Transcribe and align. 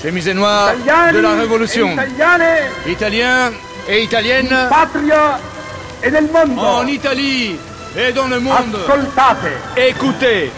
Chemise 0.00 0.28
noire 0.32 0.74
de 1.12 1.18
la 1.20 1.34
révolution. 1.34 1.90
Italiane 1.92 2.70
Italiens 2.86 3.52
et 3.88 4.02
italiennes 4.02 4.68
patria 4.68 5.40
e 6.00 6.10
nel 6.10 6.28
mondo. 6.30 6.60
en 6.60 6.86
Italie 6.86 7.58
et 7.96 8.12
dans 8.12 8.28
le 8.28 8.38
monde. 8.38 8.76
Ascoltate. 8.76 9.50
Écoutez. 9.76 10.52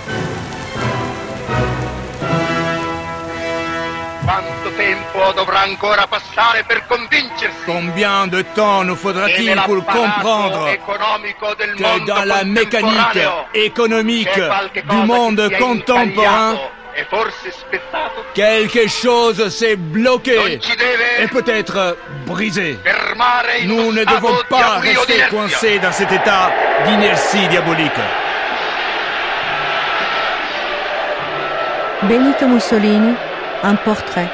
Quanto 4.27 4.71
tempo 4.77 5.33
dovrà 5.33 5.61
ancora 5.61 6.07
passare 6.07 6.65
per 6.67 6.85
convincersi 6.87 7.65
Combien 7.65 8.27
de 8.29 8.43
temps 8.55 8.85
nous 8.85 8.97
faudra-t-il 8.97 9.55
pour 9.65 9.83
comprendre 9.87 10.69
que 10.77 12.05
dans 12.05 12.25
la 12.25 12.45
mécanique 12.45 13.21
économique 13.55 14.39
du 14.89 14.97
monde 15.07 15.51
contemporain, 15.59 16.57
quelque 18.37 18.87
chose 18.87 19.49
s'est 19.49 19.77
bloqué 19.77 20.61
et 21.19 21.27
peut-être 21.29 21.97
brisé. 22.27 22.79
fermare 22.85 23.47
in 23.63 23.67
Nous 23.67 23.93
ne 23.93 24.05
devons 24.05 24.37
pas 24.51 24.79
rester 24.79 25.23
coincés 25.31 25.79
dans 25.79 25.93
cet 25.93 26.13
état 26.13 26.53
d'inertie 26.87 27.49
diabolique. 27.49 28.03
Benito 32.03 32.47
Mussolini, 32.47 33.15
un 33.63 33.75
portrait. 33.75 34.29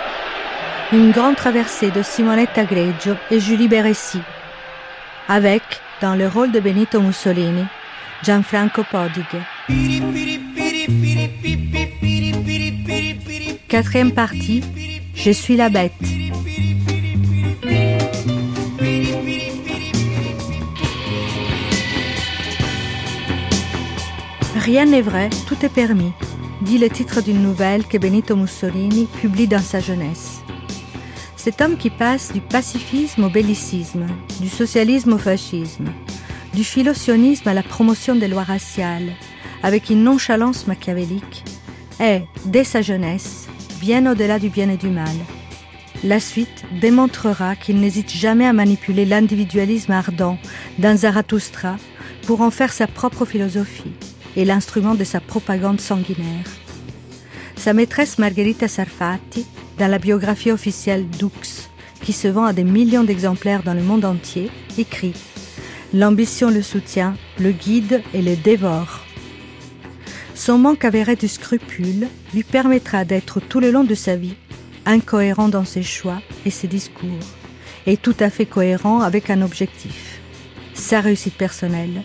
Une 0.93 1.13
grande 1.13 1.37
traversée 1.37 1.91
de 1.93 2.03
Simonetta 2.03 2.65
Greggio 2.65 3.15
et 3.31 3.39
Julie 3.39 3.69
Beressi. 3.69 4.21
Avec, 5.29 5.63
dans 6.01 6.17
le 6.17 6.27
rôle 6.27 6.51
de 6.51 6.59
Benito 6.59 7.01
Mussolini, 7.01 7.65
Gianfranco 8.25 8.83
Podige. 8.91 9.41
Quatrième 13.73 14.13
partie, 14.13 14.63
Je 15.15 15.31
suis 15.31 15.57
la 15.57 15.71
bête. 15.71 15.95
Rien 24.57 24.85
n'est 24.85 25.01
vrai, 25.01 25.31
tout 25.49 25.57
est 25.65 25.71
permis, 25.71 26.13
dit 26.61 26.77
le 26.77 26.91
titre 26.91 27.23
d'une 27.23 27.43
nouvelle 27.43 27.87
que 27.87 27.97
Benito 27.97 28.37
Mussolini 28.37 29.09
publie 29.23 29.49
dans 29.49 29.63
sa 29.63 29.81
jeunesse. 29.81 30.43
Cet 31.37 31.63
homme 31.63 31.79
qui 31.79 31.89
passe 31.89 32.31
du 32.35 32.43
pacifisme 32.43 33.25
au 33.25 33.31
bellicisme, 33.31 34.05
du 34.39 34.51
socialisme 34.51 35.15
au 35.15 35.19
fascisme, 35.19 35.87
du 36.53 36.63
philosionisme 36.63 37.49
à 37.49 37.55
la 37.55 37.63
promotion 37.63 38.17
des 38.17 38.29
lois 38.29 38.45
raciales, 38.45 39.15
avec 39.63 39.89
une 39.89 40.05
nonchalance 40.05 40.67
machiavélique, 40.67 41.45
est, 42.01 42.25
dès 42.45 42.65
sa 42.65 42.83
jeunesse, 42.83 43.49
bien 43.83 44.09
au-delà 44.09 44.39
du 44.39 44.49
bien 44.49 44.71
et 44.71 44.77
du 44.77 44.91
mal. 44.91 45.17
La 46.05 46.21
suite 46.21 46.65
démontrera 46.81 47.57
qu'il 47.57 47.81
n'hésite 47.81 48.13
jamais 48.13 48.47
à 48.47 48.53
manipuler 48.53 49.05
l'individualisme 49.05 49.91
ardent 49.91 50.39
d'un 50.79 50.95
Zarathustra 50.95 51.75
pour 52.25 52.43
en 52.43 52.53
faire 52.53 52.73
sa 52.73 52.87
propre 52.87 53.25
philosophie 53.25 53.93
et 54.37 54.45
l'instrument 54.45 54.95
de 54.95 55.03
sa 55.03 55.19
propagande 55.19 55.81
sanguinaire. 55.81 56.47
Sa 57.57 57.73
maîtresse 57.73 58.19
Margherita 58.19 58.69
Sarfatti, 58.69 59.47
dans 59.79 59.89
la 59.89 59.99
biographie 59.99 60.53
officielle 60.53 61.09
d'Ux, 61.09 61.69
qui 62.05 62.13
se 62.13 62.29
vend 62.29 62.45
à 62.45 62.53
des 62.53 62.65
millions 62.65 63.05
d'exemplaires 63.05 63.65
dans 63.65 63.75
le 63.75 63.83
monde 63.83 64.05
entier, 64.05 64.49
écrit 64.79 65.15
L'ambition 65.93 66.51
le 66.51 66.63
soutient, 66.63 67.17
le 67.41 67.51
guide 67.51 68.01
et 68.15 68.23
le 68.23 68.37
dévore. 68.37 69.01
Son 70.35 70.59
manque 70.59 70.85
avéré 70.85 71.17
de 71.17 71.27
scrupules 71.27 72.09
lui 72.35 72.43
permettra 72.43 73.05
d'être 73.05 73.41
tout 73.41 73.61
le 73.61 73.71
long 73.71 73.85
de 73.85 73.95
sa 73.95 74.17
vie 74.17 74.35
incohérent 74.87 75.49
dans 75.49 75.65
ses 75.65 75.83
choix 75.83 76.21
et 76.45 76.51
ses 76.51 76.67
discours, 76.69 77.09
et 77.87 77.97
tout 77.97 78.17
à 78.19 78.31
fait 78.31 78.47
cohérent 78.47 79.01
avec 79.01 79.31
un 79.31 79.43
objectif, 79.43 80.21
sa 80.75 81.01
réussite 81.01 81.37
personnelle, 81.37 82.03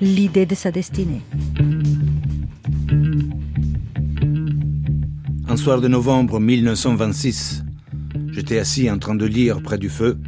l'idée 0.00 0.44
de 0.44 0.54
sa 0.54 0.70
destinée. 0.70 1.22
Un 5.48 5.56
soir 5.56 5.80
de 5.80 5.88
novembre 5.88 6.40
1926, 6.40 7.64
j'étais 8.32 8.58
assis 8.58 8.90
en 8.90 8.98
train 8.98 9.14
de 9.14 9.24
lire 9.24 9.62
près 9.62 9.78
du 9.78 9.88
feu, 9.88 10.18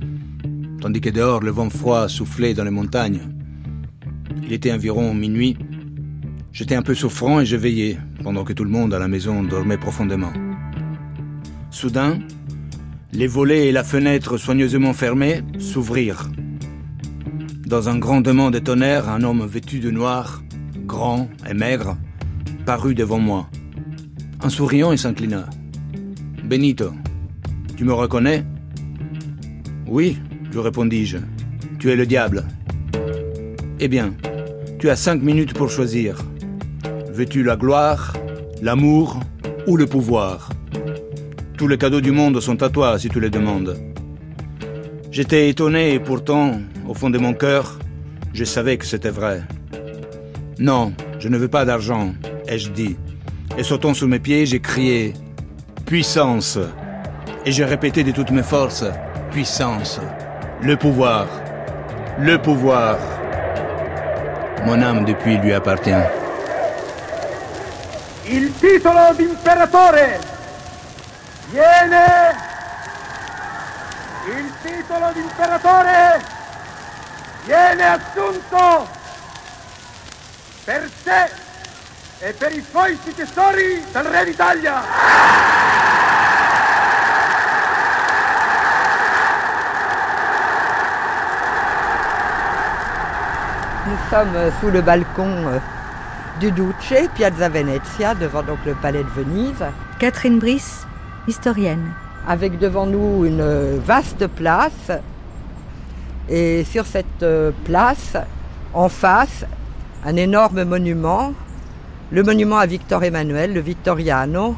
tandis 0.80 1.00
que 1.00 1.10
dehors 1.10 1.40
le 1.40 1.50
vent 1.50 1.68
froid 1.68 2.08
soufflait 2.08 2.54
dans 2.54 2.64
les 2.64 2.70
montagnes. 2.70 3.20
Il 4.42 4.52
était 4.52 4.72
environ 4.72 5.12
minuit. 5.12 5.56
J'étais 6.52 6.74
un 6.74 6.82
peu 6.82 6.94
souffrant 6.94 7.40
et 7.40 7.46
je 7.46 7.56
veillais, 7.56 7.98
pendant 8.22 8.44
que 8.44 8.52
tout 8.52 8.64
le 8.64 8.70
monde 8.70 8.92
à 8.92 8.98
la 8.98 9.08
maison 9.08 9.42
dormait 9.42 9.78
profondément. 9.78 10.32
Soudain, 11.70 12.18
les 13.12 13.26
volets 13.26 13.68
et 13.68 13.72
la 13.72 13.84
fenêtre 13.84 14.36
soigneusement 14.36 14.92
fermés 14.92 15.42
s'ouvrirent. 15.58 16.30
Dans 17.66 17.88
un 17.88 17.98
grandement 17.98 18.50
de 18.50 18.58
tonnerre, 18.58 19.08
un 19.08 19.22
homme 19.22 19.46
vêtu 19.46 19.78
de 19.78 19.90
noir, 19.90 20.42
grand 20.86 21.28
et 21.48 21.54
maigre, 21.54 21.96
parut 22.66 22.96
devant 22.96 23.20
moi. 23.20 23.48
En 24.42 24.48
souriant, 24.48 24.90
il 24.90 24.98
s'inclina. 24.98 25.46
Benito, 26.42 26.92
tu 27.76 27.84
me 27.84 27.92
reconnais? 27.92 28.44
Oui, 29.86 30.18
lui 30.52 30.58
répondis-je. 30.58 31.18
Tu 31.78 31.90
es 31.90 31.96
le 31.96 32.06
diable. 32.06 32.44
Eh 33.78 33.88
bien, 33.88 34.14
tu 34.80 34.90
as 34.90 34.96
cinq 34.96 35.22
minutes 35.22 35.54
pour 35.54 35.70
choisir. 35.70 36.16
Veux-tu 37.20 37.42
la 37.42 37.56
gloire, 37.56 38.14
l'amour 38.62 39.20
ou 39.66 39.76
le 39.76 39.84
pouvoir? 39.84 40.48
Tous 41.58 41.68
les 41.68 41.76
cadeaux 41.76 42.00
du 42.00 42.12
monde 42.12 42.40
sont 42.40 42.62
à 42.62 42.70
toi 42.70 42.98
si 42.98 43.10
tu 43.10 43.20
les 43.20 43.28
demandes. 43.28 43.76
J'étais 45.10 45.50
étonné 45.50 45.92
et 45.92 46.00
pourtant, 46.00 46.52
au 46.88 46.94
fond 46.94 47.10
de 47.10 47.18
mon 47.18 47.34
cœur, 47.34 47.78
je 48.32 48.44
savais 48.44 48.78
que 48.78 48.86
c'était 48.86 49.10
vrai. 49.10 49.42
Non, 50.58 50.94
je 51.18 51.28
ne 51.28 51.36
veux 51.36 51.48
pas 51.48 51.66
d'argent, 51.66 52.14
ai-je 52.48 52.70
dit. 52.70 52.96
Et 53.58 53.64
sautant 53.64 53.92
sous 53.92 54.08
mes 54.08 54.18
pieds, 54.18 54.46
j'ai 54.46 54.60
crié 54.60 55.12
Puissance 55.84 56.58
Et 57.44 57.52
j'ai 57.52 57.66
répété 57.66 58.02
de 58.02 58.12
toutes 58.12 58.30
mes 58.30 58.42
forces 58.42 58.86
Puissance 59.30 60.00
Le 60.62 60.74
pouvoir 60.74 61.26
Le 62.18 62.38
pouvoir 62.38 62.96
Mon 64.64 64.80
âme 64.80 65.04
depuis 65.04 65.36
lui 65.36 65.52
appartient. 65.52 66.19
Il 68.32 68.56
titolo 68.60 69.12
d'imperatore 69.14 70.20
viene 71.46 72.36
il 74.26 74.52
titolo 74.62 75.10
d'imperatore 75.12 76.22
viene 77.44 77.84
assunto 77.88 78.88
per 80.64 80.88
sé 81.02 81.28
e 82.20 82.32
per 82.34 82.52
i 82.52 82.64
suoi 82.70 82.96
successori 83.02 83.84
dal 83.90 84.04
re 84.04 84.24
d'Italia. 84.24 84.80
Nous 93.86 93.98
sommes 94.08 94.52
sous 94.60 94.70
le 94.70 94.82
balcon 94.82 95.48
euh, 95.48 95.79
du 96.40 96.50
Duce, 96.52 97.06
Piazza 97.14 97.50
Venezia, 97.50 98.14
devant 98.14 98.42
donc 98.42 98.58
le 98.64 98.74
palais 98.74 99.04
de 99.04 99.08
Venise, 99.10 99.62
Catherine 99.98 100.38
Brice, 100.38 100.86
historienne. 101.28 101.92
avec 102.26 102.58
devant 102.58 102.86
nous 102.86 103.26
une 103.26 103.76
vaste 103.76 104.26
place. 104.26 104.90
Et 106.30 106.64
sur 106.64 106.86
cette 106.86 107.22
euh, 107.22 107.50
place, 107.64 108.16
en 108.72 108.88
face, 108.88 109.44
un 110.06 110.16
énorme 110.16 110.64
monument, 110.64 111.34
le 112.10 112.22
monument 112.22 112.56
à 112.56 112.64
Victor 112.64 113.04
Emmanuel, 113.04 113.52
le 113.52 113.60
Vittoriano, 113.60 114.56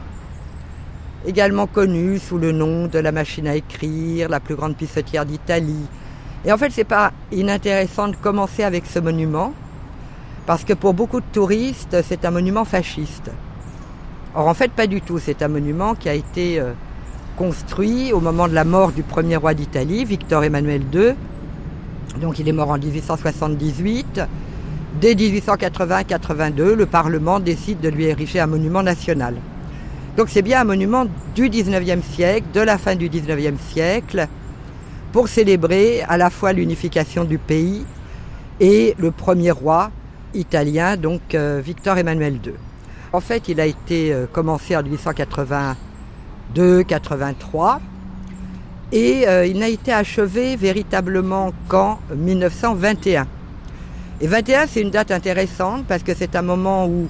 également 1.26 1.66
connu 1.66 2.20
sous 2.20 2.38
le 2.38 2.52
nom 2.52 2.86
de 2.86 2.98
la 3.00 3.10
machine 3.10 3.48
à 3.48 3.56
écrire, 3.56 4.28
la 4.28 4.38
plus 4.38 4.54
grande 4.54 4.76
pissotière 4.76 5.26
d'Italie. 5.26 5.88
Et 6.44 6.52
en 6.52 6.58
fait, 6.58 6.70
c'est 6.70 6.84
pas 6.84 7.12
inintéressant 7.32 8.06
de 8.06 8.16
commencer 8.16 8.62
avec 8.62 8.86
ce 8.86 9.00
monument, 9.00 9.52
parce 10.46 10.64
que 10.64 10.72
pour 10.72 10.94
beaucoup 10.94 11.20
de 11.20 11.26
touristes, 11.32 11.96
c'est 12.06 12.24
un 12.24 12.30
monument 12.30 12.64
fasciste. 12.64 13.30
Or, 14.34 14.48
en 14.48 14.54
fait, 14.54 14.72
pas 14.72 14.86
du 14.86 15.00
tout. 15.00 15.18
C'est 15.18 15.42
un 15.42 15.48
monument 15.48 15.94
qui 15.94 16.08
a 16.08 16.14
été 16.14 16.58
euh, 16.58 16.72
construit 17.36 18.12
au 18.12 18.20
moment 18.20 18.48
de 18.48 18.54
la 18.54 18.64
mort 18.64 18.92
du 18.92 19.02
premier 19.02 19.36
roi 19.36 19.54
d'Italie, 19.54 20.04
Victor 20.04 20.42
Emmanuel 20.42 20.82
II. 20.92 21.14
Donc, 22.20 22.38
il 22.38 22.48
est 22.48 22.52
mort 22.52 22.70
en 22.70 22.78
1878. 22.78 24.20
Dès 25.00 25.14
1880-82, 25.14 26.72
le 26.72 26.86
Parlement 26.86 27.40
décide 27.40 27.80
de 27.80 27.88
lui 27.88 28.04
ériger 28.04 28.40
un 28.40 28.46
monument 28.46 28.82
national. 28.82 29.36
Donc, 30.16 30.28
c'est 30.28 30.42
bien 30.42 30.62
un 30.62 30.64
monument 30.64 31.06
du 31.34 31.48
19e 31.48 32.02
siècle, 32.02 32.46
de 32.52 32.60
la 32.60 32.78
fin 32.78 32.96
du 32.96 33.08
19e 33.08 33.58
siècle, 33.70 34.26
pour 35.12 35.28
célébrer 35.28 36.02
à 36.08 36.16
la 36.16 36.30
fois 36.30 36.52
l'unification 36.52 37.24
du 37.24 37.38
pays 37.38 37.84
et 38.60 38.94
le 38.98 39.10
premier 39.10 39.50
roi 39.50 39.90
italien, 40.34 40.96
donc 40.96 41.34
euh, 41.34 41.60
Victor 41.64 41.98
Emmanuel 41.98 42.40
II. 42.44 42.54
En 43.12 43.20
fait, 43.20 43.48
il 43.48 43.60
a 43.60 43.66
été 43.66 44.16
commencé 44.32 44.74
en 44.74 44.82
1882-83 46.56 47.78
et 48.90 49.26
il 49.46 49.58
n'a 49.58 49.68
été 49.68 49.92
achevé 49.92 50.56
véritablement 50.56 51.52
qu'en 51.68 51.98
1921. 52.16 53.26
Et 54.22 54.26
21, 54.26 54.66
c'est 54.66 54.80
une 54.80 54.90
date 54.90 55.10
intéressante 55.10 55.84
parce 55.86 56.02
que 56.02 56.14
c'est 56.14 56.36
un 56.36 56.42
moment 56.42 56.86
où 56.86 57.08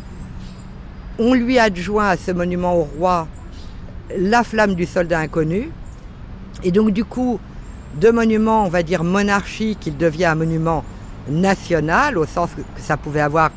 on 1.19 1.35
lui 1.35 1.59
adjoint 1.59 2.09
à 2.09 2.17
ce 2.17 2.33
monument 2.33 2.75
au 2.75 2.83
roi 2.83 3.29
la 4.17 4.43
flamme 4.43 4.75
du 4.75 4.87
soldat 4.87 5.21
inconnu. 5.21 5.71
Et 6.65 6.71
donc 6.71 6.91
du 6.91 7.05
coup, 7.05 7.39
de 8.01 8.11
monument, 8.11 8.65
on 8.65 8.69
va 8.69 8.83
dire 8.83 9.05
monarchique, 9.05 9.87
il 9.87 9.97
devient 9.97 10.27
un 10.27 10.35
monument 10.35 10.85
national, 11.29 12.19
au 12.19 12.27
sens 12.27 12.51
que 12.55 12.81
ça 12.81 12.97
pouvait 12.97 13.21
avoir 13.21 13.51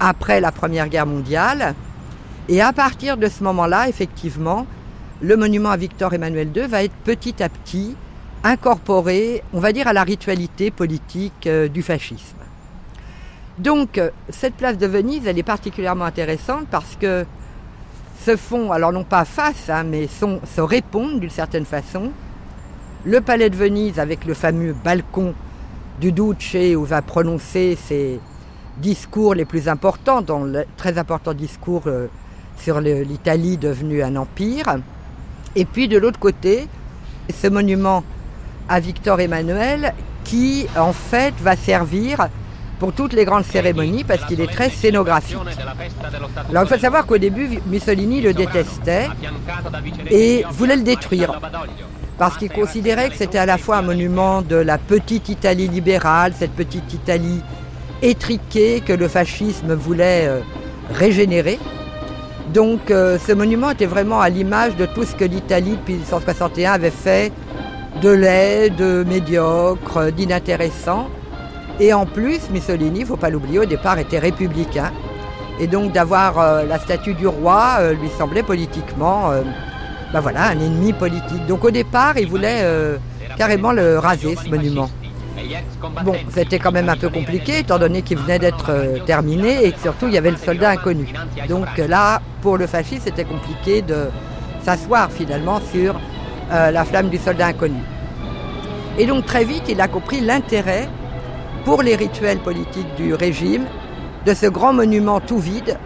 après 0.00 0.40
la 0.40 0.52
Première 0.52 0.88
Guerre 0.88 1.06
mondiale. 1.06 1.74
Et 2.48 2.60
à 2.60 2.72
partir 2.72 3.16
de 3.16 3.28
ce 3.28 3.42
moment-là, 3.44 3.88
effectivement, 3.88 4.66
le 5.22 5.36
monument 5.36 5.70
à 5.70 5.76
Victor 5.76 6.12
Emmanuel 6.12 6.50
II 6.54 6.66
va 6.66 6.84
être 6.84 6.94
petit 7.04 7.42
à 7.42 7.48
petit 7.48 7.96
incorporé, 8.42 9.42
on 9.52 9.60
va 9.60 9.72
dire, 9.72 9.88
à 9.88 9.92
la 9.92 10.02
ritualité 10.02 10.70
politique 10.70 11.46
euh, 11.46 11.68
du 11.68 11.82
fascisme. 11.82 12.36
Donc, 13.58 13.96
euh, 13.96 14.10
cette 14.28 14.54
place 14.54 14.76
de 14.76 14.86
Venise, 14.86 15.26
elle 15.26 15.38
est 15.38 15.42
particulièrement 15.42 16.04
intéressante 16.04 16.66
parce 16.70 16.96
que 17.00 17.24
se 18.24 18.36
font, 18.36 18.72
alors 18.72 18.92
non 18.92 19.04
pas 19.04 19.24
face, 19.24 19.70
hein, 19.70 19.84
mais 19.84 20.08
se 20.08 20.60
répondent 20.60 21.20
d'une 21.20 21.30
certaine 21.30 21.64
façon. 21.64 22.10
Le 23.04 23.20
palais 23.20 23.50
de 23.50 23.56
Venise 23.56 23.98
avec 23.98 24.24
le 24.24 24.34
fameux 24.34 24.74
balcon 24.84 25.34
du 26.00 26.12
Duce 26.12 26.56
où 26.76 26.84
va 26.84 27.02
prononcer 27.02 27.76
ses 27.76 28.20
discours 28.78 29.34
les 29.34 29.44
plus 29.44 29.68
importants, 29.68 30.22
dont 30.22 30.44
le 30.44 30.64
très 30.76 30.98
important 30.98 31.32
discours 31.32 31.82
euh, 31.86 32.08
sur 32.58 32.80
l'Italie 32.80 33.56
devenue 33.56 34.02
un 34.02 34.16
empire. 34.16 34.76
Et 35.56 35.64
puis 35.64 35.88
de 35.88 35.98
l'autre 35.98 36.18
côté, 36.18 36.68
ce 37.32 37.46
monument 37.46 38.02
à 38.68 38.80
Victor 38.80 39.20
Emmanuel 39.20 39.94
qui 40.24 40.66
en 40.76 40.92
fait 40.92 41.34
va 41.40 41.56
servir 41.56 42.28
pour 42.78 42.92
toutes 42.92 43.12
les 43.12 43.24
grandes 43.24 43.44
cérémonies 43.44 44.04
parce 44.04 44.24
qu'il 44.24 44.40
est 44.40 44.50
très 44.50 44.70
scénographique. 44.70 45.38
Alors 46.50 46.64
il 46.64 46.68
faut 46.68 46.78
savoir 46.78 47.06
qu'au 47.06 47.18
début, 47.18 47.60
Mussolini 47.66 48.20
le 48.20 48.34
détestait 48.34 49.08
et 50.10 50.44
voulait 50.50 50.76
le 50.76 50.82
détruire 50.82 51.40
parce 52.18 52.36
qu'il 52.36 52.50
considérait 52.50 53.10
que 53.10 53.16
c'était 53.16 53.38
à 53.38 53.46
la 53.46 53.58
fois 53.58 53.78
un 53.78 53.82
monument 53.82 54.42
de 54.42 54.56
la 54.56 54.78
petite 54.78 55.28
Italie 55.28 55.68
libérale, 55.68 56.32
cette 56.38 56.52
petite 56.52 56.92
Italie 56.92 57.42
étriquée 58.02 58.80
que 58.80 58.92
le 58.92 59.08
fascisme 59.08 59.74
voulait 59.74 60.26
euh, 60.26 60.40
régénérer. 60.90 61.58
Donc 62.52 62.90
euh, 62.90 63.18
ce 63.18 63.32
monument 63.32 63.70
était 63.70 63.86
vraiment 63.86 64.20
à 64.20 64.28
l'image 64.28 64.76
de 64.76 64.86
tout 64.86 65.04
ce 65.04 65.14
que 65.14 65.24
l'Italie 65.24 65.72
depuis 65.72 65.94
1961 65.94 66.72
avait 66.72 66.90
fait 66.90 67.32
de 68.02 68.10
laid, 68.10 68.70
de 68.70 69.04
médiocre, 69.08 70.10
d'inintéressant. 70.12 71.08
Et 71.80 71.92
en 71.92 72.06
plus, 72.06 72.50
Mussolini, 72.50 73.00
il 73.00 73.02
ne 73.02 73.06
faut 73.06 73.16
pas 73.16 73.30
l'oublier, 73.30 73.58
au 73.58 73.64
départ 73.64 73.98
était 73.98 74.18
républicain. 74.18 74.92
Et 75.60 75.66
donc 75.66 75.92
d'avoir 75.92 76.38
euh, 76.38 76.64
la 76.64 76.78
statue 76.78 77.14
du 77.14 77.26
roi 77.26 77.76
euh, 77.78 77.94
lui 77.94 78.08
semblait 78.18 78.42
politiquement 78.42 79.30
euh, 79.30 79.42
ben 80.14 80.20
voilà, 80.20 80.50
un 80.50 80.60
ennemi 80.60 80.92
politique. 80.92 81.44
Donc 81.48 81.64
au 81.64 81.72
départ, 81.72 82.16
il 82.16 82.28
voulait 82.28 82.64
carrément 83.36 83.72
le 83.72 83.98
raser, 83.98 84.36
ce 84.36 84.48
monument. 84.48 84.88
Bon, 86.04 86.14
c'était 86.30 86.60
quand 86.60 86.70
même 86.70 86.88
un 86.88 86.96
peu 86.96 87.08
compliqué, 87.08 87.58
étant 87.58 87.80
donné 87.80 88.02
qu'il 88.02 88.18
venait 88.18 88.38
d'être 88.38 88.70
terminé 89.06 89.64
et 89.66 89.72
que 89.72 89.80
surtout 89.80 90.06
il 90.06 90.14
y 90.14 90.18
avait 90.18 90.30
le 90.30 90.36
soldat 90.36 90.70
inconnu. 90.70 91.08
Donc 91.48 91.66
là, 91.78 92.22
pour 92.42 92.56
le 92.58 92.68
fascisme, 92.68 93.02
c'était 93.04 93.24
compliqué 93.24 93.82
de 93.82 94.06
s'asseoir 94.62 95.10
finalement 95.10 95.60
sur 95.72 96.00
la 96.48 96.84
flamme 96.84 97.08
du 97.08 97.18
soldat 97.18 97.48
inconnu. 97.48 97.82
Et 98.96 99.06
donc 99.06 99.26
très 99.26 99.44
vite, 99.44 99.64
il 99.68 99.80
a 99.80 99.88
compris 99.88 100.20
l'intérêt 100.20 100.88
pour 101.64 101.82
les 101.82 101.96
rituels 101.96 102.38
politiques 102.38 102.94
du 102.96 103.14
régime 103.14 103.64
de 104.24 104.32
ce 104.32 104.46
grand 104.46 104.72
monument 104.72 105.18
tout 105.18 105.38
vide 105.38 105.76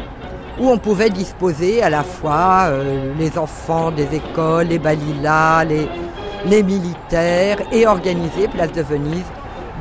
où 0.60 0.68
on 0.68 0.78
pouvait 0.78 1.10
disposer 1.10 1.82
à 1.82 1.90
la 1.90 2.02
fois 2.02 2.66
euh, 2.66 3.12
les 3.18 3.38
enfants 3.38 3.90
des 3.90 4.14
écoles, 4.14 4.68
les 4.68 4.78
balilas, 4.78 5.64
les, 5.64 6.62
militaires 6.62 7.58
et 7.72 7.86
organiser, 7.86 8.48
place 8.48 8.72
de 8.72 8.82
Venise, 8.82 9.26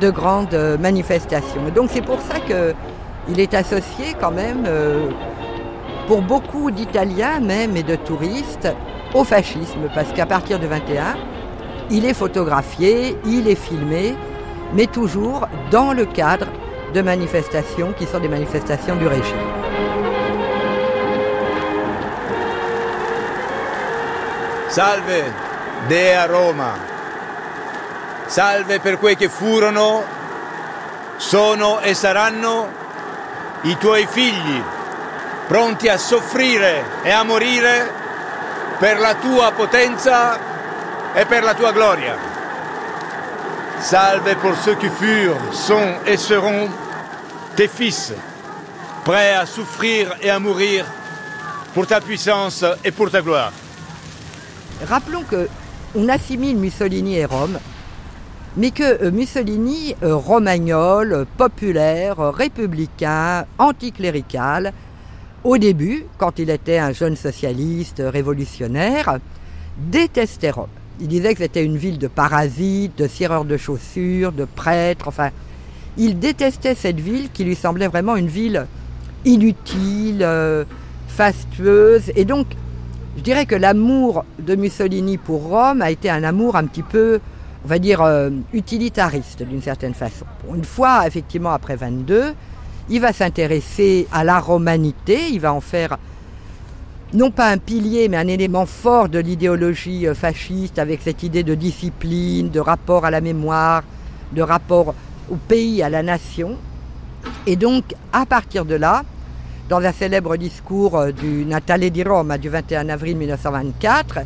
de 0.00 0.10
grandes 0.10 0.54
euh, 0.54 0.78
manifestations. 0.78 1.62
Donc 1.74 1.90
c'est 1.92 2.02
pour 2.02 2.20
ça 2.20 2.36
qu'il 2.40 3.40
est 3.40 3.54
associé 3.54 4.14
quand 4.20 4.30
même, 4.30 4.64
euh, 4.66 5.08
pour 6.06 6.22
beaucoup 6.22 6.70
d'Italiens 6.70 7.40
même 7.40 7.76
et 7.76 7.82
de 7.82 7.96
touristes, 7.96 8.68
au 9.14 9.24
fascisme, 9.24 9.88
parce 9.94 10.12
qu'à 10.12 10.26
partir 10.26 10.58
de 10.58 10.66
21, 10.66 11.16
il 11.90 12.04
est 12.04 12.14
photographié, 12.14 13.16
il 13.24 13.48
est 13.48 13.54
filmé, 13.54 14.14
mais 14.74 14.86
toujours 14.86 15.48
dans 15.70 15.92
le 15.92 16.04
cadre 16.04 16.46
de 16.94 17.00
manifestations 17.00 17.92
qui 17.98 18.04
sont 18.06 18.20
des 18.20 18.28
manifestations 18.28 18.96
du 18.96 19.06
régime. 19.06 19.57
Salve, 24.68 25.32
Dea 25.86 26.26
Roma. 26.26 26.74
Salve 28.26 28.80
per 28.80 28.98
quei 28.98 29.16
che 29.16 29.30
furono, 29.30 30.04
sono 31.16 31.80
e 31.80 31.94
saranno 31.94 32.70
i 33.62 33.78
tuoi 33.78 34.06
figli, 34.06 34.62
pronti 35.46 35.88
a 35.88 35.96
soffrire 35.96 36.84
e 37.02 37.10
a 37.10 37.22
morire 37.22 37.90
per 38.78 39.00
la 39.00 39.14
tua 39.14 39.52
potenza 39.52 40.38
e 41.14 41.24
per 41.24 41.42
la 41.42 41.54
tua 41.54 41.72
gloria. 41.72 42.16
Salve 43.78 44.36
pour 44.36 44.54
ceux 44.56 44.76
qui 44.76 44.90
furent, 44.90 45.40
sont 45.52 46.00
et 46.04 46.18
seront 46.18 46.68
tes 47.56 47.68
fils, 47.68 48.12
prêts 49.02 49.34
à 49.34 49.46
souffrir 49.46 50.14
et 50.20 50.28
à 50.28 50.38
mourir 50.38 50.84
pour 51.72 51.86
ta 51.86 52.02
puissance 52.02 52.64
et 52.84 52.92
pour 52.92 53.10
ta 53.10 53.22
gloire. 53.22 53.52
Rappelons 54.86 55.22
que 55.22 55.48
on 55.94 56.08
assimile 56.08 56.56
Mussolini 56.56 57.16
et 57.16 57.24
Rome, 57.24 57.58
mais 58.56 58.70
que 58.70 59.04
euh, 59.04 59.10
Mussolini, 59.10 59.94
euh, 60.02 60.14
romagnol, 60.14 61.26
populaire, 61.36 62.18
républicain, 62.18 63.46
anticlérical, 63.58 64.72
au 65.44 65.56
début, 65.58 66.04
quand 66.18 66.38
il 66.38 66.50
était 66.50 66.78
un 66.78 66.92
jeune 66.92 67.16
socialiste 67.16 68.02
révolutionnaire, 68.04 69.18
détestait 69.78 70.50
Rome. 70.50 70.68
Il 71.00 71.08
disait 71.08 71.32
que 71.32 71.40
c'était 71.40 71.64
une 71.64 71.76
ville 71.76 71.98
de 71.98 72.08
parasites, 72.08 72.98
de 72.98 73.06
cireurs 73.06 73.44
de 73.44 73.56
chaussures, 73.56 74.32
de 74.32 74.44
prêtres, 74.44 75.08
enfin. 75.08 75.30
Il 75.96 76.20
détestait 76.20 76.76
cette 76.76 77.00
ville 77.00 77.28
qui 77.32 77.42
lui 77.42 77.56
semblait 77.56 77.88
vraiment 77.88 78.14
une 78.14 78.28
ville 78.28 78.66
inutile, 79.24 80.22
euh, 80.22 80.64
fastueuse. 81.08 82.12
Et 82.14 82.24
donc, 82.24 82.46
je 83.18 83.22
dirais 83.24 83.46
que 83.46 83.56
l'amour 83.56 84.24
de 84.38 84.54
Mussolini 84.54 85.18
pour 85.18 85.48
Rome 85.48 85.82
a 85.82 85.90
été 85.90 86.08
un 86.08 86.22
amour 86.22 86.54
un 86.54 86.66
petit 86.66 86.84
peu, 86.84 87.18
on 87.64 87.68
va 87.68 87.80
dire, 87.80 88.00
euh, 88.00 88.30
utilitariste 88.52 89.42
d'une 89.42 89.60
certaine 89.60 89.92
façon. 89.92 90.24
une 90.54 90.64
fois, 90.64 91.04
effectivement, 91.04 91.50
après 91.50 91.74
22, 91.74 92.32
il 92.88 93.00
va 93.00 93.12
s'intéresser 93.12 94.06
à 94.12 94.22
la 94.22 94.38
romanité, 94.38 95.18
il 95.32 95.40
va 95.40 95.52
en 95.52 95.60
faire 95.60 95.98
non 97.12 97.32
pas 97.32 97.48
un 97.50 97.58
pilier, 97.58 98.08
mais 98.08 98.18
un 98.18 98.28
élément 98.28 98.66
fort 98.66 99.08
de 99.08 99.18
l'idéologie 99.18 100.06
euh, 100.06 100.14
fasciste 100.14 100.78
avec 100.78 101.02
cette 101.02 101.24
idée 101.24 101.42
de 101.42 101.56
discipline, 101.56 102.50
de 102.50 102.60
rapport 102.60 103.04
à 103.04 103.10
la 103.10 103.20
mémoire, 103.20 103.82
de 104.32 104.42
rapport 104.42 104.94
au 105.28 105.34
pays, 105.34 105.82
à 105.82 105.88
la 105.88 106.04
nation. 106.04 106.56
Et 107.48 107.56
donc, 107.56 107.96
à 108.12 108.26
partir 108.26 108.64
de 108.64 108.76
là, 108.76 109.02
dans 109.68 109.80
un 109.80 109.92
célèbre 109.92 110.36
discours 110.36 110.96
euh, 110.96 111.12
du 111.12 111.44
Natale 111.44 111.90
di 111.90 112.02
Roma 112.02 112.38
du 112.38 112.48
21 112.48 112.88
avril 112.88 113.16
1924, 113.16 114.20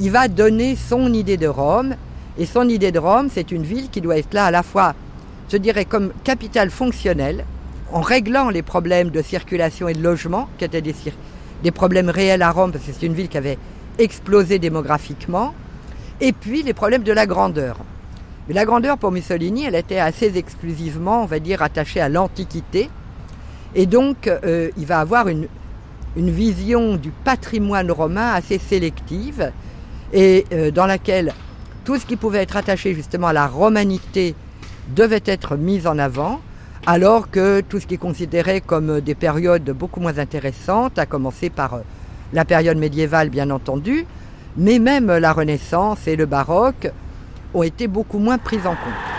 il 0.00 0.10
va 0.10 0.28
donner 0.28 0.76
son 0.76 1.12
idée 1.12 1.36
de 1.36 1.46
Rome. 1.46 1.94
Et 2.38 2.46
son 2.46 2.68
idée 2.68 2.90
de 2.90 2.98
Rome, 2.98 3.28
c'est 3.30 3.52
une 3.52 3.62
ville 3.62 3.90
qui 3.90 4.00
doit 4.00 4.16
être 4.16 4.32
là 4.32 4.46
à 4.46 4.50
la 4.50 4.62
fois, 4.62 4.94
je 5.50 5.56
dirais, 5.58 5.84
comme 5.84 6.12
capitale 6.24 6.70
fonctionnelle, 6.70 7.44
en 7.92 8.00
réglant 8.00 8.48
les 8.48 8.62
problèmes 8.62 9.10
de 9.10 9.20
circulation 9.20 9.86
et 9.86 9.92
de 9.92 10.02
logement, 10.02 10.48
qui 10.58 10.64
étaient 10.64 10.80
des, 10.80 10.94
des 11.62 11.70
problèmes 11.70 12.08
réels 12.08 12.42
à 12.42 12.50
Rome, 12.50 12.72
parce 12.72 12.84
que 12.84 12.92
c'est 12.92 13.06
une 13.06 13.12
ville 13.12 13.28
qui 13.28 13.36
avait 13.36 13.58
explosé 13.98 14.58
démographiquement, 14.58 15.52
et 16.22 16.32
puis 16.32 16.62
les 16.62 16.72
problèmes 16.72 17.02
de 17.02 17.12
la 17.12 17.26
grandeur. 17.26 17.76
Mais 18.48 18.54
la 18.54 18.64
grandeur 18.64 18.96
pour 18.96 19.12
Mussolini, 19.12 19.66
elle 19.66 19.74
était 19.74 19.98
assez 19.98 20.38
exclusivement, 20.38 21.22
on 21.22 21.26
va 21.26 21.38
dire, 21.38 21.60
attachée 21.60 22.00
à 22.00 22.08
l'Antiquité, 22.08 22.88
et 23.74 23.86
donc 23.86 24.26
euh, 24.26 24.70
il 24.76 24.86
va 24.86 25.00
avoir 25.00 25.28
une, 25.28 25.46
une, 26.16 26.30
vision 26.30 26.96
du 26.96 27.10
patrimoine 27.10 27.90
romain 27.90 28.32
assez 28.32 28.58
sélective, 28.58 29.50
et 30.12 30.44
euh, 30.52 30.70
dans 30.70 30.86
laquelle 30.86 31.32
tout 31.84 31.98
ce 31.98 32.06
qui 32.06 32.16
pouvait 32.16 32.42
être 32.42 32.56
attaché 32.56 32.94
justement 32.94 33.28
à 33.28 33.32
la 33.32 33.46
romanité 33.46 34.34
devait 34.94 35.22
être 35.24 35.56
mis 35.56 35.86
en 35.86 35.98
avant, 35.98 36.40
alors 36.86 37.30
que 37.30 37.60
tout 37.60 37.80
ce 37.80 37.86
qui 37.86 37.94
est 37.94 37.98
considéré 37.98 38.60
comme 38.60 39.00
des 39.00 39.14
périodes 39.14 39.70
beaucoup 39.70 40.00
moins 40.00 40.18
intéressantes, 40.18 40.98
à 40.98 41.06
commencer 41.06 41.48
par 41.48 41.80
la 42.32 42.44
période 42.44 42.78
médiévale 42.78 43.30
bien 43.30 43.50
entendu, 43.50 44.04
mais 44.56 44.78
même 44.78 45.06
la 45.06 45.32
Renaissance 45.32 46.06
et 46.06 46.16
le 46.16 46.26
baroque 46.26 46.90
ont 47.54 47.62
été 47.62 47.86
beaucoup 47.86 48.18
moins 48.18 48.38
prises 48.38 48.66
en 48.66 48.74
compte. 48.74 49.12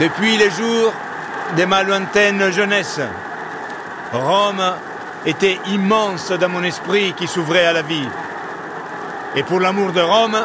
Depuis 0.00 0.36
les 0.38 0.50
jours 0.50 0.92
de 1.56 1.64
ma 1.64 1.82
lointaine 1.82 2.50
jeunesse, 2.50 3.00
Rome 4.12 4.62
était 5.26 5.58
immense 5.68 6.30
dans 6.32 6.48
mon 6.48 6.62
esprit 6.62 7.12
qui 7.14 7.26
s'ouvrait 7.26 7.66
à 7.66 7.72
la 7.72 7.82
vie. 7.82 8.08
Et 9.36 9.42
pour 9.42 9.60
l'amour 9.60 9.92
de 9.92 10.00
Rome, 10.00 10.38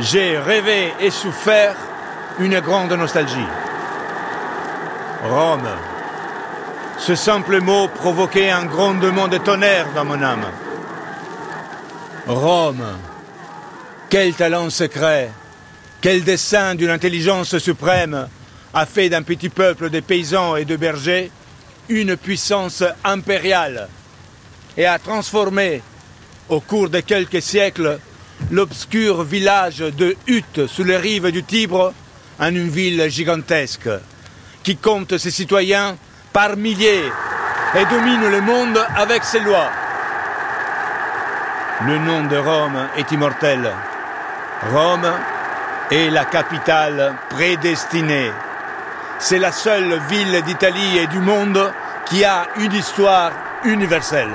j'ai 0.00 0.38
rêvé 0.38 0.92
et 1.00 1.10
souffert 1.10 1.74
une 2.38 2.60
grande 2.60 2.92
nostalgie. 2.92 3.48
Rome. 5.24 5.68
Ce 6.98 7.14
simple 7.14 7.60
mot 7.60 7.88
provoquait 7.88 8.50
un 8.50 8.64
grondement 8.64 9.28
de 9.28 9.38
tonnerre 9.38 9.86
dans 9.94 10.04
mon 10.04 10.22
âme. 10.22 10.46
Rome. 12.26 12.84
Quel 14.08 14.34
talent 14.34 14.70
secret, 14.70 15.30
quel 16.00 16.22
dessein 16.22 16.74
d'une 16.74 16.90
intelligence 16.90 17.58
suprême 17.58 18.28
a 18.76 18.84
fait 18.84 19.08
d'un 19.08 19.22
petit 19.22 19.48
peuple 19.48 19.88
de 19.88 20.00
paysans 20.00 20.54
et 20.54 20.66
de 20.66 20.76
bergers 20.76 21.30
une 21.88 22.14
puissance 22.14 22.84
impériale 23.04 23.88
et 24.76 24.84
a 24.84 24.98
transformé, 24.98 25.82
au 26.50 26.60
cours 26.60 26.90
de 26.90 27.00
quelques 27.00 27.40
siècles, 27.40 27.98
l'obscur 28.50 29.22
village 29.22 29.78
de 29.78 30.14
Hutte 30.26 30.66
sous 30.66 30.84
les 30.84 30.98
rives 30.98 31.32
du 31.32 31.42
Tibre 31.42 31.94
en 32.38 32.48
une 32.48 32.68
ville 32.68 33.08
gigantesque 33.08 33.88
qui 34.62 34.76
compte 34.76 35.16
ses 35.16 35.30
citoyens 35.30 35.96
par 36.34 36.58
milliers 36.58 37.10
et 37.74 37.84
domine 37.86 38.28
le 38.28 38.42
monde 38.42 38.84
avec 38.94 39.24
ses 39.24 39.40
lois. 39.40 39.70
Le 41.86 41.96
nom 41.96 42.24
de 42.24 42.36
Rome 42.36 42.88
est 42.98 43.10
immortel. 43.10 43.72
Rome 44.70 45.10
est 45.90 46.10
la 46.10 46.26
capitale 46.26 47.14
prédestinée. 47.30 48.32
C'est 49.18 49.38
la 49.38 49.50
seule 49.50 49.98
ville 50.10 50.42
d'Italie 50.42 50.98
et 50.98 51.06
du 51.06 51.20
monde 51.20 51.72
qui 52.04 52.22
a 52.22 52.46
une 52.60 52.72
histoire 52.72 53.32
universelle. 53.64 54.28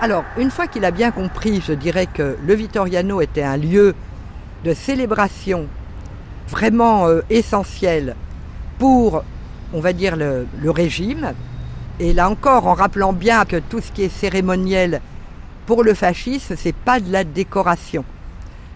Alors, 0.00 0.24
une 0.38 0.50
fois 0.50 0.66
qu'il 0.66 0.84
a 0.86 0.90
bien 0.90 1.10
compris, 1.10 1.62
je 1.64 1.74
dirais 1.74 2.06
que 2.06 2.36
le 2.44 2.54
Vittoriano 2.54 3.20
était 3.20 3.42
un 3.42 3.58
lieu 3.58 3.94
de 4.64 4.72
célébration 4.72 5.66
vraiment 6.48 7.06
euh, 7.06 7.20
essentiel 7.28 8.16
pour, 8.78 9.22
on 9.74 9.80
va 9.80 9.92
dire, 9.92 10.16
le, 10.16 10.46
régime. 10.70 11.34
Et 12.00 12.14
là 12.14 12.30
encore, 12.30 12.66
en 12.66 12.74
rappelant 12.74 13.12
bien 13.12 13.44
que 13.44 13.56
tout 13.56 13.80
ce 13.80 13.92
qui 13.92 14.02
est 14.02 14.08
cérémoniel 14.08 15.00
pour 15.66 15.84
le 15.84 15.92
fascisme, 15.92 16.56
c'est 16.56 16.74
pas 16.74 17.00
de 17.00 17.12
la 17.12 17.22
décoration. 17.22 18.04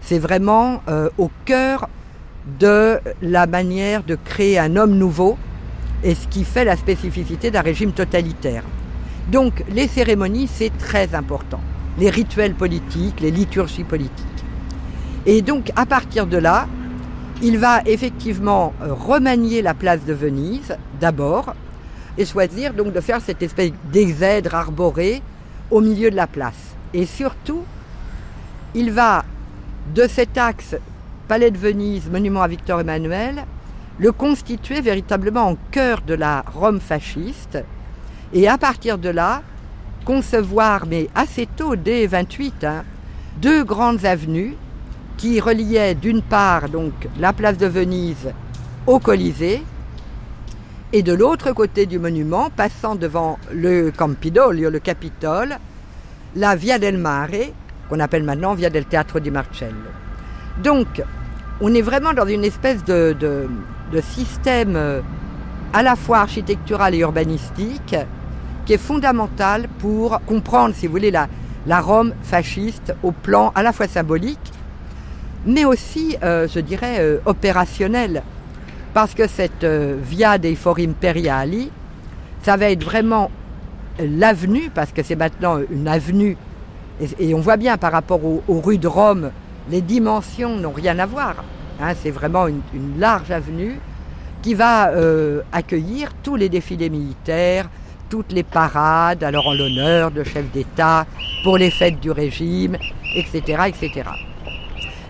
C'est 0.01 0.19
vraiment 0.19 0.81
euh, 0.87 1.09
au 1.17 1.31
cœur 1.45 1.89
de 2.59 2.99
la 3.21 3.45
manière 3.47 4.03
de 4.03 4.15
créer 4.15 4.57
un 4.57 4.75
homme 4.75 4.95
nouveau 4.95 5.37
et 6.03 6.15
ce 6.15 6.27
qui 6.27 6.43
fait 6.43 6.65
la 6.65 6.75
spécificité 6.75 7.51
d'un 7.51 7.61
régime 7.61 7.91
totalitaire. 7.91 8.63
Donc 9.31 9.63
les 9.69 9.87
cérémonies, 9.87 10.47
c'est 10.47 10.75
très 10.77 11.13
important. 11.13 11.59
Les 11.97 12.09
rituels 12.09 12.53
politiques, 12.53 13.19
les 13.19 13.31
liturgies 13.31 13.83
politiques. 13.83 14.25
Et 15.25 15.41
donc 15.41 15.71
à 15.75 15.85
partir 15.85 16.27
de 16.27 16.37
là, 16.37 16.67
il 17.41 17.57
va 17.57 17.81
effectivement 17.85 18.73
euh, 18.81 18.93
remanier 18.93 19.61
la 19.61 19.73
place 19.73 20.03
de 20.05 20.13
Venise 20.13 20.75
d'abord 20.99 21.53
et 22.17 22.25
choisir 22.25 22.73
donc 22.73 22.93
de 22.93 22.99
faire 22.99 23.21
cette 23.21 23.43
espèce 23.43 23.71
d'exèdre 23.91 24.55
arboré 24.55 25.21
au 25.69 25.81
milieu 25.81 26.09
de 26.09 26.15
la 26.15 26.25
place. 26.25 26.75
Et 26.93 27.05
surtout, 27.05 27.63
il 28.73 28.91
va 28.91 29.23
de 29.93 30.07
cet 30.07 30.37
axe 30.37 30.75
Palais 31.27 31.51
de 31.51 31.57
Venise, 31.57 32.09
monument 32.09 32.41
à 32.41 32.47
Victor 32.47 32.79
Emmanuel, 32.79 33.43
le 33.99 34.11
constituer 34.13 34.79
véritablement 34.79 35.49
en 35.49 35.57
cœur 35.71 36.01
de 36.01 36.13
la 36.13 36.41
Rome 36.53 36.79
fasciste, 36.79 37.57
et 38.31 38.47
à 38.47 38.57
partir 38.57 38.97
de 38.97 39.09
là, 39.09 39.41
concevoir, 40.05 40.85
mais 40.87 41.09
assez 41.15 41.45
tôt, 41.45 41.75
dès 41.75 42.07
28, 42.07 42.63
hein, 42.63 42.85
deux 43.41 43.65
grandes 43.65 44.05
avenues 44.05 44.55
qui 45.17 45.41
reliaient 45.41 45.95
d'une 45.95 46.21
part 46.21 46.69
donc 46.69 46.93
la 47.19 47.33
place 47.33 47.57
de 47.57 47.67
Venise 47.67 48.33
au 48.85 48.99
Colisée, 48.99 49.63
et 50.93 51.03
de 51.03 51.11
l'autre 51.11 51.51
côté 51.51 51.85
du 51.85 51.99
monument, 51.99 52.49
passant 52.49 52.95
devant 52.95 53.37
le 53.51 53.91
Campidoglio, 53.91 54.69
le 54.69 54.79
Capitole, 54.79 55.57
la 56.37 56.55
Via 56.55 56.79
del 56.79 56.97
Mare, 56.97 57.51
qu'on 57.89 57.99
appelle 57.99 58.23
maintenant 58.23 58.53
Via 58.53 58.69
del 58.69 58.85
Teatro 58.85 59.19
di 59.19 59.29
Marcello. 59.29 60.06
Donc, 60.63 61.03
on 61.61 61.73
est 61.73 61.81
vraiment 61.81 62.13
dans 62.13 62.27
une 62.27 62.43
espèce 62.43 62.83
de, 62.83 63.15
système 64.01 64.75
euh, 64.75 65.01
à 65.73 65.83
la 65.83 65.95
fois 65.95 66.19
architectural 66.19 66.93
et 66.93 66.99
urbanistique 66.99 67.95
qui 68.65 68.73
est 68.73 68.77
fondamental 68.77 69.67
pour 69.79 70.19
comprendre, 70.25 70.75
si 70.75 70.87
vous 70.87 70.91
voulez, 70.91 71.11
la, 71.11 71.27
Rome 71.81 72.13
fasciste 72.23 72.93
au 73.03 73.11
plan 73.11 73.51
à 73.55 73.63
la 73.63 73.71
fois 73.73 73.87
symbolique, 73.87 74.51
mais 75.45 75.65
aussi, 75.65 76.17
euh, 76.23 76.47
je 76.47 76.59
dirais, 76.59 76.97
euh, 76.99 77.17
opérationnel. 77.25 78.23
Parce 78.93 79.13
que 79.13 79.27
cette 79.27 79.63
Via 79.63 80.37
dei 80.37 80.55
Fori 80.55 80.85
Imperiali, 80.85 81.71
ça 82.41 82.57
va 82.57 82.71
être 82.71 82.83
vraiment 82.83 83.29
l'avenue, 83.99 84.71
parce 84.73 84.91
que 84.91 85.03
c'est 85.03 85.15
maintenant 85.15 85.59
une 85.69 85.87
avenue, 85.87 86.35
et, 87.19 87.33
on 87.33 87.39
voit 87.39 87.57
bien 87.57 87.77
par 87.77 87.91
rapport 87.91 88.21
aux, 88.23 88.61
rues 88.61 88.77
de 88.77 88.87
Rome, 88.87 89.31
les 89.69 89.81
dimensions 89.81 90.55
n'ont 90.55 90.71
rien 90.71 90.97
à 90.99 91.05
voir. 91.05 91.35
Hein. 91.79 91.93
c'est 92.01 92.11
vraiment 92.11 92.47
une, 92.47 92.61
large 92.97 93.31
avenue 93.31 93.79
qui 94.41 94.53
va 94.53 94.89
euh, 94.89 95.41
accueillir 95.51 96.11
tous 96.23 96.35
les 96.35 96.49
défilés 96.49 96.89
militaires, 96.89 97.69
toutes 98.09 98.31
les 98.31 98.43
parades, 98.43 99.23
alors 99.23 99.47
en 99.47 99.53
l'honneur 99.53 100.11
de 100.11 100.23
chefs 100.23 100.51
d'État, 100.51 101.05
pour 101.43 101.57
les 101.57 101.69
fêtes 101.69 101.99
du 101.99 102.11
régime, 102.11 102.77
etc., 103.15 103.63
etc. 103.67 104.09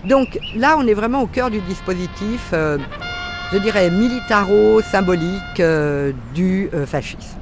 Donc 0.05 0.39
là, 0.55 0.75
on 0.77 0.87
est 0.87 0.93
vraiment 0.93 1.21
au 1.21 1.27
cœur 1.27 1.51
du 1.51 1.59
dispositif, 1.61 2.49
euh, 2.53 2.77
je 3.51 3.57
dirais, 3.57 3.89
militaro-symbolique 3.89 5.59
euh, 5.59 6.11
du 6.33 6.69
fascisme. 6.85 7.37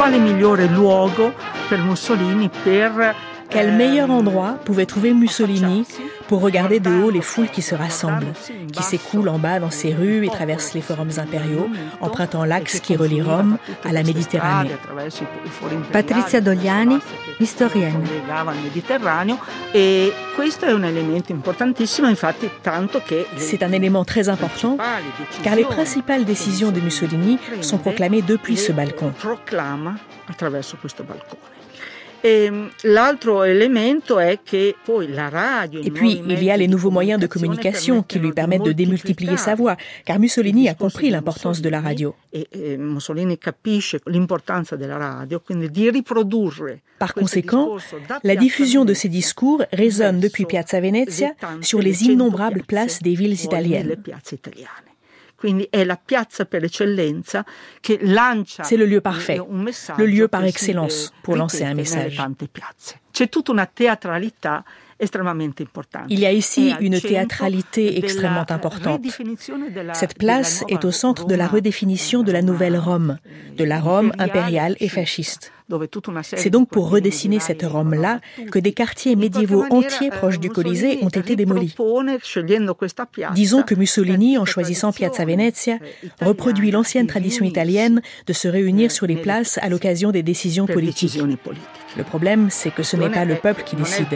Quale 0.00 0.16
migliore 0.16 0.66
luogo 0.66 1.34
per 1.68 1.78
Mussolini 1.80 2.48
per 2.48 3.14
quel 3.50 3.72
meilleur 3.72 4.10
endroit 4.10 4.56
pouvait 4.64 4.86
trouver 4.86 5.12
Mussolini 5.12 5.86
pour 6.28 6.40
regarder 6.40 6.80
de 6.80 6.90
haut 6.90 7.10
les 7.10 7.20
foules 7.20 7.48
qui 7.48 7.62
se 7.62 7.74
rassemblent, 7.74 8.32
qui 8.72 8.82
s'écoulent 8.82 9.28
en 9.28 9.38
bas 9.38 9.58
dans 9.58 9.70
ces 9.70 9.92
rues 9.92 10.24
et 10.24 10.28
traversent 10.28 10.74
les 10.74 10.80
forums 10.80 11.18
impériaux, 11.18 11.68
empruntant 12.00 12.44
l'axe 12.44 12.80
qui 12.80 12.96
relie 12.96 13.22
Rome 13.22 13.58
à 13.84 13.92
la 13.92 14.02
Méditerranée. 14.02 14.70
Patrizia 15.92 16.40
Dogliani, 16.40 16.98
historienne. 17.40 18.04
C'est 23.36 23.62
un 23.62 23.72
élément 23.72 24.04
très 24.04 24.28
important 24.28 24.78
car 25.42 25.56
les 25.56 25.64
principales 25.64 26.24
décisions 26.24 26.70
de 26.70 26.80
Mussolini 26.80 27.38
sont 27.60 27.78
proclamées 27.78 28.22
depuis 28.22 28.56
ce 28.56 28.72
balcon. 28.72 29.12
Et 32.24 32.50
puis, 35.90 36.22
il 36.28 36.42
y 36.42 36.50
a 36.50 36.56
les 36.56 36.68
nouveaux 36.68 36.90
moyens 36.90 37.20
de 37.20 37.26
communication 37.26 38.02
qui 38.02 38.18
lui 38.18 38.32
permettent 38.32 38.62
de 38.62 38.72
démultiplier 38.72 39.36
sa 39.36 39.54
voix, 39.54 39.76
car 40.04 40.18
Mussolini 40.18 40.68
a 40.68 40.74
compris 40.74 41.10
l'importance 41.10 41.60
de 41.60 41.68
la 41.68 41.80
radio. 41.80 42.14
Par 46.98 47.14
conséquent, 47.14 47.76
la 48.22 48.36
diffusion 48.36 48.84
de 48.84 48.94
ses 48.94 49.08
discours 49.08 49.62
résonne 49.72 50.20
depuis 50.20 50.44
Piazza 50.44 50.80
Venezia 50.80 51.30
sur 51.62 51.80
les 51.80 52.04
innombrables 52.04 52.62
places 52.62 53.00
des 53.00 53.14
villes 53.14 53.42
italiennes. 53.42 53.96
C'est 58.62 58.76
le 58.76 58.86
lieu 58.86 59.00
parfait, 59.00 59.38
le 59.98 60.06
lieu 60.06 60.28
par 60.28 60.44
excellence 60.44 61.12
pour 61.22 61.36
lancer 61.36 61.64
un 61.64 61.74
message. 61.74 62.20
Il 66.08 66.20
y 66.20 66.26
a 66.26 66.32
ici 66.32 66.74
une 66.80 67.00
théâtralité 67.00 67.98
extrêmement 67.98 68.46
importante. 68.50 69.00
Cette 69.94 70.18
place 70.18 70.64
est 70.68 70.84
au 70.84 70.90
centre 70.90 71.26
de 71.26 71.34
la 71.34 71.46
redéfinition 71.46 72.22
de 72.22 72.32
la 72.32 72.42
nouvelle 72.42 72.76
Rome, 72.76 73.18
de 73.56 73.64
la 73.64 73.80
Rome 73.80 74.12
impériale 74.18 74.76
et 74.80 74.88
fasciste. 74.88 75.52
C'est 76.22 76.50
donc 76.50 76.68
pour 76.68 76.90
redessiner 76.90 77.40
cette 77.40 77.62
Rome-là 77.62 78.20
que 78.50 78.58
des 78.58 78.72
quartiers 78.72 79.16
médiévaux 79.16 79.64
entiers 79.70 80.10
proches 80.10 80.40
du 80.40 80.50
Colisée 80.50 80.98
ont 81.02 81.08
été 81.08 81.36
démolis. 81.36 81.74
Disons 83.34 83.62
que 83.62 83.74
Mussolini, 83.74 84.38
en 84.38 84.44
choisissant 84.44 84.92
Piazza 84.92 85.24
Venezia, 85.24 85.78
reproduit 86.20 86.70
l'ancienne 86.70 87.06
tradition 87.06 87.44
italienne 87.44 88.02
de 88.26 88.32
se 88.32 88.48
réunir 88.48 88.90
sur 88.90 89.06
les 89.06 89.16
places 89.16 89.58
à 89.62 89.68
l'occasion 89.68 90.10
des 90.10 90.22
décisions 90.22 90.66
politiques. 90.66 91.18
Le 91.96 92.04
problème, 92.04 92.48
c'est 92.50 92.72
que 92.72 92.82
ce 92.82 92.96
n'est 92.96 93.10
pas 93.10 93.24
le 93.24 93.34
peuple 93.34 93.62
qui 93.64 93.76
décide. 93.76 94.06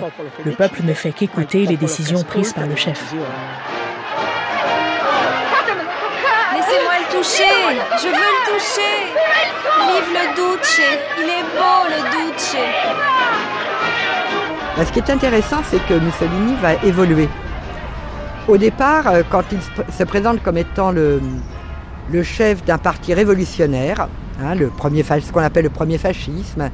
Le 0.45 0.53
peuple 0.53 0.83
ne 0.85 0.95
fait 0.95 1.13
qu'écouter 1.13 1.67
les 1.67 1.77
décisions 1.77 2.23
prises 2.23 2.53
par 2.53 2.67
le 2.67 2.77
chef. 2.77 3.13
Laissez-moi 6.55 6.95
le 7.01 7.17
toucher 7.17 7.45
Je 7.99 8.09
veux 8.09 8.13
le 8.13 8.53
toucher 8.53 9.64
Vive 9.95 10.13
le 10.13 10.35
Duce 10.35 10.81
Il 11.19 11.25
est 11.25 11.45
beau 11.55 11.87
le 11.89 12.01
Duce 12.11 12.57
Ce 14.85 14.93
qui 14.93 14.99
est 14.99 15.11
intéressant, 15.11 15.59
c'est 15.71 15.85
que 15.87 15.95
Mussolini 15.95 16.57
va 16.61 16.75
évoluer. 16.83 17.29
Au 18.49 18.57
départ, 18.57 19.07
euh, 19.07 19.23
quand 19.31 19.45
il 19.53 19.59
se 19.93 20.03
présente 20.03 20.43
comme 20.43 20.59
étant 20.59 20.91
le, 20.91 21.21
chef 22.25 22.65
d'un 22.65 22.79
parti 22.79 23.15
révolutionnaire, 23.15 24.09
hein, 24.43 24.57
le 24.57 24.67
premier, 24.67 25.05
ce 25.05 25.31
qu'on 25.31 25.41
appelle 25.41 25.65
le 25.65 25.71
premier 25.71 25.99
fascisme, 25.99 26.71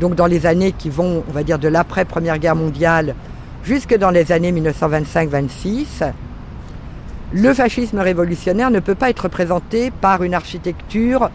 donc 0.00 0.14
dans 0.14 0.26
les 0.26 0.46
années 0.46 0.72
qui 0.72 0.88
vont, 0.88 1.24
on 1.28 1.32
va 1.32 1.42
dire, 1.42 1.58
de 1.58 1.68
l'après-première 1.68 2.38
guerre 2.38 2.56
mondiale 2.56 3.14
jusque 3.64 3.94
dans 3.98 4.10
les 4.10 4.32
années 4.32 4.52
1925-26, 4.52 6.10
le 7.34 7.52
fascisme 7.52 7.98
révolutionnaire 7.98 8.70
ne 8.70 8.80
peut 8.80 8.94
pas 8.94 9.10
être 9.10 9.24
représenté 9.24 9.90
par 9.90 10.22
une 10.22 10.32
architecture 10.32 11.28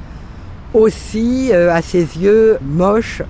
aussi, 0.73 1.49
euh, 1.51 1.73
à 1.73 1.81
ses 1.81 2.17
yeux, 2.17 2.57
moche 2.61 3.21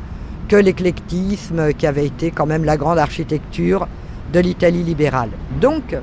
que 0.47 0.55
l'éclectisme 0.55 1.73
qui 1.73 1.87
avait 1.87 2.05
été 2.05 2.31
quand 2.31 2.45
même 2.45 2.65
la 2.65 2.77
grande 2.77 2.99
architecture 2.99 3.87
de 4.33 4.39
l'Italie 4.39 4.83
libérale. 4.83 5.29
Donc, 5.59 5.95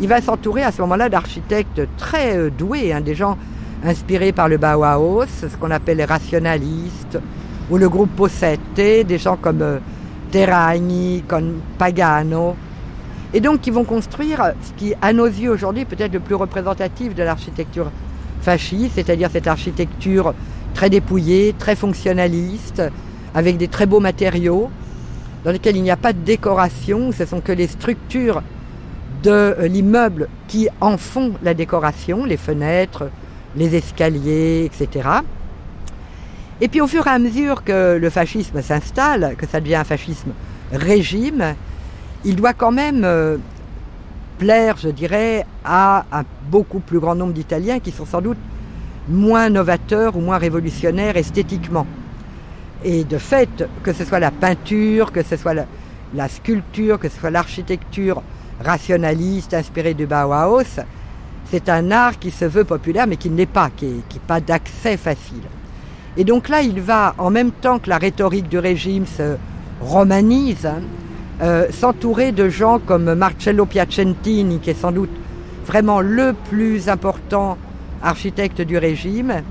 il 0.00 0.08
va 0.08 0.20
s'entourer 0.20 0.62
à 0.62 0.72
ce 0.72 0.80
moment-là 0.82 1.08
d'architectes 1.08 1.82
très 1.96 2.36
euh, 2.36 2.50
doués, 2.50 2.92
hein, 2.92 3.00
des 3.00 3.14
gens 3.14 3.36
inspirés 3.84 4.32
par 4.32 4.48
le 4.48 4.56
Bauhaus, 4.56 5.26
ce 5.26 5.56
qu'on 5.56 5.70
appelle 5.70 5.98
les 5.98 6.04
rationalistes, 6.04 7.18
ou 7.70 7.78
le 7.78 7.88
groupe 7.88 8.10
Possette, 8.14 8.60
des 8.74 9.18
gens 9.18 9.36
comme 9.36 9.62
euh, 9.62 9.78
Terragni, 10.30 11.22
comme 11.26 11.60
Pagano. 11.78 12.56
Et 13.34 13.40
donc, 13.40 13.66
ils 13.66 13.72
vont 13.72 13.84
construire 13.84 14.52
ce 14.62 14.72
qui, 14.72 14.94
à 15.02 15.12
nos 15.12 15.26
yeux 15.26 15.50
aujourd'hui, 15.50 15.84
peut-être 15.84 16.12
le 16.12 16.20
plus 16.20 16.34
représentatif 16.34 17.14
de 17.14 17.22
l'architecture 17.22 17.90
fasciste, 18.40 18.94
c'est-à-dire 18.94 19.30
cette 19.30 19.46
architecture 19.46 20.34
très 20.74 20.90
dépouillée, 20.90 21.54
très 21.58 21.76
fonctionnaliste, 21.76 22.82
avec 23.34 23.56
des 23.56 23.68
très 23.68 23.86
beaux 23.86 24.00
matériaux, 24.00 24.70
dans 25.44 25.52
lesquels 25.52 25.76
il 25.76 25.82
n'y 25.82 25.90
a 25.90 25.96
pas 25.96 26.12
de 26.12 26.18
décoration, 26.18 27.12
ce 27.12 27.24
sont 27.24 27.40
que 27.40 27.52
les 27.52 27.66
structures 27.66 28.42
de 29.22 29.30
euh, 29.30 29.68
l'immeuble 29.68 30.28
qui 30.48 30.68
en 30.80 30.96
font 30.96 31.32
la 31.42 31.54
décoration, 31.54 32.24
les 32.24 32.36
fenêtres, 32.36 33.10
les 33.56 33.74
escaliers, 33.74 34.64
etc. 34.64 35.08
Et 36.60 36.68
puis 36.68 36.80
au 36.80 36.86
fur 36.86 37.06
et 37.06 37.10
à 37.10 37.18
mesure 37.18 37.64
que 37.64 37.96
le 37.96 38.10
fascisme 38.10 38.62
s'installe, 38.62 39.34
que 39.36 39.46
ça 39.46 39.60
devient 39.60 39.76
un 39.76 39.84
fascisme 39.84 40.30
régime, 40.72 41.54
il 42.24 42.36
doit 42.36 42.54
quand 42.54 42.72
même 42.72 43.02
euh, 43.04 43.36
plaire, 44.38 44.76
je 44.76 44.88
dirais, 44.88 45.44
à 45.64 46.04
un 46.12 46.24
beaucoup 46.50 46.80
plus 46.80 46.98
grand 46.98 47.14
nombre 47.14 47.32
d'Italiens 47.32 47.80
qui 47.80 47.90
sont 47.90 48.06
sans 48.06 48.20
doute 48.20 48.38
moins 49.08 49.48
novateurs 49.50 50.16
ou 50.16 50.20
moins 50.20 50.38
révolutionnaires 50.38 51.16
esthétiquement. 51.16 51.86
Et 52.84 53.04
de 53.04 53.18
fait, 53.18 53.68
que 53.82 53.92
ce 53.92 54.04
soit 54.04 54.20
la 54.20 54.30
peinture, 54.30 55.12
que 55.12 55.22
ce 55.22 55.36
soit 55.36 55.54
la, 55.54 56.28
sculpture, 56.28 56.98
que 56.98 57.08
ce 57.08 57.18
soit 57.18 57.30
l'architecture 57.30 58.22
rationaliste 58.62 59.54
inspirée 59.54 59.94
du 59.94 60.06
Bauhaus, 60.06 60.80
c'est 61.50 61.68
un 61.68 61.90
art 61.90 62.18
qui 62.18 62.30
se 62.30 62.44
veut 62.44 62.64
populaire 62.64 63.06
mais 63.06 63.16
qui 63.16 63.30
ne 63.30 63.36
l'est 63.36 63.46
pas, 63.46 63.70
qui 63.76 63.86
n'est 63.86 64.20
pas 64.26 64.40
d'accès 64.40 64.96
facile. 64.96 65.42
Et 66.16 66.24
donc 66.24 66.48
là, 66.48 66.62
il 66.62 66.80
va, 66.80 67.14
en 67.18 67.30
même 67.30 67.52
temps 67.52 67.78
que 67.78 67.90
la 67.90 67.98
rhétorique 67.98 68.48
du 68.48 68.58
régime 68.58 69.06
se 69.06 69.36
romanise, 69.80 70.66
hein, 70.66 70.80
euh, 71.42 71.70
s'entourer 71.70 72.32
de 72.32 72.48
gens 72.48 72.78
comme 72.78 73.14
Marcello 73.14 73.66
Piacentini, 73.66 74.58
qui 74.58 74.70
est 74.70 74.74
sans 74.74 74.92
doute 74.92 75.10
vraiment 75.66 76.00
le 76.00 76.34
plus 76.48 76.88
important 76.88 77.58
architecte 78.02 78.62
du 78.62 78.78
régime, 78.78 79.42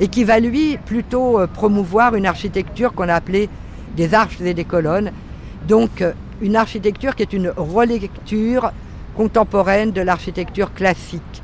et 0.00 0.08
qui 0.08 0.24
va 0.24 0.40
lui 0.40 0.78
plutôt 0.86 1.38
euh, 1.38 1.46
promouvoir 1.46 2.14
une 2.14 2.24
architecture 2.24 2.94
qu'on 2.94 3.10
a 3.10 3.14
appelée 3.14 3.50
des 3.94 4.14
arches 4.14 4.40
et 4.40 4.54
des 4.54 4.64
colonnes, 4.64 5.12
donc 5.66 6.00
euh, 6.00 6.12
une 6.40 6.56
architecture 6.56 7.14
qui 7.14 7.22
est 7.22 7.32
une 7.34 7.52
relecture 7.56 8.72
contemporaine 9.14 9.90
de 9.90 10.00
l'architecture 10.00 10.72
classique. 10.72 11.42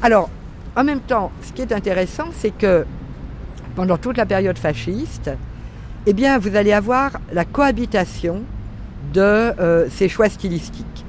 Alors, 0.00 0.30
en 0.76 0.84
même 0.84 1.00
temps, 1.00 1.32
ce 1.42 1.52
qui 1.52 1.62
est 1.62 1.72
intéressant, 1.72 2.26
c'est 2.32 2.56
que 2.56 2.84
pendant 3.74 3.96
toute 3.96 4.16
la 4.16 4.26
période 4.26 4.58
fasciste, 4.58 5.30
eh 6.06 6.12
bien, 6.12 6.38
vous 6.38 6.54
allez 6.54 6.72
avoir 6.72 7.18
la 7.32 7.44
cohabitation 7.44 8.42
de 9.12 9.20
euh, 9.20 9.86
ces 9.90 10.08
choix 10.08 10.28
stylistiques. 10.28 11.04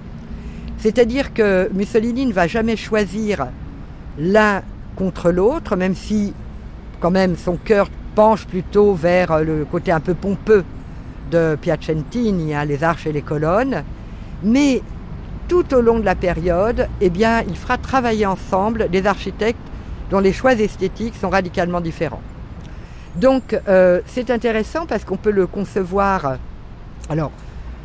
C'est-à-dire 0.78 1.34
que 1.34 1.70
Mussolini 1.74 2.26
ne 2.26 2.34
va 2.34 2.48
jamais 2.48 2.76
choisir 2.78 3.48
l'un 4.18 4.62
contre 4.96 5.32
l'autre, 5.32 5.76
même 5.76 5.96
si 5.96 6.34
quand 7.00 7.12
même 7.12 7.36
son 7.36 7.58
cœur 7.58 7.90
penche 8.16 8.46
plutôt 8.46 8.94
vers 8.94 9.44
le 9.44 9.66
côté 9.66 9.92
un 9.92 10.00
peu 10.00 10.14
pompeux 10.14 10.64
de 11.32 11.58
Piacentini, 11.60 12.54
hein, 12.54 12.66
les 12.66 12.84
arches 12.84 13.08
et 13.08 13.12
les 13.12 13.22
colonnes. 13.22 13.84
Mais 14.44 14.82
tout 15.48 15.74
au 15.74 15.82
long 15.82 16.00
de 16.00 16.06
la 16.06 16.16
période, 16.16 16.88
eh 17.02 17.10
bien, 17.10 17.42
il 17.48 17.56
fera 17.56 17.78
travailler 17.78 18.26
ensemble 18.26 18.90
des 18.90 19.06
architectes 19.06 19.60
dont 20.10 20.20
les 20.20 20.34
choix 20.34 20.54
esthétiques 20.54 21.16
sont 21.16 21.30
radicalement 21.30 21.82
différents. 21.82 22.22
Donc 23.16 23.60
euh, 23.68 24.02
c'est 24.06 24.30
intéressant 24.30 24.86
parce 24.86 25.04
qu'on 25.04 25.18
peut 25.18 25.32
le 25.32 25.48
concevoir, 25.48 26.38
alors 27.10 27.32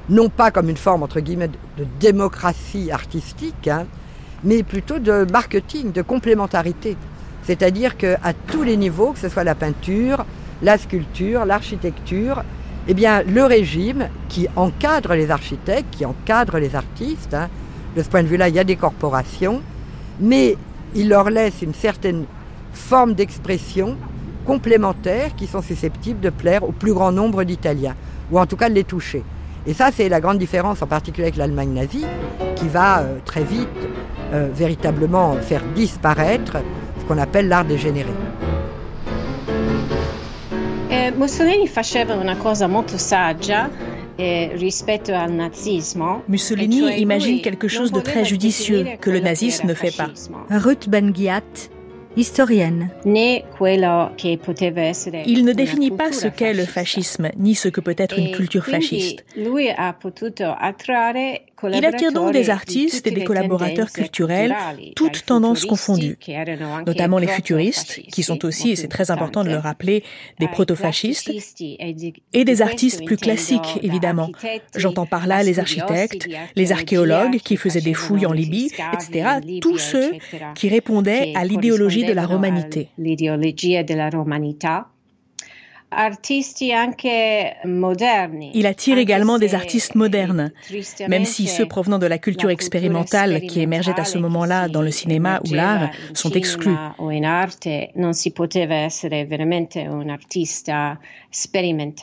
non 0.09 0.29
pas 0.29 0.51
comme 0.51 0.69
une 0.69 0.77
forme 0.77 1.03
entre 1.03 1.21
guillemets 1.21 1.49
de 1.49 1.87
démocratie 2.01 2.91
artistique, 2.91 3.69
hein, 3.69 3.87
mais 4.43 4.63
plutôt 4.63 4.99
de 4.99 5.27
marketing, 5.31 5.93
de 5.93 6.03
complémentarité. 6.03 6.97
C'est-à-dire 7.43 7.97
qu'à 7.97 8.33
tous 8.47 8.63
les 8.63 8.77
niveaux, 8.77 9.13
que 9.13 9.19
ce 9.19 9.29
soit 9.29 9.45
la 9.45 9.55
peinture, 9.55 10.25
la 10.63 10.79
sculpture, 10.79 11.45
l'architecture, 11.45 12.43
eh 12.87 12.95
bien, 12.95 13.23
le 13.23 13.45
régime 13.45 14.09
qui 14.29 14.47
encadre 14.57 15.15
les 15.15 15.31
architectes, 15.31 15.87
qui 15.91 16.05
encadre 16.05 16.59
les 16.59 16.75
artistes, 16.75 17.35
hein, 17.35 17.49
de 17.97 18.03
ce 18.03 18.09
point 18.09 18.23
de 18.23 18.29
vue-là, 18.29 18.49
il 18.49 18.55
y 18.55 18.59
a 18.59 18.65
des 18.65 18.77
corporations, 18.77 19.63
mais 20.21 20.57
il 20.95 21.09
leur 21.09 21.31
laisse 21.31 21.63
une 21.63 21.75
certaine 21.75 22.25
forme 22.73 23.15
d'expression 23.15 23.97
complémentaires 24.45 25.35
qui 25.35 25.47
sont 25.47 25.63
susceptibles 25.63 26.21
de 26.21 26.31
plaire 26.31 26.63
au 26.65 26.73
plus 26.73 26.93
grand 26.93 27.13
nombre 27.13 27.45
d'Italiens, 27.45 27.95
ou 28.31 28.39
en 28.39 28.47
tout 28.47 28.57
cas 28.57 28.69
de 28.69 28.75
les 28.75 28.85
toucher. 28.85 29.23
Et 29.67 29.73
ça, 29.73 29.91
c'est 29.91 30.09
la 30.09 30.21
grande 30.21 30.39
différence, 30.39 30.83
en 30.83 30.87
particulier 30.87 31.25
avec 31.25 31.37
l'Allemagne 31.37 31.73
nazie, 31.73 32.05
qui 32.57 32.69
va 32.69 33.01
euh, 33.01 33.19
très 33.25 33.45
vite 33.45 33.69
euh, 34.33 34.49
véritablement 34.53 35.35
faire 35.37 35.63
disparaître 35.75 36.59
ce 37.01 37.05
qu'on 37.07 37.19
appelle 37.19 37.49
l'art 37.49 37.65
dégénéré. 37.65 38.13
Eh, 40.91 41.11
Mussolini 41.17 41.67
faceva 41.67 42.15
una 42.15 42.37
cosa 42.37 42.69
molto 42.69 42.99
saggia 42.99 43.71
eh, 44.17 44.53
Mussolini 46.29 47.01
imagine 47.01 47.41
quelque 47.41 47.67
chose 47.67 47.91
de 47.91 48.01
très 48.01 48.25
judicieux 48.25 48.87
que 49.01 49.11
le 49.11 49.21
nazisme 49.21 49.67
ne 49.67 49.75
fait 49.75 49.91
pas. 49.97 50.09
Ruth 50.51 50.89
Ben-Ghiat 50.89 51.43
historienne. 52.17 52.91
Il 55.27 55.45
ne 55.45 55.53
définit 55.53 55.91
pas 55.91 56.13
ce 56.13 56.29
qu'est 56.29 56.55
le 56.55 56.65
fascisme, 56.65 57.31
ni 57.37 57.55
ce 57.55 57.69
que 57.69 57.81
peut 57.81 57.95
être 57.99 58.19
une 58.19 58.33
culture 58.33 58.65
fasciste. 58.65 59.25
Il 61.73 61.85
attire 61.85 62.13
donc 62.13 62.33
des 62.33 62.51
artistes 62.51 63.07
et 63.07 63.11
des 63.11 63.25
collaborateurs 63.25 63.91
culturels, 63.91 64.55
toutes 64.97 65.25
tendances 65.27 65.65
confondues, 65.65 66.19
notamment 66.87 67.19
les 67.19 67.27
futuristes, 67.27 68.01
qui 68.13 68.23
sont 68.23 68.45
aussi, 68.45 68.71
et 68.71 68.77
c'est 68.77 68.89
très 68.89 69.11
important 69.11 69.45
de 69.45 69.51
le 69.51 69.59
rappeler, 69.59 70.03
des 70.41 70.49
proto-fascistes, 70.49 71.31
et 72.33 72.45
des 72.45 72.63
artistes 72.63 73.05
plus 73.05 73.17
classiques, 73.17 73.79
évidemment. 73.83 74.31
J'entends 74.77 75.07
par 75.07 75.27
là 75.27 75.43
les 75.43 75.59
architectes, 75.59 76.29
les 76.57 76.73
archéologues 76.73 77.39
qui 77.39 77.57
faisaient 77.57 77.81
des 77.81 77.95
fouilles 77.95 78.27
en 78.27 78.33
Libye, 78.33 78.71
etc. 78.93 79.41
Tous 79.61 79.79
ceux 79.79 80.13
qui 80.55 80.69
répondaient 80.69 81.33
à 81.35 81.45
l'idéologie 81.45 82.05
de 82.05 82.13
la 82.13 82.27
romanité. 82.27 82.89
Il 88.55 88.67
attire 88.67 88.99
également 88.99 89.39
des 89.39 89.55
artistes 89.55 89.95
modernes, 89.95 90.53
même 91.09 91.25
si 91.25 91.47
ceux 91.47 91.67
provenant 91.67 91.99
de 91.99 92.07
la 92.07 92.19
culture 92.19 92.51
expérimentale 92.51 93.43
qui 93.43 93.61
émergeait 93.61 93.99
à 93.99 94.05
ce 94.05 94.19
moment-là 94.19 94.69
dans 94.69 94.83
le 94.83 94.91
cinéma 94.91 95.41
ou 95.49 95.55
l'art 95.55 95.91
sont 96.13 96.31
exclus. 96.31 96.77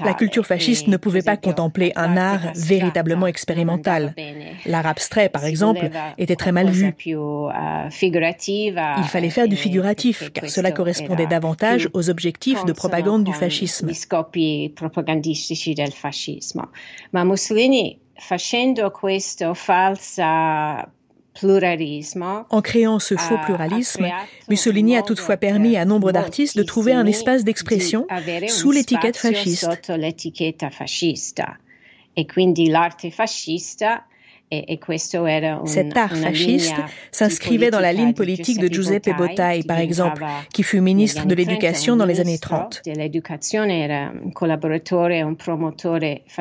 La 0.03 0.13
culture 0.13 0.45
fasciste 0.45 0.87
ne 0.87 0.97
pouvait 0.97 1.21
pas 1.21 1.37
contempler 1.37 1.91
un 1.95 2.17
art 2.17 2.51
véritablement 2.55 3.27
expérimental. 3.27 4.13
L'art 4.65 4.85
abstrait, 4.85 5.29
par 5.29 5.45
exemple, 5.45 5.89
était 6.17 6.35
très 6.35 6.51
mal 6.51 6.69
vu. 6.69 6.93
Il 8.97 9.07
fallait 9.07 9.29
faire 9.29 9.47
du 9.47 9.55
figuratif, 9.55 10.31
car 10.33 10.49
cela 10.49 10.71
correspondait 10.71 11.27
davantage 11.27 11.89
aux 11.93 12.09
objectifs 12.09 12.65
de 12.65 12.73
propagande 12.73 13.23
du 13.23 13.33
fascisme. 13.33 13.80
En 22.49 22.61
créant 22.61 22.99
ce 22.99 23.15
faux 23.15 23.37
pluralisme, 23.45 24.07
Mussolini 24.49 24.97
a 24.97 25.01
toutefois 25.01 25.37
permis 25.37 25.77
à 25.77 25.85
nombre 25.85 26.11
d'artistes 26.11 26.57
de 26.57 26.63
trouver 26.63 26.93
un 26.93 27.05
espace 27.05 27.43
d'expression 27.43 28.05
sous 28.47 28.71
l'étiquette 28.71 29.17
fasciste. 29.17 29.69
Cet 35.65 35.95
art 35.95 36.15
fasciste 36.15 36.75
s'inscrivait 37.11 37.71
dans 37.71 37.79
la 37.79 37.93
ligne 37.93 38.13
politique 38.13 38.59
de 38.59 38.67
Giuseppe 38.67 39.09
Bottai, 39.17 39.63
par 39.67 39.79
exemple, 39.79 40.25
qui 40.53 40.63
fut 40.63 40.81
ministre 40.81 41.25
de 41.25 41.35
l'Éducation 41.35 41.95
dans 41.95 42.05
les 42.05 42.19
années 42.19 42.37
30. 42.37 42.81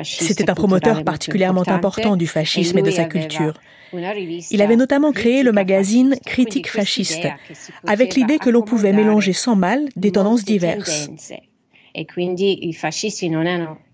C'était 0.02 0.50
un 0.50 0.54
promoteur 0.54 1.04
particulièrement 1.04 1.62
important 1.68 2.16
du 2.16 2.26
fascisme 2.26 2.78
et 2.78 2.82
de 2.82 2.90
sa 2.90 3.04
culture. 3.04 3.54
Il 4.50 4.62
avait 4.62 4.76
notamment 4.76 5.12
créé 5.12 5.42
le 5.42 5.52
magazine 5.52 6.16
Critique 6.24 6.70
fasciste, 6.70 7.26
avec 7.86 8.14
l'idée 8.14 8.38
que 8.38 8.50
l'on 8.50 8.62
pouvait 8.62 8.92
mélanger 8.92 9.32
sans 9.32 9.56
mal 9.56 9.88
des 9.96 10.12
tendances 10.12 10.44
diverses. 10.44 11.10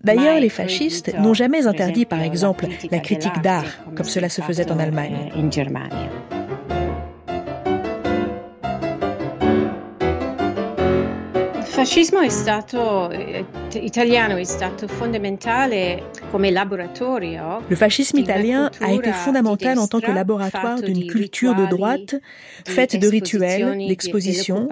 D'ailleurs, 0.03 0.39
les 0.39 0.49
fascistes 0.49 1.13
n'ont 1.19 1.33
jamais 1.33 1.67
interdit, 1.67 2.05
par 2.05 2.21
exemple, 2.21 2.67
la 2.91 2.99
critique 2.99 3.41
d'art, 3.41 3.65
comme 3.95 4.05
cela 4.05 4.29
se 4.29 4.41
faisait 4.41 4.71
en 4.71 4.79
Allemagne. 4.79 5.31
Le 17.69 17.75
fascisme 17.75 18.17
italien 18.17 18.71
a 18.81 18.93
été 18.93 19.13
fondamental 19.13 19.79
en 19.79 19.87
tant 19.87 20.01
que 20.01 20.11
laboratoire 20.11 20.81
d'une 20.81 21.07
culture 21.07 21.55
de 21.55 21.65
droite 21.65 22.15
faite 22.65 22.99
de 22.99 23.07
rituels, 23.07 23.77
d'expositions, 23.87 24.67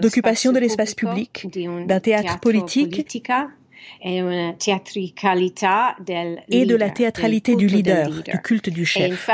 d'occupation 0.00 0.52
de 0.52 0.58
l'espace 0.60 0.94
public, 0.94 1.48
d'un 1.86 2.00
théâtre 2.00 2.38
politique 2.38 3.04
et 4.04 4.20
de 6.66 6.76
la 6.76 6.90
théâtralité 6.90 7.56
du 7.56 7.66
leader, 7.66 8.10
du 8.10 8.38
culte 8.42 8.68
du 8.68 8.84
chef. 8.84 9.26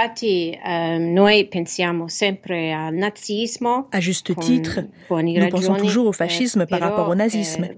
À 3.93 4.01
juste 4.01 4.37
titre, 4.39 4.81
nous 5.11 5.49
pensons 5.49 5.75
toujours 5.75 6.07
au 6.07 6.13
fascisme 6.13 6.67
par 6.67 6.81
rapport 6.81 7.09
au 7.09 7.15
nazisme. 7.17 7.69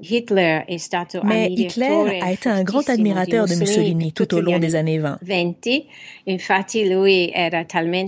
Mais 1.25 1.49
Hitler 1.51 2.21
a 2.21 2.33
été 2.33 2.49
un 2.49 2.63
grand 2.63 2.89
admirateur 2.91 3.47
de 3.47 3.55
Mussolini 3.55 4.13
tout 4.13 4.35
au 4.35 4.41
long 4.41 4.59
des 4.59 4.75
années 4.75 4.99
20. 4.99 5.19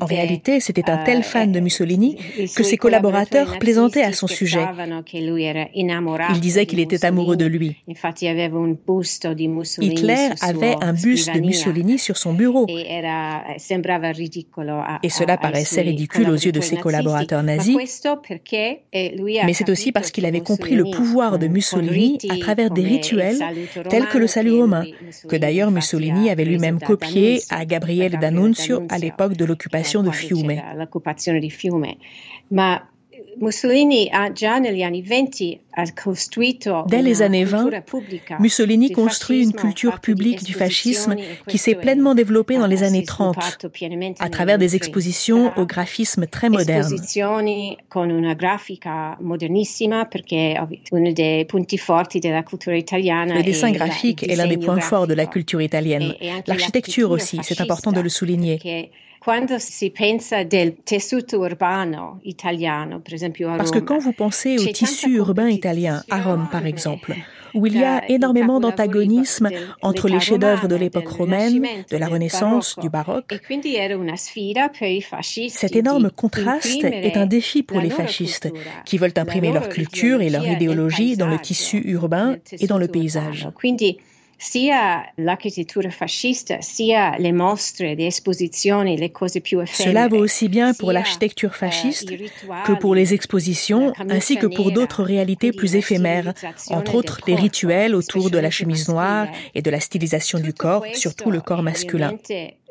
En 0.01 0.07
réalité, 0.07 0.61
c'était 0.61 0.91
un 0.91 0.99
tel 0.99 1.23
fan 1.23 1.53
de 1.53 1.61
Mussolini 1.61 2.17
que 2.55 2.63
ses 2.63 2.77
collaborateurs 2.77 3.59
plaisantaient 3.59 4.03
à 4.03 4.13
son 4.13 4.27
sujet. 4.27 4.65
Ils 6.35 6.41
disaient 6.41 6.67
qu'il 6.67 6.81
était 6.81 7.05
amoureux 7.07 7.37
de 7.37 7.47
lui. 7.47 7.77
Hitler 9.81 10.31
avait 10.41 10.77
un 10.81 10.93
buste 10.93 11.35
de 11.35 11.41
Mussolini 11.41 11.99
sur 11.99 12.17
son 12.17 12.33
bureau. 12.35 12.67
Et 12.69 13.01
cela 15.09 15.37
paraissait 15.37 15.83
ridicule 15.83 16.31
aux 16.31 16.35
yeux 16.35 16.53
de 16.53 16.61
ses 16.61 16.77
collaborateurs 16.77 17.43
nazis. 17.43 17.77
Mais 18.93 19.53
c'est 19.53 19.71
aussi 19.71 19.93
parce 19.93 20.11
qu'il 20.11 20.27
avait 20.27 20.41
compris 20.41 20.75
le 20.75 20.85
pouvoir 20.85 21.39
de 21.39 21.47
Mussolini 21.47 22.19
à 22.31 22.37
travers 22.39 22.71
des 22.71 22.83
rituels 22.83 23.39
tels 23.89 24.09
que 24.09 24.19
le 24.19 24.27
salut 24.27 24.53
romain, 24.53 24.85
que 25.29 25.37
d'ailleurs 25.37 25.71
Mussolini 25.71 26.31
avait 26.31 26.45
lui-même 26.45 26.81
copié 26.81 27.41
à 27.51 27.65
Gabriele 27.65 28.19
D'Annunzio 28.19 28.83
à 28.89 28.99
l'époque 28.99 29.37
de 29.37 29.45
l'occupation 29.45 30.03
de 30.03 30.11
Fiume. 30.11 30.61
Dès 36.89 37.03
les 37.03 37.23
années 37.23 37.45
20, 37.45 37.71
Mussolini 38.41 38.91
construit 38.93 39.43
une 39.43 39.53
culture 39.53 40.01
publique 40.01 40.45
du 40.45 40.55
fascisme 40.55 41.17
qui 41.49 41.59
s'est 41.59 41.75
pleinement 41.75 42.15
développée 42.15 42.57
dans 42.57 42.67
les 42.67 42.83
années 42.83 43.05
30 43.05 43.37
à 44.21 44.29
travers 44.31 44.59
des 44.59 44.77
expositions 44.77 45.53
au 45.57 45.67
graphisme 45.67 46.27
très 46.27 46.49
moderne. 46.49 46.95
Le 53.35 53.43
dessin 53.43 53.73
graphique 53.73 54.23
est 54.29 54.37
l'un 54.37 54.47
des 54.47 54.59
points 54.59 54.81
forts 54.81 55.07
de 55.07 55.15
la 55.15 55.27
culture 55.27 55.61
italienne. 55.61 56.15
L'architecture 56.47 57.11
aussi, 57.11 57.41
c'est 57.43 57.61
important 57.61 57.93
de 57.93 58.01
le 58.01 58.09
souligner. 58.09 58.91
Parce 63.57 63.71
que 63.71 63.79
quand 63.79 63.99
vous 63.99 64.13
pensez 64.13 64.59
au 64.59 64.67
tissu 64.67 65.17
urbain 65.17 65.49
italien, 65.49 66.03
à 66.11 66.21
Rome 66.21 66.47
par 66.53 66.67
exemple, 66.67 67.15
où 67.55 67.67
il 67.67 67.79
y 67.79 67.85
a 67.85 68.11
énormément 68.11 68.61
d'antagonisme 68.61 69.49
entre 69.81 70.09
les 70.09 70.21
chefs-d'œuvre 70.21 70.69
de 70.69 70.77
l'époque 70.77 71.09
romaine, 71.09 71.67
de 71.91 71.97
la 71.97 72.09
Renaissance, 72.09 72.77
du 72.81 72.91
baroque. 72.91 73.41
Cet 75.49 75.77
énorme 75.77 76.11
contraste 76.11 76.85
est 76.85 77.17
un 77.17 77.27
défi 77.27 77.63
pour 77.63 77.81
les 77.81 77.91
fascistes, 77.91 78.53
qui 78.85 78.99
veulent 78.99 79.15
imprimer 79.17 79.53
leur 79.53 79.71
culture 79.71 80.21
et 80.21 80.29
leur 80.29 80.47
idéologie 80.47 81.17
dans 81.17 81.29
le 81.29 81.39
tissu 81.39 81.81
urbain 81.87 82.37
et 82.53 82.67
dans 82.67 82.79
le 82.79 82.89
paysage 82.89 83.49
sia 84.45 85.07
sia 86.61 87.33
mostre, 87.33 87.85
cose 89.13 89.41
più 89.41 89.61
Cela 89.67 90.09
vaut 90.09 90.19
aussi 90.19 90.49
bien 90.49 90.75
pour 90.75 90.93
l'architecture 90.93 91.53
eh, 91.55 91.59
fasciste 91.59 92.13
que 92.67 92.73
pour 92.73 92.95
les 92.95 93.15
expositions, 93.15 93.93
ainsi 94.11 94.37
que 94.37 94.47
pour 94.47 94.71
d'autres 94.71 95.03
réalités 95.03 95.53
plus 95.53 95.77
éphémères, 95.77 96.35
entre 96.69 96.95
autres 96.95 97.21
les 97.27 97.35
rituels 97.35 97.95
autour 97.95 98.31
de 98.31 98.39
la 98.39 98.51
chemise 98.51 98.89
noire 98.89 99.29
et 99.55 99.63
de 99.63 99.71
la 99.71 99.81
stylisation 99.81 100.39
du 100.39 100.53
corps, 100.53 100.85
surtout 100.93 101.31
le 101.31 101.41
corps 101.41 101.63
masculin. 101.63 102.13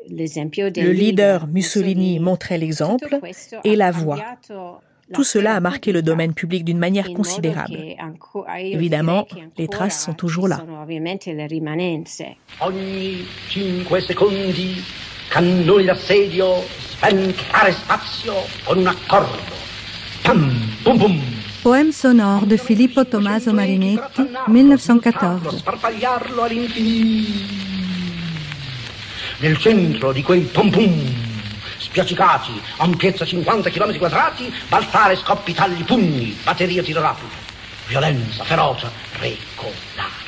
Le 0.08 0.92
leader 0.92 1.46
Mussolini 1.48 2.20
montrait 2.20 2.58
l'exemple 2.58 3.18
et 3.64 3.74
la 3.74 3.90
voix. 3.90 4.22
Tout 5.14 5.24
cela 5.24 5.54
a 5.54 5.60
marqué 5.60 5.92
le 5.92 6.02
domaine 6.02 6.34
public 6.34 6.64
d'une 6.64 6.78
manière 6.78 7.12
considérable. 7.12 7.78
Évidemment, 8.58 9.26
les 9.56 9.68
traces 9.68 10.04
sont 10.04 10.14
toujours 10.14 10.48
là. 10.48 10.60
Ogni 12.60 13.24
cinque 13.48 14.00
secondi, 14.02 14.82
cannoni 15.30 15.86
d'assedio, 15.86 16.46
spentare 16.90 17.72
spazio 17.72 18.34
con 18.66 18.78
un 18.78 18.86
accordo. 18.86 19.38
Pam, 20.22 20.52
bum 20.84 20.98
bum. 20.98 21.20
Poème 21.62 21.92
sonore 21.92 22.46
de 22.46 22.56
Filippo 22.56 23.04
Tommaso 23.04 23.52
Marinetti, 23.52 24.22
1914. 24.48 25.58
Sparpagliarlo 25.58 26.42
all'infinito. 26.42 27.32
Nel 29.40 29.56
centro 29.58 30.12
di 30.12 30.22
quei 30.22 30.42
pom 30.42 30.70
pum 30.70 30.92
spiaccicati, 31.94 32.60
ampiezza 32.78 33.24
50 33.24 33.70
km 33.70 33.96
quadrati, 33.98 34.52
balzare, 34.68 35.14
scoppi, 35.14 35.54
tagli, 35.54 35.84
pugni, 35.84 36.36
batteria, 36.42 36.82
tiro 36.82 37.00
rapido, 37.00 37.32
violenza, 37.86 38.42
ferocia, 38.42 38.90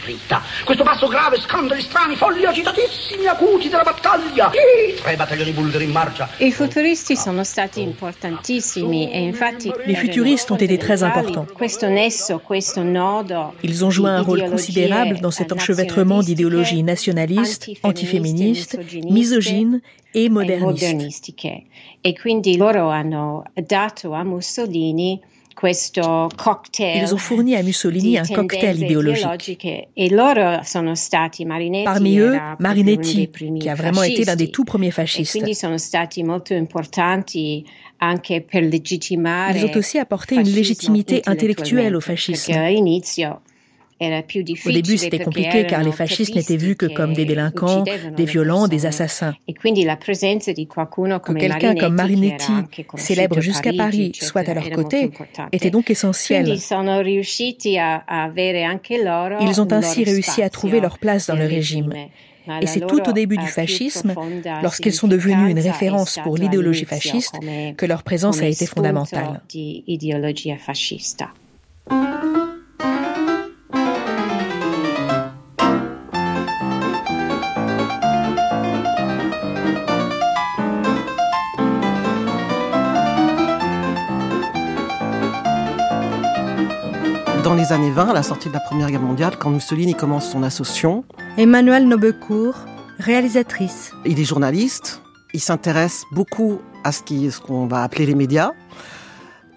regolarità. 0.07 0.43
Questo 0.65 0.85
passo 0.85 1.09
grave, 1.09 1.39
scandali 1.41 1.83
strani, 1.83 2.17
folli 2.17 2.45
agitatissimi, 2.45 3.27
acuti 3.27 3.69
della 3.69 3.83
battaglia. 3.83 4.51
I 4.53 4.95
tre 4.95 5.17
battaglioni 5.17 5.51
bulgari 5.51 5.85
in 5.85 5.91
marcia. 5.91 6.29
I 6.39 6.53
futuristi 6.53 7.17
sono 7.17 7.43
stati 7.45 7.81
importantissimi 7.81 9.11
e 9.11 9.21
infatti 9.21 9.73
les 9.85 9.99
futuristes 9.99 10.51
ont 10.51 10.61
été 10.61 10.77
très 10.79 11.03
importants. 11.03 11.53
Questo 11.53 11.89
nesso, 11.89 12.39
questo 12.39 12.83
nodo 12.83 13.55
Ils 13.63 13.83
ont 13.83 13.91
joué 13.91 14.11
un 14.11 14.23
rôle 14.23 14.49
considérable 14.49 15.19
dans 15.21 15.35
cet 15.35 15.53
enchevêtrement 15.53 16.23
d'idéologies 16.23 16.83
nationalistes, 16.83 17.71
antiféministes, 17.83 18.79
misogynes 19.11 19.81
et 20.15 20.29
modernistiche. 20.31 21.65
E 22.01 22.13
quindi 22.13 22.57
loro 22.57 22.89
hanno 22.91 23.43
dato 23.55 24.13
a 24.13 24.23
Mussolini 24.23 25.21
Ils 26.97 27.15
ont 27.15 27.19
fourni 27.19 27.57
à 27.57 27.63
Mussolini 27.63 28.19
un 28.19 28.25
cocktail 28.25 28.83
idéologique. 28.83 29.27
Parmi 31.85 32.19
eux, 32.19 32.39
Marinetti, 32.59 33.31
qui 33.59 33.69
a 33.69 33.75
vraiment 33.75 34.03
été 34.03 34.25
l'un 34.25 34.37
des 34.37 34.51
tout 34.51 34.65
premiers 34.65 34.91
fascistes. 34.91 35.39
Ils 39.55 39.65
ont 39.67 39.77
aussi 39.79 39.99
apporté 39.99 40.37
une 40.37 40.43
légitimité 40.43 41.23
intellectuelle 41.27 41.97
au 41.97 42.01
fascisme. 42.01 42.53
Au 44.01 44.71
début, 44.71 44.99
c'était 44.99 45.21
compliqué 45.21 45.67
car 45.67 45.83
les 45.83 45.93
fascistes 45.93 46.35
n'étaient 46.35 46.57
vus 46.57 46.77
que 46.77 46.87
comme 46.87 47.15
des 47.15 47.25
délinquants, 47.25 47.83
des 48.17 48.25
violents, 48.25 48.69
des 48.69 48.85
assassins. 48.85 49.35
Que 49.49 51.33
quelqu'un 51.33 51.75
comme 51.75 51.95
Marinetti, 51.95 52.53
célèbre 52.97 53.41
jusqu'à 53.41 53.73
Paris, 53.73 54.13
soit 54.21 54.49
à 54.49 54.55
leur 54.55 54.71
côté, 54.71 55.11
était 55.53 55.71
donc 55.71 55.91
essentiel. 55.91 56.47
Ils 59.41 59.61
ont 59.61 59.73
ainsi 59.73 60.05
réussi 60.05 60.43
à 60.43 60.51
trouver 60.51 60.81
leur 60.81 60.99
place 60.99 61.27
dans 61.29 61.37
le 61.37 61.47
régime. 61.47 61.93
Et 62.61 62.67
c'est 62.67 62.87
tout 62.87 63.01
au 63.09 63.13
début 63.13 63.39
du 63.39 63.47
fascisme, 63.47 64.15
lorsqu'ils 64.63 64.93
sont 64.93 65.09
devenus 65.09 65.51
une 65.51 65.59
référence 65.59 66.19
pour 66.23 66.37
l'idéologie 66.37 66.85
fasciste, 66.85 67.37
que 67.77 67.87
leur 67.87 68.03
présence 68.03 68.43
a 68.43 68.47
été 68.47 68.67
fondamentale. 68.67 69.41
Dans 87.47 87.55
les 87.55 87.71
années 87.71 87.93
20, 87.93 88.09
à 88.09 88.13
la 88.13 88.25
sortie 88.25 88.49
de 88.49 88.55
la 88.55 88.59
Première 88.59 88.91
Guerre 88.91 89.01
mondiale, 89.03 89.37
quand 89.39 89.51
Mussolini 89.51 89.95
commence 89.95 90.29
son 90.29 90.43
association. 90.43 91.05
Emmanuel 91.39 91.87
Nobecourt, 91.87 92.57
réalisatrice. 92.99 93.93
Il 94.05 94.19
est 94.19 94.25
journaliste, 94.25 95.01
il 95.33 95.39
s'intéresse 95.39 96.03
beaucoup 96.11 96.59
à 96.83 96.91
ce 96.91 97.39
qu'on 97.39 97.69
va 97.69 97.85
appeler 97.85 98.05
les 98.05 98.17
médias. 98.17 98.51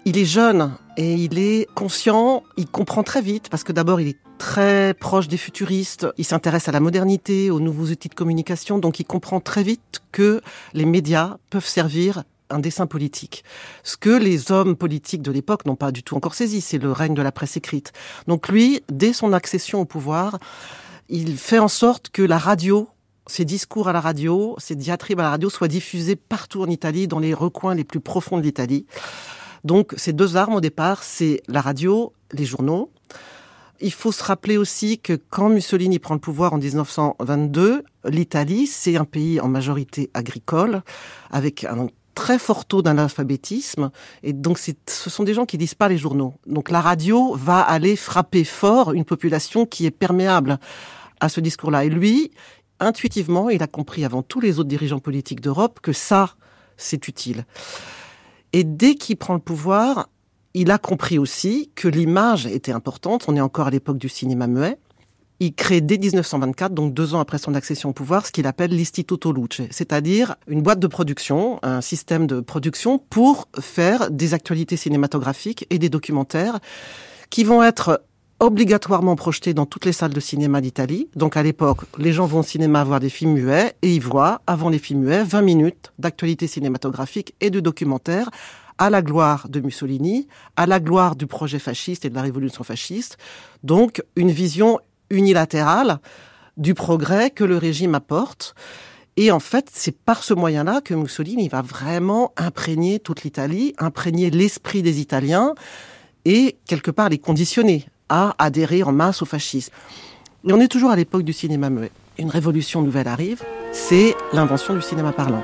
Il 0.04 0.18
est 0.18 0.24
jeune 0.24 0.70
et 0.96 1.14
il 1.14 1.36
est 1.40 1.66
conscient, 1.74 2.44
il 2.56 2.68
comprend 2.68 3.02
très 3.02 3.22
vite, 3.22 3.48
parce 3.48 3.64
que 3.64 3.72
d'abord 3.72 4.00
il 4.00 4.06
est 4.06 4.18
très 4.38 4.94
proche 4.94 5.26
des 5.26 5.36
futuristes, 5.36 6.06
il 6.16 6.24
s'intéresse 6.24 6.68
à 6.68 6.72
la 6.72 6.78
modernité, 6.78 7.50
aux 7.50 7.58
nouveaux 7.58 7.86
outils 7.86 8.08
de 8.08 8.14
communication, 8.14 8.78
donc 8.78 9.00
il 9.00 9.04
comprend 9.04 9.40
très 9.40 9.64
vite 9.64 10.00
que 10.12 10.40
les 10.74 10.84
médias 10.84 11.38
peuvent 11.50 11.66
servir 11.66 12.22
un 12.50 12.58
dessin 12.58 12.86
politique. 12.86 13.44
Ce 13.82 13.96
que 13.96 14.10
les 14.10 14.52
hommes 14.52 14.76
politiques 14.76 15.22
de 15.22 15.30
l'époque 15.30 15.66
n'ont 15.66 15.76
pas 15.76 15.92
du 15.92 16.02
tout 16.02 16.16
encore 16.16 16.34
saisi, 16.34 16.60
c'est 16.60 16.78
le 16.78 16.92
règne 16.92 17.14
de 17.14 17.22
la 17.22 17.32
presse 17.32 17.56
écrite. 17.56 17.92
Donc 18.26 18.48
lui, 18.48 18.82
dès 18.90 19.12
son 19.12 19.32
accession 19.32 19.80
au 19.80 19.84
pouvoir, 19.84 20.38
il 21.08 21.36
fait 21.36 21.58
en 21.58 21.68
sorte 21.68 22.10
que 22.10 22.22
la 22.22 22.38
radio, 22.38 22.88
ses 23.26 23.44
discours 23.44 23.88
à 23.88 23.92
la 23.92 24.00
radio, 24.00 24.56
ses 24.58 24.74
diatribes 24.74 25.20
à 25.20 25.24
la 25.24 25.30
radio 25.30 25.50
soient 25.50 25.68
diffusés 25.68 26.16
partout 26.16 26.62
en 26.62 26.66
Italie, 26.66 27.08
dans 27.08 27.18
les 27.18 27.34
recoins 27.34 27.74
les 27.74 27.84
plus 27.84 28.00
profonds 28.00 28.38
de 28.38 28.42
l'Italie. 28.42 28.86
Donc 29.64 29.94
ces 29.96 30.12
deux 30.12 30.36
armes 30.36 30.54
au 30.54 30.60
départ, 30.60 31.02
c'est 31.02 31.42
la 31.48 31.60
radio, 31.60 32.12
les 32.32 32.44
journaux. 32.44 32.90
Il 33.82 33.92
faut 33.92 34.12
se 34.12 34.22
rappeler 34.22 34.58
aussi 34.58 34.98
que 34.98 35.14
quand 35.14 35.48
Mussolini 35.48 35.98
prend 35.98 36.14
le 36.14 36.20
pouvoir 36.20 36.52
en 36.52 36.58
1922, 36.58 37.82
l'Italie, 38.04 38.66
c'est 38.66 38.96
un 38.96 39.06
pays 39.06 39.40
en 39.40 39.48
majorité 39.48 40.10
agricole, 40.12 40.82
avec 41.30 41.64
un 41.64 41.88
très 42.14 42.38
fort 42.38 42.64
taux 42.64 42.82
d'analphabétisme. 42.82 43.90
Et 44.22 44.32
donc, 44.32 44.58
ce 44.58 45.10
sont 45.10 45.24
des 45.24 45.34
gens 45.34 45.46
qui 45.46 45.56
lisent 45.56 45.74
pas 45.74 45.88
les 45.88 45.98
journaux. 45.98 46.34
Donc, 46.46 46.70
la 46.70 46.80
radio 46.80 47.34
va 47.34 47.60
aller 47.60 47.96
frapper 47.96 48.44
fort 48.44 48.92
une 48.92 49.04
population 49.04 49.66
qui 49.66 49.86
est 49.86 49.90
perméable 49.90 50.58
à 51.20 51.28
ce 51.28 51.40
discours-là. 51.40 51.84
Et 51.84 51.90
lui, 51.90 52.30
intuitivement, 52.78 53.50
il 53.50 53.62
a 53.62 53.66
compris 53.66 54.04
avant 54.04 54.22
tous 54.22 54.40
les 54.40 54.58
autres 54.58 54.68
dirigeants 54.68 54.98
politiques 54.98 55.40
d'Europe 55.40 55.80
que 55.82 55.92
ça, 55.92 56.34
c'est 56.76 57.08
utile. 57.08 57.44
Et 58.52 58.64
dès 58.64 58.94
qu'il 58.94 59.16
prend 59.16 59.34
le 59.34 59.40
pouvoir, 59.40 60.08
il 60.54 60.70
a 60.70 60.78
compris 60.78 61.18
aussi 61.18 61.70
que 61.74 61.88
l'image 61.88 62.46
était 62.46 62.72
importante. 62.72 63.26
On 63.28 63.36
est 63.36 63.40
encore 63.40 63.68
à 63.68 63.70
l'époque 63.70 63.98
du 63.98 64.08
cinéma 64.08 64.46
muet 64.46 64.78
il 65.40 65.54
crée 65.54 65.80
dès 65.80 65.96
1924, 65.96 66.74
donc 66.74 66.92
deux 66.92 67.14
ans 67.14 67.20
après 67.20 67.38
son 67.38 67.54
accession 67.54 67.88
au 67.88 67.92
pouvoir, 67.94 68.26
ce 68.26 68.32
qu'il 68.32 68.46
appelle 68.46 68.70
l'Istituto 68.70 69.32
Luce, 69.32 69.62
c'est-à-dire 69.70 70.36
une 70.46 70.60
boîte 70.60 70.80
de 70.80 70.86
production, 70.86 71.58
un 71.62 71.80
système 71.80 72.26
de 72.26 72.40
production 72.40 72.98
pour 72.98 73.48
faire 73.58 74.10
des 74.10 74.34
actualités 74.34 74.76
cinématographiques 74.76 75.66
et 75.70 75.78
des 75.78 75.88
documentaires 75.88 76.60
qui 77.30 77.44
vont 77.44 77.62
être 77.62 78.02
obligatoirement 78.38 79.16
projetés 79.16 79.54
dans 79.54 79.66
toutes 79.66 79.84
les 79.84 79.92
salles 79.92 80.12
de 80.12 80.20
cinéma 80.20 80.60
d'Italie. 80.60 81.08
Donc 81.14 81.36
à 81.36 81.42
l'époque, 81.42 81.80
les 81.98 82.12
gens 82.12 82.26
vont 82.26 82.40
au 82.40 82.42
cinéma 82.42 82.84
voir 82.84 83.00
des 83.00 83.10
films 83.10 83.34
muets 83.34 83.74
et 83.82 83.94
ils 83.94 84.00
voient, 84.00 84.40
avant 84.46 84.68
les 84.68 84.78
films 84.78 85.02
muets, 85.02 85.24
20 85.24 85.42
minutes 85.42 85.92
d'actualité 85.98 86.46
cinématographique 86.46 87.34
et 87.40 87.50
de 87.50 87.60
documentaires 87.60 88.30
à 88.78 88.88
la 88.88 89.02
gloire 89.02 89.46
de 89.50 89.60
Mussolini, 89.60 90.26
à 90.56 90.66
la 90.66 90.80
gloire 90.80 91.14
du 91.14 91.26
projet 91.26 91.58
fasciste 91.58 92.06
et 92.06 92.10
de 92.10 92.14
la 92.14 92.22
révolution 92.22 92.64
fasciste. 92.64 93.18
Donc 93.62 94.02
une 94.16 94.30
vision 94.30 94.80
unilatérale 95.10 95.98
du 96.56 96.74
progrès 96.74 97.30
que 97.30 97.44
le 97.44 97.56
régime 97.56 97.94
apporte. 97.94 98.54
Et 99.16 99.30
en 99.32 99.40
fait, 99.40 99.68
c'est 99.72 99.96
par 99.96 100.22
ce 100.22 100.34
moyen-là 100.34 100.80
que 100.80 100.94
Mussolini 100.94 101.48
va 101.48 101.62
vraiment 101.62 102.32
imprégner 102.36 103.00
toute 103.00 103.22
l'Italie, 103.22 103.74
imprégner 103.78 104.30
l'esprit 104.30 104.82
des 104.82 105.00
Italiens 105.00 105.54
et 106.24 106.58
quelque 106.66 106.90
part 106.90 107.08
les 107.08 107.18
conditionner 107.18 107.86
à 108.08 108.34
adhérer 108.38 108.82
en 108.82 108.92
masse 108.92 109.22
au 109.22 109.26
fascisme. 109.26 109.72
Et 110.46 110.52
on 110.52 110.60
est 110.60 110.68
toujours 110.68 110.90
à 110.90 110.96
l'époque 110.96 111.22
du 111.22 111.32
cinéma 111.32 111.70
muet. 111.70 111.90
Une 112.18 112.30
révolution 112.30 112.82
nouvelle 112.82 113.08
arrive, 113.08 113.42
c'est 113.72 114.14
l'invention 114.32 114.74
du 114.74 114.82
cinéma 114.82 115.12
parlant. 115.12 115.42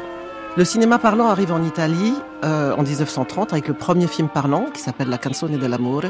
Le 0.56 0.64
cinéma 0.64 0.98
parlant 0.98 1.26
arrive 1.26 1.52
en 1.52 1.62
Italie 1.62 2.14
euh, 2.44 2.74
en 2.74 2.82
1930 2.82 3.52
avec 3.52 3.68
le 3.68 3.74
premier 3.74 4.06
film 4.06 4.28
parlant 4.28 4.66
qui 4.72 4.80
s'appelle 4.80 5.08
La 5.08 5.18
canzone 5.18 5.58
dell'amore 5.58 6.04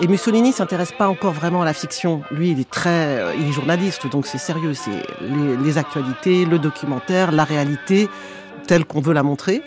et 0.00 0.06
Mussolini 0.06 0.52
s'intéresse 0.52 0.92
pas 0.92 1.08
encore 1.08 1.32
vraiment 1.32 1.62
à 1.62 1.64
la 1.64 1.72
fiction. 1.72 2.22
Lui, 2.30 2.50
il 2.50 2.60
est 2.60 2.70
très, 2.70 3.18
euh, 3.18 3.34
il 3.36 3.48
est 3.48 3.52
journaliste, 3.52 4.06
donc 4.06 4.26
c'est 4.26 4.38
sérieux. 4.38 4.72
C'est 4.74 5.02
les, 5.20 5.76
actualités, 5.78 6.44
le 6.44 6.60
documentaire, 6.60 7.32
la 7.32 7.44
réalité 7.44 8.08
telle 8.68 8.84
qu'on 8.84 9.00
veut 9.00 9.12
la 9.12 9.24
montrer. 9.24 9.62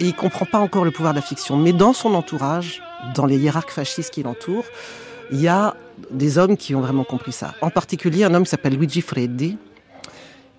Et 0.00 0.06
il 0.06 0.14
comprend 0.14 0.46
pas 0.46 0.58
encore 0.58 0.84
le 0.84 0.92
pouvoir 0.92 1.12
de 1.12 1.18
la 1.18 1.24
fiction. 1.24 1.56
Mais 1.56 1.72
dans 1.72 1.92
son 1.92 2.14
entourage, 2.14 2.82
dans 3.14 3.26
les 3.26 3.36
hiérarques 3.36 3.70
fascistes 3.70 4.12
qui 4.12 4.22
l'entourent, 4.22 4.66
il 5.32 5.40
y 5.40 5.48
a 5.48 5.74
des 6.10 6.38
hommes 6.38 6.56
qui 6.56 6.74
ont 6.74 6.80
vraiment 6.80 7.04
compris 7.04 7.32
ça. 7.32 7.54
En 7.60 7.70
particulier, 7.70 8.24
un 8.24 8.34
homme 8.34 8.46
s'appelle 8.46 8.74
Luigi 8.74 9.00
Freddi, 9.00 9.58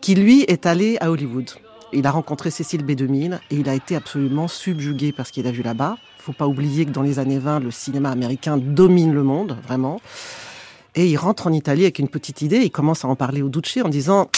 qui 0.02 0.16
lui 0.16 0.44
est 0.44 0.66
allé 0.66 0.98
à 1.00 1.10
Hollywood. 1.10 1.52
Il 1.96 2.06
a 2.06 2.12
rencontré 2.12 2.52
Cécile 2.52 2.86
B2000 2.86 3.40
et 3.50 3.56
il 3.56 3.70
a 3.70 3.74
été 3.74 3.96
absolument 3.96 4.48
subjugué 4.48 5.12
par 5.12 5.26
ce 5.26 5.32
qu'il 5.32 5.48
a 5.48 5.52
vu 5.52 5.64
là-bas 5.64 5.98
faut 6.26 6.34
pas 6.34 6.48
oublier 6.48 6.86
que 6.86 6.92
dans 6.92 7.04
les 7.04 7.20
années 7.20 7.38
20, 7.38 7.60
le 7.60 7.70
cinéma 7.70 8.10
américain 8.10 8.58
domine 8.58 9.14
le 9.14 9.22
monde, 9.22 9.58
vraiment. 9.64 10.02
Et 10.96 11.08
il 11.08 11.18
rentre 11.18 11.46
en 11.46 11.54
Italie 11.54 11.84
avec 11.84 12.00
une 12.00 12.10
petite 12.10 12.42
idée, 12.42 12.64
il 12.64 12.72
commence 12.72 13.06
à 13.06 13.08
en 13.08 13.16
parler 13.16 13.44
au 13.44 13.50
Duce 13.50 13.78
en 13.84 13.90
disant 13.90 14.30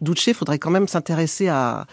Duce, 0.00 0.32
faudrait 0.32 0.60
quand 0.60 0.70
même 0.70 0.86
s'intéresser 0.86 1.48
à, 1.48 1.86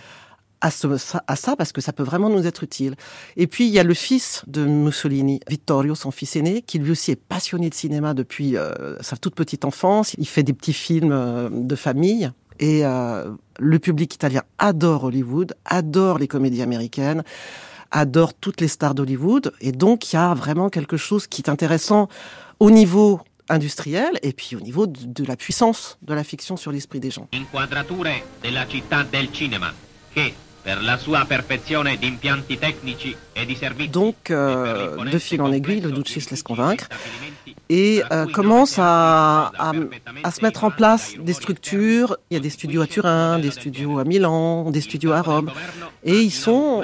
à, 0.60 0.70
ça 0.70 1.56
parce 1.58 1.72
que 1.72 1.82
ça 1.82 1.92
peut 1.92 2.04
vraiment 2.04 2.30
nous 2.30 2.46
être 2.46 2.64
utile. 2.64 2.96
Et 3.36 3.48
puis 3.48 3.66
il 3.66 3.72
y 3.72 3.80
a 3.80 3.84
le 3.84 3.96
fils 3.96 4.44
de 4.46 4.64
Mussolini, 4.64 5.40
Vittorio, 5.50 5.96
son 5.96 6.12
fils 6.12 6.36
aîné, 6.36 6.62
qui 6.62 6.78
lui 6.78 6.92
aussi 6.92 7.10
est 7.10 7.16
passionné 7.16 7.70
de 7.70 7.74
cinéma 7.74 8.14
depuis 8.14 8.58
euh, 8.58 8.96
sa 9.02 9.18
toute 9.18 9.34
petite 9.34 9.66
enfance. 9.66 10.14
Il 10.20 10.28
fait 10.28 10.44
des 10.44 10.54
petits 10.54 10.74
films 10.74 11.14
euh, 11.14 11.50
de 11.52 11.76
famille. 11.76 12.32
Et 12.62 12.86
euh, 12.86 13.32
le 13.60 13.80
public 13.80 14.16
italien 14.16 14.44
adore 14.60 15.04
Hollywood, 15.04 15.56
adore 15.66 16.20
les 16.20 16.28
comédies 16.28 16.62
américaines 16.62 17.24
adore 17.92 18.34
toutes 18.34 18.62
les 18.62 18.68
stars 18.68 18.96
d'Hollywood. 18.96 19.54
Et 19.62 19.72
donc, 19.72 20.12
il 20.12 20.16
y 20.16 20.20
a 20.20 20.34
vraiment 20.34 20.70
quelque 20.70 20.98
chose 20.98 21.28
qui 21.28 21.42
est 21.42 21.50
intéressant 21.50 22.08
au 22.60 22.72
niveau 22.72 23.20
industriel 23.50 24.18
et 24.24 24.32
puis 24.32 24.56
au 24.56 24.62
niveau 24.62 24.88
de, 24.88 25.26
la 25.26 25.36
puissance 25.36 25.98
de 26.02 26.14
la 26.14 26.24
fiction 26.24 26.56
sur 26.56 26.72
l'esprit 26.72 27.02
des 27.02 27.12
gens. 27.12 27.28
Donc, 33.88 34.30
euh, 34.30 35.04
de 35.04 35.18
fil 35.18 35.42
en 35.42 35.52
aiguille, 35.52 35.82
le 35.82 35.92
Duce 35.92 36.20
se 36.20 36.30
laisse 36.30 36.44
convaincre 36.44 36.88
et 37.70 38.04
euh, 38.12 38.26
commence 38.26 38.76
à, 38.80 39.52
à, 39.58 40.32
se 40.32 40.42
mettre 40.42 40.66
en 40.66 40.72
place 40.72 41.14
des 41.18 41.32
structures. 41.32 42.18
Il 42.30 42.34
y 42.34 42.38
a 42.38 42.42
des 42.42 42.50
studios 42.50 42.82
à 42.82 42.88
Turin, 42.88 43.40
des 43.40 43.52
studios 43.52 43.98
à 43.98 44.04
Milan, 44.04 44.72
des 44.72 44.82
studios 44.82 45.14
à 45.14 45.22
Rome. 45.22 45.50
Et 46.04 46.20
ils 46.20 46.32
sont 46.32 46.84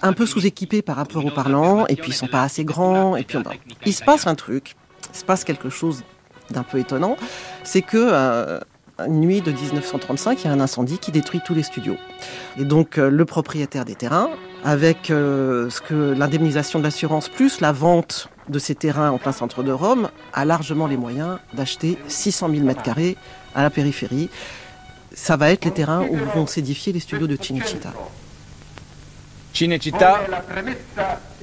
un 0.00 0.12
peu 0.12 0.24
sous-équipés 0.24 0.80
par 0.80 0.94
rapport 0.94 1.24
aux 1.24 1.30
parlants, 1.30 1.86
et 1.88 1.96
puis 1.96 2.12
ils 2.12 2.14
sont 2.14 2.28
pas 2.28 2.42
assez 2.42 2.64
grands. 2.64 3.16
Et 3.16 3.24
puis 3.24 3.38
il 3.84 3.92
se 3.92 4.04
passe 4.04 4.28
un 4.28 4.36
truc, 4.36 4.76
il 5.12 5.18
se 5.18 5.24
passe 5.24 5.42
quelque 5.42 5.70
chose 5.70 6.04
d'un 6.50 6.62
peu 6.62 6.78
étonnant, 6.78 7.16
c'est 7.64 7.82
que 7.82 7.96
euh, 7.98 8.60
nuit 9.08 9.40
de 9.40 9.52
1935, 9.52 10.42
il 10.42 10.46
y 10.46 10.50
a 10.50 10.52
un 10.52 10.60
incendie 10.60 10.98
qui 10.98 11.12
détruit 11.12 11.40
tous 11.44 11.54
les 11.54 11.62
studios. 11.62 11.96
Et 12.58 12.64
donc 12.64 12.98
euh, 12.98 13.10
le 13.10 13.24
propriétaire 13.24 13.84
des 13.84 13.94
terrains, 13.94 14.30
avec 14.64 15.10
euh, 15.10 15.70
ce 15.70 15.80
que 15.80 16.14
l'indemnisation 16.16 16.78
de 16.78 16.84
l'assurance 16.84 17.28
plus 17.28 17.60
la 17.60 17.72
vente 17.72 18.28
de 18.48 18.58
ces 18.58 18.74
terrains 18.74 19.10
en 19.10 19.18
plein 19.18 19.32
centre 19.32 19.62
de 19.62 19.72
Rome, 19.72 20.10
a 20.32 20.44
largement 20.44 20.86
les 20.86 20.96
moyens 20.96 21.38
d'acheter 21.54 21.98
600 22.08 22.50
000 22.50 22.64
mètres 22.64 22.82
carrés 22.82 23.16
à 23.54 23.62
la 23.62 23.70
périphérie. 23.70 24.28
Ça 25.14 25.36
va 25.36 25.50
être 25.50 25.64
les 25.64 25.72
terrains 25.72 26.06
où 26.08 26.16
vont 26.34 26.46
s'édifier 26.46 26.92
les 26.92 27.00
studios 27.00 27.26
de 27.26 27.36
Cinecittà. 27.40 27.92
Cinecittà 29.52 30.20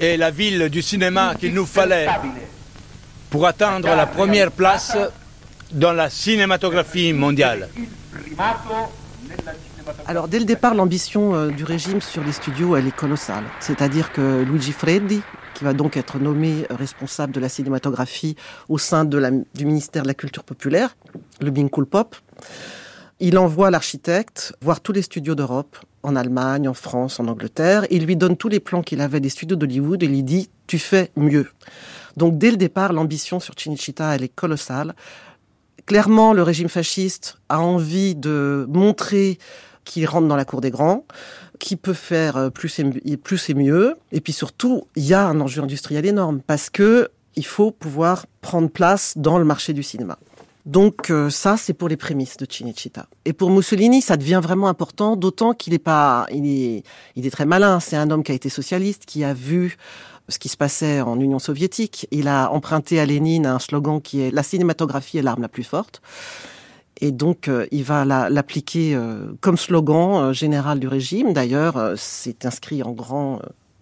est 0.00 0.16
la 0.16 0.30
ville 0.30 0.68
du 0.68 0.82
cinéma 0.82 1.34
qu'il 1.38 1.54
nous 1.54 1.66
fallait 1.66 2.08
pour 3.30 3.46
atteindre 3.46 3.88
la 3.94 4.06
première 4.06 4.50
place 4.50 4.96
dans 5.72 5.92
la 5.92 6.10
cinématographie 6.10 7.12
mondiale. 7.12 7.68
Alors 10.06 10.28
dès 10.28 10.38
le 10.38 10.44
départ, 10.44 10.74
l'ambition 10.74 11.34
euh, 11.34 11.50
du 11.50 11.64
régime 11.64 12.00
sur 12.00 12.22
les 12.24 12.32
studios, 12.32 12.76
elle 12.76 12.86
est 12.86 12.96
colossale. 12.96 13.44
C'est-à-dire 13.60 14.12
que 14.12 14.42
Luigi 14.42 14.72
Freddi, 14.72 15.22
qui 15.54 15.64
va 15.64 15.72
donc 15.72 15.96
être 15.96 16.18
nommé 16.18 16.66
responsable 16.70 17.32
de 17.32 17.40
la 17.40 17.48
cinématographie 17.48 18.36
au 18.68 18.78
sein 18.78 19.04
du 19.04 19.64
ministère 19.64 20.02
de 20.02 20.08
la 20.08 20.14
Culture 20.14 20.44
populaire, 20.44 20.96
le 21.40 21.50
Binkul 21.50 21.86
Pop, 21.86 22.16
il 23.20 23.36
envoie 23.38 23.70
l'architecte 23.70 24.54
voir 24.62 24.80
tous 24.80 24.92
les 24.92 25.02
studios 25.02 25.34
d'Europe, 25.34 25.76
en 26.02 26.16
Allemagne, 26.16 26.66
en 26.68 26.74
France, 26.74 27.20
en 27.20 27.28
Angleterre. 27.28 27.86
Il 27.90 28.06
lui 28.06 28.16
donne 28.16 28.36
tous 28.36 28.48
les 28.48 28.60
plans 28.60 28.82
qu'il 28.82 29.02
avait 29.02 29.20
des 29.20 29.28
studios 29.28 29.56
d'Hollywood 29.56 30.02
et 30.02 30.06
lui 30.06 30.22
dit 30.22 30.48
Tu 30.66 30.78
fais 30.78 31.10
mieux. 31.16 31.46
Donc 32.16 32.38
dès 32.38 32.50
le 32.50 32.56
départ, 32.56 32.92
l'ambition 32.92 33.38
sur 33.38 33.54
Cinecittà, 33.58 34.14
elle 34.14 34.22
est 34.22 34.34
colossale. 34.34 34.94
Clairement, 35.90 36.34
le 36.34 36.44
régime 36.44 36.68
fasciste 36.68 37.38
a 37.48 37.60
envie 37.60 38.14
de 38.14 38.64
montrer 38.68 39.40
qu'il 39.84 40.06
rentre 40.06 40.28
dans 40.28 40.36
la 40.36 40.44
cour 40.44 40.60
des 40.60 40.70
grands, 40.70 41.04
qui 41.58 41.74
peut 41.74 41.94
faire 41.94 42.52
plus 42.52 42.78
et, 42.78 43.16
plus 43.16 43.50
et 43.50 43.54
mieux. 43.54 43.96
Et 44.12 44.20
puis 44.20 44.32
surtout, 44.32 44.84
il 44.94 45.04
y 45.04 45.14
a 45.14 45.26
un 45.26 45.40
enjeu 45.40 45.60
industriel 45.60 46.06
énorme 46.06 46.42
parce 46.46 46.70
que 46.70 47.08
il 47.34 47.44
faut 47.44 47.72
pouvoir 47.72 48.26
prendre 48.40 48.70
place 48.70 49.14
dans 49.16 49.36
le 49.36 49.44
marché 49.44 49.72
du 49.72 49.82
cinéma. 49.82 50.16
Donc 50.64 51.10
euh, 51.10 51.28
ça, 51.28 51.56
c'est 51.56 51.74
pour 51.74 51.88
les 51.88 51.96
prémices 51.96 52.36
de 52.36 52.46
Cinecittà. 52.48 53.06
Et 53.24 53.32
pour 53.32 53.50
Mussolini, 53.50 54.00
ça 54.00 54.16
devient 54.16 54.40
vraiment 54.40 54.68
important, 54.68 55.16
d'autant 55.16 55.54
qu'il 55.54 55.74
est 55.74 55.80
pas, 55.80 56.26
il 56.30 56.46
est, 56.46 56.84
il 57.16 57.26
est 57.26 57.30
très 57.30 57.46
malin. 57.46 57.80
C'est 57.80 57.96
un 57.96 58.12
homme 58.12 58.22
qui 58.22 58.30
a 58.30 58.36
été 58.36 58.48
socialiste, 58.48 59.06
qui 59.06 59.24
a 59.24 59.34
vu 59.34 59.76
ce 60.30 60.38
qui 60.38 60.48
se 60.48 60.56
passait 60.56 61.00
en 61.00 61.20
Union 61.20 61.38
soviétique. 61.38 62.06
Il 62.10 62.28
a 62.28 62.50
emprunté 62.50 62.98
à 63.00 63.06
Lénine 63.06 63.46
un 63.46 63.58
slogan 63.58 64.00
qui 64.00 64.20
est 64.20 64.30
la 64.30 64.42
cinématographie 64.42 65.18
est 65.18 65.22
l'arme 65.22 65.42
la 65.42 65.48
plus 65.48 65.64
forte. 65.64 66.00
Et 67.02 67.12
donc, 67.12 67.48
euh, 67.48 67.66
il 67.70 67.82
va 67.82 68.04
l'appliquer 68.04 68.94
euh, 68.94 69.32
comme 69.40 69.56
slogan 69.56 70.32
général 70.32 70.80
du 70.80 70.88
régime. 70.88 71.32
D'ailleurs, 71.32 71.94
c'est 71.96 72.44
inscrit 72.44 72.82
en 72.82 72.92
grand 72.92 73.40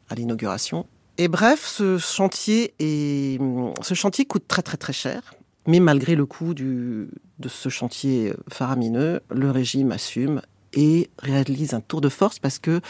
à 0.09 0.15
l'inauguration. 0.15 0.87
Et 1.19 1.29
bref, 1.29 1.67
ce 1.67 1.99
chantier 1.99 2.75
est, 2.79 3.41
ce 3.83 3.95
chantier 3.95 4.25
coûte 4.25 4.45
très 4.47 4.63
très 4.63 4.77
très 4.77 4.93
cher. 4.93 5.35
Mais 5.67 5.81
malgré 5.81 6.15
le 6.15 6.27
coût 6.27 6.55
de 6.55 7.09
ce 7.47 7.69
chantier 7.69 8.33
faramineux, 8.49 9.21
le 9.31 9.51
régime 9.51 9.93
assume 9.93 10.41
et 10.75 11.11
réalise 11.19 11.75
un 11.75 11.81
tour 11.81 12.01
de 12.01 12.09
force 12.09 12.39
parce 12.39 12.59
que 12.59 12.81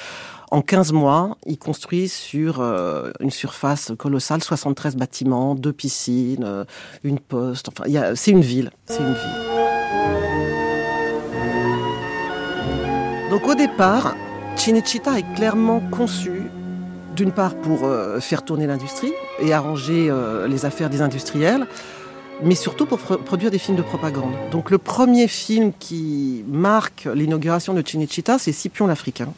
en 0.51 0.63
15 0.63 0.93
mois, 0.93 1.37
il 1.47 1.59
construit 1.59 2.09
sur 2.09 2.61
euh, 2.61 3.11
une 3.21 3.31
surface 3.31 3.93
colossale 3.99 4.43
73 4.43 4.97
bâtiments, 4.97 5.55
deux 5.55 5.75
piscines, 5.75 6.45
euh, 6.45 6.65
une 7.05 7.19
poste. 7.19 7.69
Enfin, 7.69 7.85
c'est 8.15 8.31
une 8.31 8.41
ville. 8.41 8.71
C'est 8.87 9.01
une 9.01 9.13
ville. 9.13 9.49
Donc 13.31 13.47
au 13.47 13.55
départ, 13.55 14.15
Cinecittà 14.57 15.19
est 15.19 15.35
clairement 15.35 15.81
conçu 15.91 16.51
d'une 17.15 17.33
part 17.33 17.55
pour 17.57 17.85
euh, 17.85 18.21
faire 18.21 18.43
tourner 18.43 18.67
l'industrie 18.67 19.13
et 19.41 19.53
arranger 19.53 20.11
les 20.49 20.65
affaires 20.65 20.89
des 20.89 21.03
industriels, 21.03 21.67
mais 22.43 22.55
surtout 22.55 22.87
pour 22.87 22.99
produire 22.99 23.51
des 23.51 23.59
films 23.59 23.77
de 23.77 23.83
propagande. 23.83 24.33
Donc 24.51 24.71
le 24.71 24.79
premier 24.79 25.29
film 25.29 25.73
qui 25.79 26.45
marque 26.49 27.09
l'inauguration 27.13 27.75
de 27.75 27.83
Cinecittà, 27.87 28.39
c'est 28.39 28.53
Scipion 28.53 28.87
l'Africain, 28.87 29.33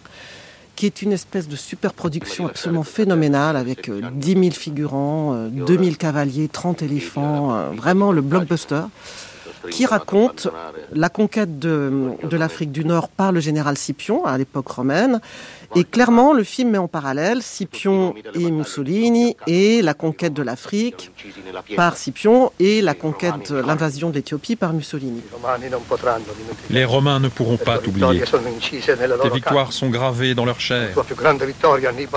qui 0.77 0.87
est 0.87 1.03
une 1.03 1.13
espèce 1.13 1.49
de 1.49 1.57
super 1.57 1.93
production 1.93 2.47
absolument 2.47 2.83
phénoménale 2.83 3.57
avec 3.57 3.91
10 3.91 3.91
euh, 3.93 4.43
000 4.43 4.51
figurants, 4.53 5.49
2 5.51 5.75
euh, 5.75 5.85
000 5.85 5.97
cavaliers, 5.97 6.49
30 6.49 6.83
éléphants, 6.83 7.55
euh, 7.55 7.71
vraiment 7.71 8.13
le 8.13 8.23
blockbuster 8.23 8.83
qui 9.71 9.87
raconte 9.87 10.49
la 10.93 11.09
conquête 11.09 11.59
de, 11.59 12.13
de 12.23 12.37
l'Afrique 12.37 12.73
du 12.73 12.85
Nord 12.85 13.09
par 13.09 13.33
le 13.33 13.41
général 13.41 13.77
Scipion 13.77 14.25
à 14.25 14.39
l'époque 14.39 14.69
romaine. 14.69 15.21
Et 15.77 15.85
clairement, 15.85 16.33
le 16.33 16.43
film 16.43 16.71
met 16.71 16.79
en 16.79 16.89
parallèle 16.89 17.43
Scipion 17.43 18.15
et 18.35 18.51
Mussolini 18.51 19.37
et 19.47 19.83
la 19.83 19.95
conquête 19.95 20.33
de 20.33 20.43
l'Afrique 20.43 21.13
par 21.77 21.97
Scipion 21.97 22.51
et 22.59 22.83
la 22.83 22.95
conquête, 22.95 23.51
l'invasion 23.51 24.11
d'Éthiopie 24.11 24.57
par 24.57 24.73
Mussolini. 24.73 25.23
Les 26.71 26.85
Romains 26.85 27.21
ne 27.21 27.29
pourront 27.29 27.57
pas 27.57 27.79
t'oublier. 27.79 28.23
Tes 29.23 29.31
victoires 29.31 29.73
sont 29.73 29.91
gravées 29.91 30.35
dans 30.35 30.45
leur 30.45 30.61
chair. 30.61 30.95
Ta 30.95 31.03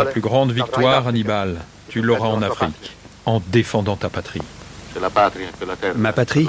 plus 0.05 0.21
grande 0.21 0.51
victoire, 0.51 1.07
Hannibal, 1.07 1.57
tu 1.89 2.01
l'auras 2.01 2.27
en 2.27 2.41
Afrique, 2.41 2.95
en 3.25 3.41
défendant 3.51 3.95
ta 3.95 4.09
patrie. 4.09 4.41
Ma 5.95 6.13
patrie 6.13 6.47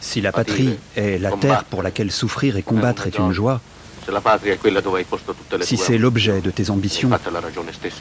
Si 0.00 0.20
la 0.20 0.32
patrie 0.32 0.78
est 0.96 1.18
la 1.18 1.32
terre 1.32 1.64
pour 1.64 1.82
laquelle 1.82 2.10
souffrir 2.10 2.56
et 2.56 2.62
combattre 2.62 3.06
est 3.06 3.18
une 3.18 3.32
joie, 3.32 3.60
si 5.62 5.76
c'est 5.76 5.98
l'objet 5.98 6.40
de 6.40 6.50
tes 6.50 6.70
ambitions, 6.70 7.10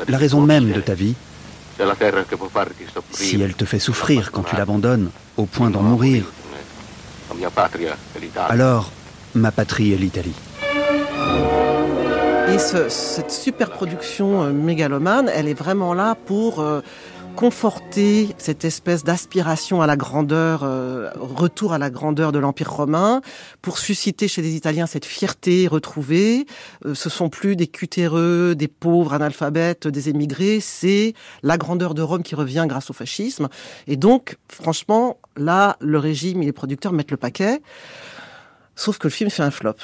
la 0.08 0.18
raison 0.18 0.42
même 0.42 0.72
de 0.72 0.82
ta 0.82 0.94
vie, 0.94 1.16
si 3.14 3.42
elle 3.42 3.56
te 3.56 3.66
fait 3.66 3.80
souffrir 3.80 4.32
quand 4.32 4.44
tu 4.44 4.56
l'abandonnes, 4.56 5.10
au 5.38 5.46
point 5.46 5.70
d'en 5.70 5.82
mourir, 5.82 6.26
alors 8.50 8.92
ma 9.34 9.52
patrie 9.52 9.94
est 9.94 9.98
l'Italie. 9.98 10.36
Et 12.50 12.60
cette 12.60 13.32
super 13.32 13.72
production 13.72 14.44
euh, 14.44 14.52
mégalomane, 14.52 15.28
elle 15.34 15.48
est 15.48 15.56
vraiment 15.56 15.96
là 15.96 16.16
pour 16.28 16.60
euh, 16.60 16.82
conforter 17.36 18.30
cette 18.38 18.64
espèce 18.64 19.04
d'aspiration 19.04 19.82
à 19.82 19.88
la 19.88 19.98
grandeur, 19.98 20.64
euh, 20.64 21.10
retour 21.16 21.74
à 21.74 21.78
la 21.78 21.90
grandeur 21.90 22.32
de 22.32 22.40
l'Empire 22.40 22.72
romain, 22.72 23.22
pour 23.62 23.78
susciter 23.78 24.28
chez 24.28 24.42
les 24.42 24.56
Italiens 24.56 24.86
cette 24.86 25.06
fierté 25.06 25.68
retrouvée. 25.68 26.46
Euh, 26.86 26.94
ce 26.94 27.10
sont 27.10 27.30
plus 27.30 27.56
des 27.56 27.68
cutéreux, 27.68 28.56
des 28.56 28.68
pauvres 28.68 29.14
analphabètes, 29.14 29.88
des 29.88 30.10
émigrés, 30.10 30.60
c'est 30.60 31.14
la 31.42 31.58
grandeur 31.58 31.94
de 31.94 32.02
Rome 32.02 32.24
qui 32.24 32.36
revient 32.36 32.66
grâce 32.68 32.90
au 32.90 32.94
fascisme. 32.94 33.50
Et 33.88 33.98
donc, 33.98 34.38
franchement, 34.48 35.18
là, 35.36 35.78
le 35.80 36.00
régime 36.00 36.42
et 36.44 36.46
les 36.46 36.54
producteurs 36.54 36.94
mettent 36.94 37.12
le 37.12 37.18
paquet. 37.18 37.62
Sauf 38.76 38.98
que 38.98 39.08
le 39.08 39.12
film 39.12 39.30
fait 39.30 39.44
un 39.44 39.52
flop. 39.52 39.76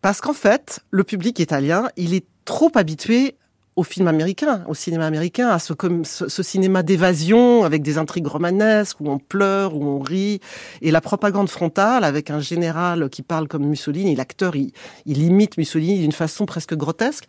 Parce 0.00 0.20
qu'en 0.20 0.32
fait, 0.34 0.80
le 0.90 1.04
public 1.04 1.38
italien, 1.38 1.88
il 1.96 2.14
est 2.14 2.26
trop 2.44 2.70
habitué 2.74 3.36
au 3.74 3.82
film 3.82 4.06
américain, 4.06 4.64
au 4.68 4.74
cinéma 4.74 5.06
américain, 5.06 5.48
à 5.48 5.58
ce, 5.58 6.42
cinéma 6.42 6.82
d'évasion 6.82 7.64
avec 7.64 7.82
des 7.82 7.96
intrigues 7.96 8.26
romanesques 8.26 9.00
où 9.00 9.10
on 9.10 9.18
pleure, 9.18 9.74
où 9.74 9.84
on 9.84 9.98
rit, 10.00 10.40
et 10.82 10.90
la 10.90 11.00
propagande 11.00 11.48
frontale 11.48 12.04
avec 12.04 12.30
un 12.30 12.40
général 12.40 13.08
qui 13.08 13.22
parle 13.22 13.48
comme 13.48 13.64
Mussolini, 13.64 14.14
l'acteur 14.14 14.56
il, 14.56 14.72
il 15.06 15.22
imite 15.22 15.56
Mussolini 15.56 16.00
d'une 16.00 16.12
façon 16.12 16.44
presque 16.44 16.74
grotesque. 16.74 17.24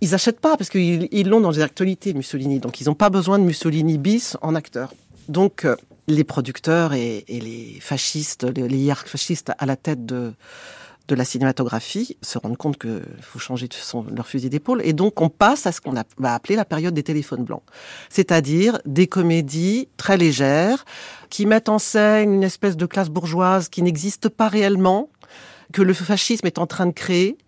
Ils 0.00 0.14
achètent 0.14 0.40
pas 0.40 0.56
parce 0.56 0.68
qu'ils 0.68 1.28
l'ont 1.28 1.40
dans 1.40 1.50
les 1.50 1.60
actualités 1.60 2.12
Mussolini, 2.12 2.58
donc 2.58 2.80
ils 2.80 2.84
n'ont 2.88 2.94
pas 2.94 3.10
besoin 3.10 3.38
de 3.38 3.44
Mussolini 3.44 3.98
bis 3.98 4.36
en 4.42 4.54
acteur. 4.54 4.92
Donc 5.28 5.64
euh, 5.64 5.76
les 6.08 6.24
producteurs 6.24 6.92
et, 6.92 7.24
les 7.28 7.78
fascistes, 7.80 8.44
les, 8.44 8.68
les 8.68 8.94
fascistes 8.94 9.52
à 9.58 9.66
la 9.66 9.76
tête 9.76 10.04
de 10.04 10.32
de 11.08 11.14
la 11.14 11.24
cinématographie 11.24 12.16
se 12.22 12.38
rendent 12.38 12.56
compte 12.56 12.78
qu'il 12.78 13.02
faut 13.20 13.38
changer 13.38 13.68
son, 13.70 14.04
leur 14.04 14.26
fusil 14.26 14.50
d'épaule. 14.50 14.80
Et 14.84 14.92
donc, 14.92 15.20
on 15.20 15.28
passe 15.28 15.66
à 15.66 15.72
ce 15.72 15.80
qu'on 15.80 15.92
va 16.18 16.34
appeler 16.34 16.56
la 16.56 16.64
période 16.64 16.94
des 16.94 17.02
téléphones 17.02 17.44
blancs. 17.44 17.62
C'est-à-dire 18.08 18.78
des 18.86 19.06
comédies 19.06 19.88
très 19.96 20.16
légères 20.16 20.84
qui 21.30 21.46
mettent 21.46 21.68
en 21.68 21.78
scène 21.78 22.32
une 22.32 22.42
espèce 22.42 22.76
de 22.76 22.86
classe 22.86 23.08
bourgeoise 23.08 23.68
qui 23.68 23.82
n'existe 23.82 24.28
pas 24.28 24.48
réellement, 24.48 25.08
que 25.72 25.82
le 25.82 25.92
fascisme 25.92 26.46
est 26.46 26.58
en 26.58 26.66
train 26.66 26.86
de 26.86 26.92
créer 26.92 27.38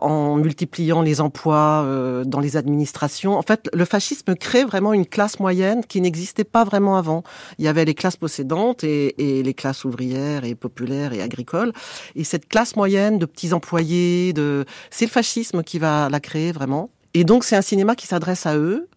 en 0.00 0.36
multipliant 0.36 1.02
les 1.02 1.20
emplois 1.20 1.82
euh, 1.84 2.24
dans 2.24 2.40
les 2.40 2.56
administrations. 2.56 3.36
En 3.36 3.42
fait, 3.42 3.68
le 3.72 3.84
fascisme 3.84 4.34
crée 4.34 4.64
vraiment 4.64 4.92
une 4.92 5.06
classe 5.06 5.40
moyenne 5.40 5.84
qui 5.84 6.00
n'existait 6.00 6.44
pas 6.44 6.64
vraiment 6.64 6.96
avant. 6.96 7.22
Il 7.58 7.64
y 7.64 7.68
avait 7.68 7.84
les 7.84 7.94
classes 7.94 8.16
possédantes 8.16 8.84
et, 8.84 9.14
les 9.18 9.54
classes 9.54 9.84
ouvrières 9.84 10.44
et 10.44 10.54
populaires 10.54 11.12
et 11.12 11.22
agricoles. 11.22 11.72
Et 12.14 12.24
cette 12.24 12.48
classe 12.48 12.76
moyenne 12.76 13.18
de 13.18 13.26
petits 13.26 13.52
employés, 13.52 14.32
de 14.32 14.64
c'est 14.90 15.06
le 15.06 15.10
fascisme 15.10 15.62
qui 15.62 15.78
va 15.78 16.08
la 16.08 16.20
créer 16.20 16.52
vraiment. 16.52 16.90
Et 17.14 17.24
donc 17.24 17.44
c'est 17.44 17.56
un 17.56 17.62
cinéma 17.62 17.94
qui 17.94 18.06
s'adresse 18.06 18.46
à 18.46 18.56
eux. 18.56 18.88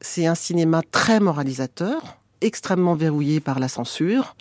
C'est 0.00 0.26
un 0.26 0.34
cinéma 0.34 0.82
très 0.90 1.20
moralisateur, 1.20 2.18
extrêmement 2.40 2.94
verrouillé 2.94 3.40
par 3.40 3.58
la 3.58 3.68
censure 3.68 4.36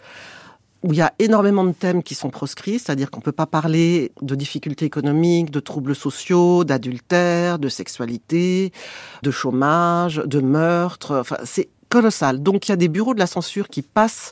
où 0.86 0.94
il 0.94 0.98
y 0.98 1.02
a 1.02 1.14
énormément 1.18 1.64
de 1.64 1.72
thèmes 1.72 2.04
qui 2.04 2.14
sont 2.14 2.30
proscrits, 2.30 2.78
c'est-à-dire 2.78 3.10
qu'on 3.10 3.20
ne 3.20 3.24
peut 3.24 3.32
pas 3.32 3.48
parler 3.48 4.12
de 4.22 4.36
difficultés 4.36 4.86
économiques, 4.86 5.50
de 5.50 5.60
troubles 5.60 5.96
sociaux, 5.96 6.64
d'adultère, 6.64 7.58
de 7.58 7.70
sexualité, 7.70 8.72
de 9.24 9.32
chômage, 9.32 10.22
de 10.24 10.40
meurtre. 10.42 11.18
Enfin, 11.22 11.38
c'est 11.44 11.70
colossal. 11.90 12.44
Donc 12.44 12.68
il 12.68 12.72
y 12.72 12.74
a 12.74 12.76
des 12.76 12.88
bureaux 12.88 13.16
de 13.16 13.20
la 13.20 13.26
censure 13.26 13.68
qui 13.68 13.82
passent 13.82 14.32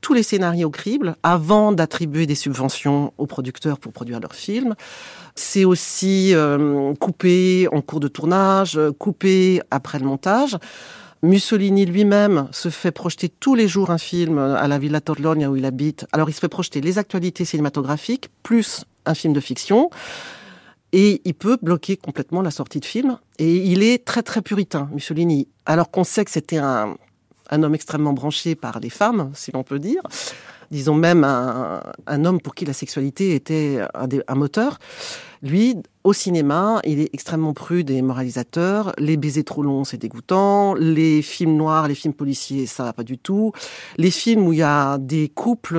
tous 0.00 0.14
les 0.14 0.24
scénarios 0.24 0.66
au 0.66 0.70
crible 0.70 1.14
avant 1.22 1.70
d'attribuer 1.70 2.26
des 2.26 2.34
subventions 2.34 3.12
aux 3.16 3.26
producteurs 3.26 3.78
pour 3.78 3.92
produire 3.92 4.18
leurs 4.18 4.34
films. 4.34 4.74
C'est 5.36 5.64
aussi 5.64 6.34
euh, 6.34 6.92
coupé 6.94 7.68
en 7.70 7.82
cours 7.82 8.00
de 8.00 8.08
tournage, 8.08 8.80
coupé 8.98 9.60
après 9.70 10.00
le 10.00 10.06
montage. 10.06 10.56
Mussolini 11.22 11.84
lui-même 11.84 12.48
se 12.52 12.68
fait 12.68 12.92
projeter 12.92 13.28
tous 13.28 13.54
les 13.54 13.66
jours 13.66 13.90
un 13.90 13.98
film 13.98 14.38
à 14.38 14.68
la 14.68 14.78
Villa 14.78 15.00
Torlonia 15.00 15.50
où 15.50 15.56
il 15.56 15.64
habite. 15.64 16.06
Alors 16.12 16.30
il 16.30 16.32
se 16.32 16.40
fait 16.40 16.48
projeter 16.48 16.80
les 16.80 16.98
actualités 16.98 17.44
cinématographiques 17.44 18.30
plus 18.42 18.84
un 19.04 19.14
film 19.14 19.32
de 19.32 19.40
fiction. 19.40 19.90
Et 20.92 21.20
il 21.24 21.34
peut 21.34 21.58
bloquer 21.60 21.96
complètement 21.96 22.40
la 22.40 22.50
sortie 22.50 22.80
de 22.80 22.84
film. 22.84 23.18
Et 23.38 23.56
il 23.56 23.82
est 23.82 24.04
très 24.04 24.22
très 24.22 24.42
puritain, 24.42 24.88
Mussolini. 24.92 25.48
Alors 25.66 25.90
qu'on 25.90 26.04
sait 26.04 26.24
que 26.24 26.30
c'était 26.30 26.56
un, 26.56 26.96
un 27.50 27.62
homme 27.62 27.74
extrêmement 27.74 28.12
branché 28.12 28.54
par 28.54 28.80
les 28.80 28.90
femmes, 28.90 29.30
si 29.34 29.52
l'on 29.52 29.64
peut 29.64 29.78
dire. 29.78 30.02
Disons 30.70 30.94
même 30.94 31.24
un, 31.24 31.82
un, 32.06 32.24
homme 32.24 32.40
pour 32.40 32.54
qui 32.54 32.64
la 32.64 32.72
sexualité 32.72 33.34
était 33.34 33.80
un, 33.94 34.06
un, 34.28 34.34
moteur. 34.34 34.78
Lui, 35.42 35.76
au 36.02 36.12
cinéma, 36.12 36.80
il 36.84 37.00
est 37.00 37.10
extrêmement 37.12 37.52
prude 37.52 37.90
et 37.90 38.02
moralisateur. 38.02 38.92
Les 38.98 39.16
baisers 39.16 39.44
trop 39.44 39.62
longs, 39.62 39.84
c'est 39.84 39.96
dégoûtant. 39.96 40.74
Les 40.74 41.22
films 41.22 41.56
noirs, 41.56 41.86
les 41.86 41.94
films 41.94 42.14
policiers, 42.14 42.66
ça 42.66 42.84
va 42.84 42.92
pas 42.92 43.04
du 43.04 43.18
tout. 43.18 43.52
Les 43.98 44.10
films 44.10 44.46
où 44.46 44.52
il 44.52 44.58
y 44.58 44.62
a 44.62 44.98
des 44.98 45.28
couples 45.28 45.78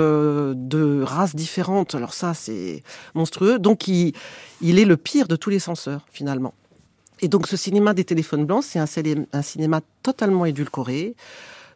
de 0.55 1.01
races 1.03 1.36
différentes, 1.36 1.95
alors 1.95 2.14
ça, 2.14 2.34
c'est 2.34 2.84
monstrueux. 3.16 3.60
Donc, 3.60 3.88
il, 3.88 4.14
est 4.62 4.86
le 4.86 4.97
pire 4.97 5.28
de 5.28 5.36
tous 5.36 5.49
les 5.49 5.60
censeurs, 5.60 6.05
finalement. 6.12 6.53
Et 7.22 7.28
donc, 7.28 7.47
ce 7.47 7.57
cinéma 7.57 7.93
des 7.93 8.05
téléphones 8.05 8.45
blancs, 8.45 8.64
c'est 8.64 8.80
un 8.80 9.41
cinéma 9.41 9.82
totalement 10.03 10.45
édulcoré, 10.45 11.16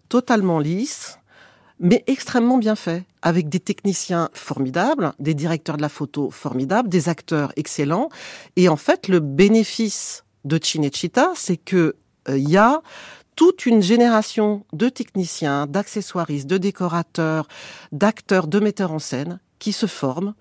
totalement 0.07 0.59
lisse, 0.59 1.19
mais 1.79 2.03
extrêmement 2.07 2.57
bien 2.57 2.75
fait, 2.75 3.03
avec 3.21 3.49
des 3.49 3.59
techniciens 3.59 4.29
formidables, 4.33 5.13
des 5.19 5.33
directeurs 5.33 5.77
de 5.77 5.81
la 5.81 5.89
photo 5.89 6.29
formidables, 6.29 6.89
des 6.89 7.09
acteurs 7.09 7.51
excellents. 7.55 8.09
Et 8.55 8.69
en 8.69 8.77
fait, 8.77 9.07
le 9.07 9.19
bénéfice 9.19 10.23
de 10.45 10.59
Cinecittà, 10.61 11.31
c'est 11.35 11.57
que 11.57 11.95
il 12.27 12.33
euh, 12.33 12.37
y 12.37 12.57
a 12.57 12.81
toute 13.35 13.65
une 13.65 13.81
génération 13.81 14.65
de 14.73 14.89
techniciens, 14.89 15.67
d'accessoiristes, 15.67 16.47
de 16.47 16.57
décorateurs, 16.57 17.47
d'acteurs, 17.91 18.47
de 18.47 18.59
metteurs 18.59 18.91
en 18.91 18.99
scène 18.99 19.39
qui 19.59 19.73
se 19.73 19.87
forment 19.87 20.33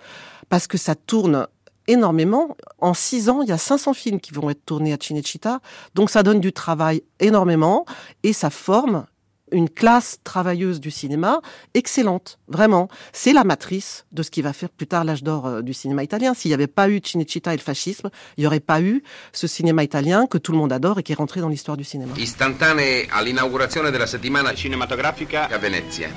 parce 0.49 0.67
que 0.67 0.79
ça 0.79 0.95
tourne 0.95 1.47
énormément. 1.89 2.57
En 2.79 2.95
six 2.95 3.29
ans, 3.29 3.43
il 3.43 3.49
y 3.49 3.53
a 3.53 3.59
500 3.59 3.95
films 3.95 4.21
qui 4.21 4.33
vont 4.33 4.51
être 4.51 4.65
tournés 4.65 4.93
à 4.93 4.97
Cinecittà. 5.01 5.61
Donc 5.95 6.11
ça 6.11 6.23
donne 6.23 6.41
du 6.41 6.53
travail 6.53 7.03
énormément 7.21 7.87
et 8.23 8.33
ça 8.33 8.51
forme 8.51 9.07
une 9.53 9.69
classe 9.69 10.19
travailleuse 10.25 10.81
du 10.81 10.91
cinéma 10.91 11.41
excellente, 11.75 12.39
vraiment. 12.49 12.89
C'est 13.13 13.33
la 13.33 13.45
matrice 13.45 14.07
de 14.13 14.23
ce 14.23 14.31
qui 14.31 14.43
va 14.43 14.53
faire 14.53 14.71
plus 14.71 14.87
tard 14.87 15.05
l'âge 15.05 15.23
d'or 15.23 15.47
euh, 15.47 15.63
du 15.63 15.75
cinéma 15.75 16.03
italien. 16.03 16.35
S'il 16.35 16.51
n'y 16.51 16.55
avait 16.55 16.67
pas 16.67 16.89
eu 16.89 17.01
Cinecittà 17.05 17.53
et 17.53 17.57
le 17.57 17.63
fascisme, 17.63 18.11
il 18.37 18.43
n'y 18.43 18.47
aurait 18.47 18.61
pas 18.61 18.81
eu 18.81 19.03
ce 19.33 19.47
cinéma 19.47 19.83
italien 19.83 20.27
que 20.27 20.39
tout 20.39 20.53
le 20.53 20.59
monde 20.59 20.73
adore 20.73 20.99
et 20.99 21.03
qui 21.03 21.13
est 21.13 21.17
rentré 21.17 21.41
dans 21.41 21.49
l'histoire 21.49 21.77
du 21.77 21.85
cinéma. 21.85 22.13
Istantanee 22.17 23.09
all'inaugurazione 23.11 23.91
della 23.91 24.07
settimana 24.07 24.55
cinematografica 24.55 25.49
a 25.49 25.59
Venezia. 25.59 26.09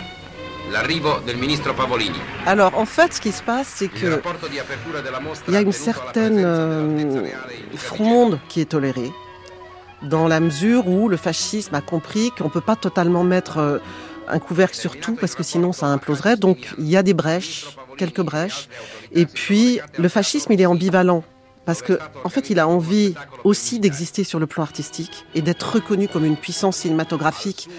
L'arrivo 0.71 1.19
del 1.25 1.37
ministro 1.37 1.73
Pavolini. 1.73 2.17
Alors 2.45 2.77
en 2.77 2.85
fait, 2.85 3.13
ce 3.13 3.21
qui 3.21 3.31
se 3.31 3.43
passe, 3.43 3.67
c'est 3.75 3.87
que 3.87 4.19
il 5.47 5.53
y 5.53 5.57
a 5.57 5.61
une 5.61 5.71
certaine 5.71 6.41
euh, 6.43 7.27
fronde 7.75 8.39
qui 8.47 8.61
est 8.61 8.65
tolérée 8.65 9.11
dans 10.09 10.27
la 10.27 10.39
mesure 10.39 10.87
où 10.87 11.09
le 11.09 11.17
fascisme 11.17 11.75
a 11.75 11.81
compris 11.81 12.31
qu'on 12.31 12.45
ne 12.45 12.49
peut 12.49 12.61
pas 12.61 12.75
totalement 12.75 13.23
mettre 13.23 13.57
euh, 13.57 13.79
un 14.27 14.39
couvercle 14.39 14.75
sur 14.75 14.99
tout 14.99 15.15
parce 15.15 15.35
que 15.35 15.43
sinon 15.43 15.73
ça 15.73 15.87
imploserait. 15.87 16.37
Donc 16.37 16.73
il 16.77 16.87
y 16.87 16.97
a 16.97 17.03
des 17.03 17.13
brèches, 17.13 17.77
quelques 17.97 18.21
brèches. 18.21 18.69
Et 19.11 19.25
puis 19.25 19.79
le 19.97 20.09
fascisme, 20.09 20.51
il 20.53 20.61
est 20.61 20.65
ambivalent 20.65 21.23
parce 21.65 21.81
que 21.81 21.99
en 22.23 22.29
fait, 22.29 22.49
il 22.49 22.59
a 22.59 22.67
envie 22.67 23.15
aussi 23.43 23.79
d'exister 23.79 24.23
sur 24.23 24.39
le 24.39 24.47
plan 24.47 24.63
artistique 24.63 25.25
et 25.33 25.41
d'être 25.41 25.73
reconnu 25.73 26.07
comme 26.07 26.25
une 26.25 26.37
puissance 26.37 26.77
cinématographique 26.77 27.69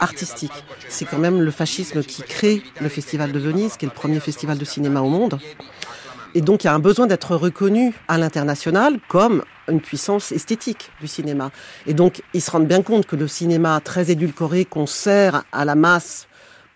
artistique. 0.00 0.52
C'est 0.88 1.04
quand 1.04 1.18
même 1.18 1.40
le 1.40 1.50
fascisme 1.50 2.02
qui 2.02 2.22
crée 2.22 2.62
le 2.80 2.88
Festival 2.88 3.32
de 3.32 3.38
Venise, 3.38 3.76
qui 3.76 3.84
est 3.86 3.88
le 3.88 3.94
premier 3.94 4.20
festival 4.20 4.58
de 4.58 4.64
cinéma 4.64 5.00
au 5.00 5.08
monde. 5.08 5.38
Et 6.34 6.40
donc, 6.40 6.64
il 6.64 6.66
y 6.66 6.70
a 6.70 6.74
un 6.74 6.78
besoin 6.78 7.06
d'être 7.06 7.36
reconnu 7.36 7.94
à 8.06 8.18
l'international 8.18 8.98
comme 9.08 9.42
une 9.68 9.80
puissance 9.80 10.32
esthétique 10.32 10.90
du 11.00 11.08
cinéma. 11.08 11.50
Et 11.86 11.94
donc, 11.94 12.22
ils 12.34 12.42
se 12.42 12.50
rendent 12.50 12.66
bien 12.66 12.82
compte 12.82 13.06
que 13.06 13.16
le 13.16 13.28
cinéma 13.28 13.80
très 13.82 14.10
édulcoré 14.10 14.64
qu'on 14.64 14.86
sert 14.86 15.44
à 15.52 15.64
la 15.64 15.74
masse 15.74 16.28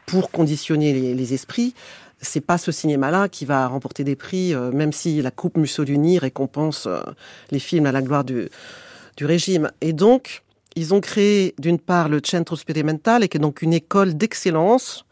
pour 0.06 0.30
conditionner 0.30 1.14
les, 1.14 1.34
esprits, 1.34 1.74
c'est 2.20 2.40
pas 2.40 2.58
ce 2.58 2.72
cinéma-là 2.72 3.28
qui 3.28 3.44
va 3.44 3.66
remporter 3.66 4.04
des 4.04 4.16
prix, 4.16 4.54
euh, 4.54 4.70
même 4.72 4.92
si 4.92 5.22
la 5.22 5.30
Coupe 5.30 5.56
Mussolini 5.56 6.18
récompense 6.18 6.86
euh, 6.86 7.00
les 7.50 7.58
films 7.58 7.86
à 7.86 7.92
la 7.92 8.02
gloire 8.02 8.24
du, 8.24 8.48
du 9.16 9.26
régime. 9.26 9.70
Et 9.80 9.92
donc, 9.92 10.42
ils 10.76 10.94
ont 10.94 11.00
créé 11.00 11.54
d'une 11.58 11.78
part 11.78 12.08
le 12.08 12.20
Centro 12.24 12.56
Sperimentale, 12.56 13.28
qui 13.28 13.36
est 13.36 13.40
donc 13.40 13.62
une 13.62 13.72
école 13.72 14.14
d'excellence 14.14 15.04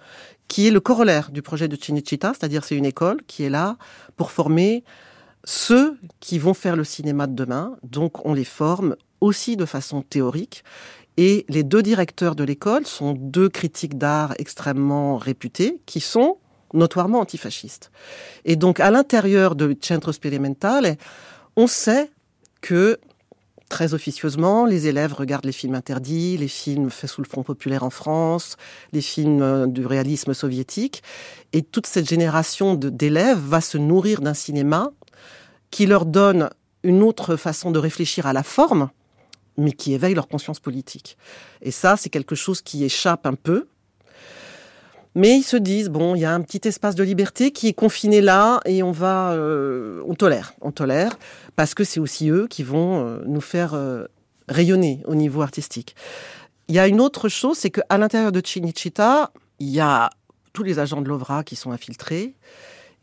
qui 0.50 0.66
est 0.66 0.72
le 0.72 0.80
corollaire 0.80 1.30
du 1.30 1.42
projet 1.42 1.68
de 1.68 1.76
Cinecittà, 1.76 2.32
c'est-à-dire 2.36 2.64
c'est 2.64 2.74
une 2.74 2.84
école 2.84 3.22
qui 3.28 3.44
est 3.44 3.48
là 3.48 3.78
pour 4.16 4.32
former 4.32 4.82
ceux 5.44 5.96
qui 6.18 6.40
vont 6.40 6.54
faire 6.54 6.74
le 6.74 6.82
cinéma 6.82 7.28
de 7.28 7.34
demain. 7.34 7.76
Donc 7.84 8.26
on 8.26 8.34
les 8.34 8.44
forme 8.44 8.96
aussi 9.20 9.56
de 9.56 9.64
façon 9.64 10.02
théorique. 10.02 10.64
Et 11.16 11.46
les 11.48 11.62
deux 11.62 11.82
directeurs 11.82 12.34
de 12.34 12.42
l'école 12.42 12.84
sont 12.84 13.12
deux 13.12 13.48
critiques 13.48 13.96
d'art 13.96 14.34
extrêmement 14.38 15.18
réputés 15.18 15.80
qui 15.86 16.00
sont 16.00 16.38
notoirement 16.74 17.20
antifascistes. 17.20 17.92
Et 18.44 18.56
donc 18.56 18.80
à 18.80 18.90
l'intérieur 18.90 19.54
de 19.54 19.76
Centro 19.80 20.10
Sperimentale, 20.10 20.96
on 21.54 21.68
sait 21.68 22.10
que 22.60 22.98
très 23.70 23.94
officieusement. 23.94 24.66
Les 24.66 24.86
élèves 24.86 25.14
regardent 25.14 25.46
les 25.46 25.52
films 25.52 25.74
interdits, 25.74 26.36
les 26.36 26.48
films 26.48 26.90
faits 26.90 27.08
sous 27.08 27.22
le 27.22 27.26
Front 27.26 27.42
populaire 27.42 27.84
en 27.84 27.88
France, 27.88 28.58
les 28.92 29.00
films 29.00 29.40
euh, 29.40 29.66
du 29.66 29.86
réalisme 29.86 30.34
soviétique. 30.34 31.02
Et 31.54 31.62
toute 31.62 31.86
cette 31.86 32.06
génération 32.06 32.74
d'élèves 32.74 33.38
va 33.38 33.62
se 33.62 33.78
nourrir 33.78 34.20
d'un 34.20 34.34
cinéma 34.34 34.90
qui 35.70 35.86
leur 35.86 36.04
donne 36.04 36.50
une 36.82 37.02
autre 37.02 37.36
façon 37.36 37.70
de 37.70 37.78
réfléchir 37.78 38.26
à 38.26 38.34
la 38.34 38.42
forme, 38.42 38.90
mais 39.56 39.72
qui 39.72 39.94
éveille 39.94 40.14
leur 40.14 40.28
conscience 40.28 40.60
politique. 40.60 41.16
Et 41.62 41.70
ça, 41.70 41.96
c'est 41.96 42.10
quelque 42.10 42.34
chose 42.34 42.60
qui 42.60 42.84
échappe 42.84 43.24
un 43.26 43.34
peu 43.34 43.68
mais 45.14 45.38
ils 45.38 45.42
se 45.42 45.56
disent 45.56 45.88
bon, 45.88 46.14
il 46.14 46.20
y 46.20 46.24
a 46.24 46.32
un 46.32 46.40
petit 46.40 46.66
espace 46.68 46.94
de 46.94 47.02
liberté 47.02 47.50
qui 47.50 47.68
est 47.68 47.72
confiné 47.72 48.20
là 48.20 48.60
et 48.64 48.82
on 48.82 48.92
va, 48.92 49.32
euh, 49.32 50.02
on 50.06 50.14
tolère, 50.14 50.54
on 50.60 50.70
tolère 50.70 51.18
parce 51.56 51.74
que 51.74 51.84
c'est 51.84 52.00
aussi 52.00 52.30
eux 52.30 52.46
qui 52.48 52.62
vont 52.62 53.04
euh, 53.04 53.22
nous 53.26 53.40
faire 53.40 53.74
euh, 53.74 54.06
rayonner 54.48 55.02
au 55.06 55.14
niveau 55.14 55.42
artistique. 55.42 55.96
Il 56.68 56.74
y 56.74 56.78
a 56.78 56.86
une 56.86 57.00
autre 57.00 57.28
chose, 57.28 57.58
c'est 57.58 57.70
qu'à 57.70 57.98
l'intérieur 57.98 58.32
de 58.32 58.40
Cinecittà, 58.44 59.32
il 59.58 59.70
y 59.70 59.80
a 59.80 60.10
tous 60.52 60.62
les 60.62 60.78
agents 60.78 61.00
de 61.00 61.08
l'OVRA 61.08 61.42
qui 61.42 61.56
sont 61.56 61.72
infiltrés 61.72 62.34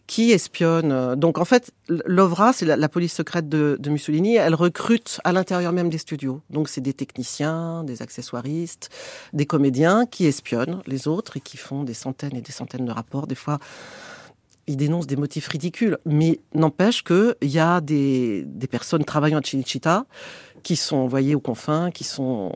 qui 0.08 0.32
espionne. 0.32 1.16
Donc 1.16 1.38
en 1.38 1.46
fait, 1.46 1.72
l'OVRA, 1.90 2.54
c'est 2.54 2.66
la, 2.66 2.90
police 2.90 3.14
secrète 3.14 3.50
de, 3.50 3.78
Mussolini, 3.90 4.36
elle 4.36 4.56
recrute 4.56 5.20
à 5.26 5.34
l'intérieur 5.34 5.74
même 5.74 5.90
des 5.90 5.98
studios. 5.98 6.42
Donc 6.50 6.70
c'est 6.70 6.82
des 6.82 6.94
techniciens, 6.94 7.84
des 7.84 8.02
accessoiristes, 8.02 8.90
des 9.34 9.46
comédiens 9.46 10.06
qui 10.06 10.26
espionnent 10.26 10.82
les 10.88 11.08
autres 11.08 11.38
et 11.38 11.42
qui 11.42 11.58
font 11.58 11.84
des 11.84 11.94
centaines 11.94 12.36
et 12.36 12.42
des 12.42 12.54
centaines 12.54 12.86
de 12.86 12.92
rapports. 12.92 13.28
Des 13.28 13.36
fois, 13.36 13.60
ils 14.66 14.78
dénoncent 14.78 15.08
des 15.08 15.16
motifs 15.18 15.48
ridicules, 15.48 15.98
mais 16.06 16.40
n'empêche 16.54 17.04
qu'il 17.04 17.36
y 17.44 17.60
a 17.60 17.82
des, 17.82 18.44
des 18.46 18.68
personnes 18.68 19.04
travaillant 19.04 19.40
à 19.40 19.44
Cinecittà 19.44 20.06
qui 20.64 20.76
sont 20.76 20.98
envoyées 20.98 21.36
aux 21.36 21.40
confins, 21.40 21.92
qui 21.92 22.04
sont 22.04 22.54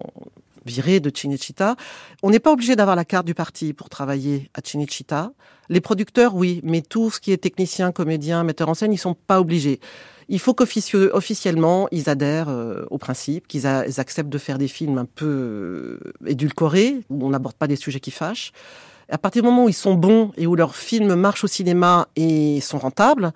viré 0.65 0.99
de 0.99 1.11
Cinecittà. 1.15 1.75
On 2.23 2.29
n'est 2.29 2.39
pas 2.39 2.51
obligé 2.51 2.75
d'avoir 2.75 2.95
la 2.95 3.05
carte 3.05 3.25
du 3.25 3.33
parti 3.33 3.73
pour 3.73 3.89
travailler 3.89 4.49
à 4.53 4.61
Cinecittà. 4.63 5.31
Les 5.69 5.81
producteurs, 5.81 6.35
oui, 6.35 6.61
mais 6.63 6.81
tout 6.81 7.09
ce 7.09 7.19
qui 7.19 7.31
est 7.31 7.37
technicien, 7.37 7.91
comédien, 7.91 8.43
metteur 8.43 8.69
en 8.69 8.73
scène, 8.73 8.93
ils 8.93 8.97
sont 8.97 9.13
pas 9.13 9.39
obligés. 9.39 9.79
Il 10.27 10.39
faut 10.39 10.53
qu'officiellement, 10.53 11.87
ils 11.91 12.09
adhèrent 12.09 12.49
euh, 12.49 12.85
au 12.89 12.97
principe, 12.97 13.47
qu'ils 13.47 13.67
acceptent 13.67 14.29
de 14.29 14.37
faire 14.37 14.57
des 14.57 14.67
films 14.67 14.97
un 14.97 15.05
peu 15.05 15.25
euh, 15.25 16.13
édulcorés, 16.25 17.01
où 17.09 17.25
on 17.25 17.29
n'aborde 17.29 17.55
pas 17.55 17.67
des 17.67 17.75
sujets 17.75 17.99
qui 17.99 18.11
fâchent. 18.11 18.51
À 19.09 19.17
partir 19.17 19.41
du 19.41 19.49
moment 19.49 19.65
où 19.65 19.69
ils 19.69 19.73
sont 19.73 19.93
bons 19.93 20.31
et 20.37 20.47
où 20.47 20.55
leurs 20.55 20.75
films 20.75 21.15
marchent 21.15 21.43
au 21.43 21.47
cinéma 21.47 22.07
et 22.15 22.61
sont 22.61 22.77
rentables, 22.77 23.33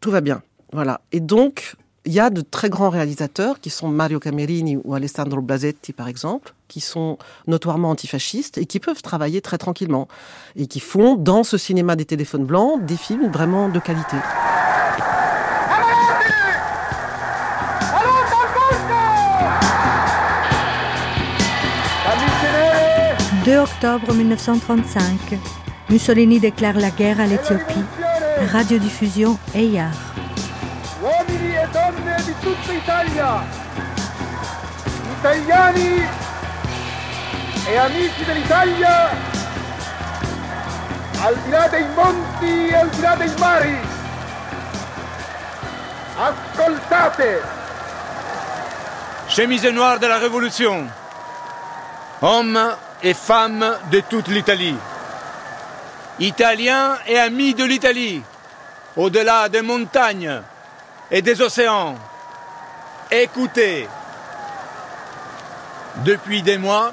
tout 0.00 0.10
va 0.10 0.20
bien. 0.20 0.42
Voilà. 0.72 1.00
Et 1.12 1.20
donc, 1.20 1.76
Il 2.08 2.14
y 2.14 2.20
a 2.20 2.30
de 2.30 2.40
très 2.40 2.70
grands 2.70 2.88
réalisateurs 2.88 3.60
qui 3.60 3.68
sont 3.68 3.88
Mario 3.88 4.18
Camerini 4.18 4.78
ou 4.82 4.94
Alessandro 4.94 5.42
Blasetti 5.42 5.92
par 5.92 6.08
exemple, 6.08 6.54
qui 6.66 6.80
sont 6.80 7.18
notoirement 7.46 7.90
antifascistes 7.90 8.56
et 8.56 8.64
qui 8.64 8.80
peuvent 8.80 9.02
travailler 9.02 9.42
très 9.42 9.58
tranquillement 9.58 10.08
et 10.56 10.66
qui 10.68 10.80
font 10.80 11.16
dans 11.16 11.44
ce 11.44 11.58
cinéma 11.58 11.96
des 11.96 12.06
téléphones 12.06 12.46
blancs 12.46 12.82
des 12.82 12.96
films 12.96 13.30
vraiment 13.30 13.68
de 13.68 13.78
qualité. 13.78 14.16
2 23.44 23.58
octobre 23.58 24.14
1935, 24.14 25.38
Mussolini 25.90 26.40
déclare 26.40 26.78
la 26.78 26.88
guerre 26.88 27.20
à 27.20 27.26
l'Éthiopie. 27.26 27.84
Radiodiffusion 28.50 29.36
Eyar. 29.54 29.92
Tutta 32.62 32.72
Italia, 32.72 33.44
italiani 35.18 36.08
e 37.66 37.76
amici 37.76 38.24
dell'Italia, 38.24 39.10
al 41.20 41.36
di 41.44 41.50
là 41.50 41.68
dei 41.68 41.86
monti 41.94 42.68
e 42.68 42.74
al 42.74 42.88
di 42.88 43.00
là 43.00 43.14
dei 43.16 43.34
mari, 43.38 43.78
ascoltate. 46.16 47.56
Chemise 49.28 49.70
noire 49.70 49.98
de 49.98 50.06
la 50.06 50.18
Révolution, 50.18 50.88
hommes 52.20 52.76
et 53.02 53.14
femmes 53.14 53.78
de 53.90 54.00
toute 54.00 54.28
l'Italie, 54.28 54.76
Italiens 56.18 56.98
et 57.06 57.18
amis 57.18 57.54
de 57.54 57.64
l'Italie, 57.64 58.22
au-delà 58.96 59.48
des 59.48 59.62
montagnes 59.62 60.42
et 61.10 61.22
des 61.22 61.40
océans, 61.40 61.94
écoutez. 63.10 63.88
Depuis 66.04 66.42
des 66.42 66.58
mois, 66.58 66.92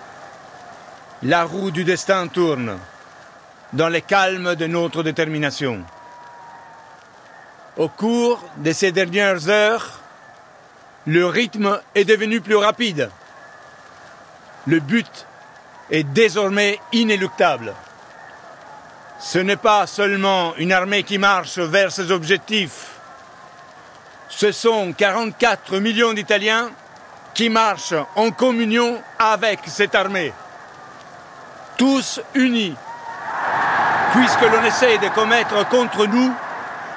la 1.23 1.43
roue 1.43 1.71
du 1.71 1.83
destin 1.83 2.27
tourne 2.27 2.77
dans 3.73 3.89
le 3.89 3.99
calme 3.99 4.55
de 4.55 4.67
notre 4.67 5.03
détermination. 5.03 5.83
Au 7.77 7.89
cours 7.89 8.41
de 8.57 8.71
ces 8.71 8.91
dernières 8.91 9.49
heures, 9.49 9.99
le 11.05 11.25
rythme 11.25 11.79
est 11.93 12.05
devenu 12.05 12.41
plus 12.41 12.55
rapide. 12.55 13.09
Le 14.65 14.79
but 14.79 15.27
est 15.91 16.03
désormais 16.03 16.79
inéluctable. 16.93 17.73
Ce 19.19 19.39
n'est 19.39 19.55
pas 19.55 19.87
seulement 19.87 20.55
une 20.57 20.71
armée 20.71 21.03
qui 21.03 21.17
marche 21.17 21.59
vers 21.59 21.91
ses 21.91 22.11
objectifs. 22.11 22.94
Ce 24.29 24.51
sont 24.51 24.93
44 24.93 25.77
millions 25.79 26.13
d'Italiens 26.13 26.69
qui 27.33 27.49
marchent 27.49 27.93
en 28.15 28.31
communion 28.31 29.01
avec 29.19 29.59
cette 29.67 29.95
armée. 29.95 30.33
Tous 31.77 32.21
unis, 32.33 32.75
puisque 34.13 34.41
l'on 34.41 34.63
essaie 34.63 34.97
de 34.97 35.09
commettre 35.09 35.67
contre 35.69 36.07
nous 36.07 36.33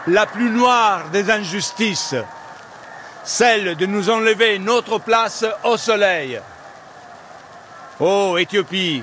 la 0.07 0.27
plus 0.27 0.51
noire 0.51 1.09
des 1.13 1.31
injustices, 1.31 2.15
celle 3.25 3.77
de 3.77 3.87
nous 3.87 4.09
enlever 4.09 4.59
notre 4.59 4.99
place 4.99 5.45
au 5.65 5.77
soleil. 5.77 6.41
Ô 8.01 8.39
Éthiopie, 8.39 9.03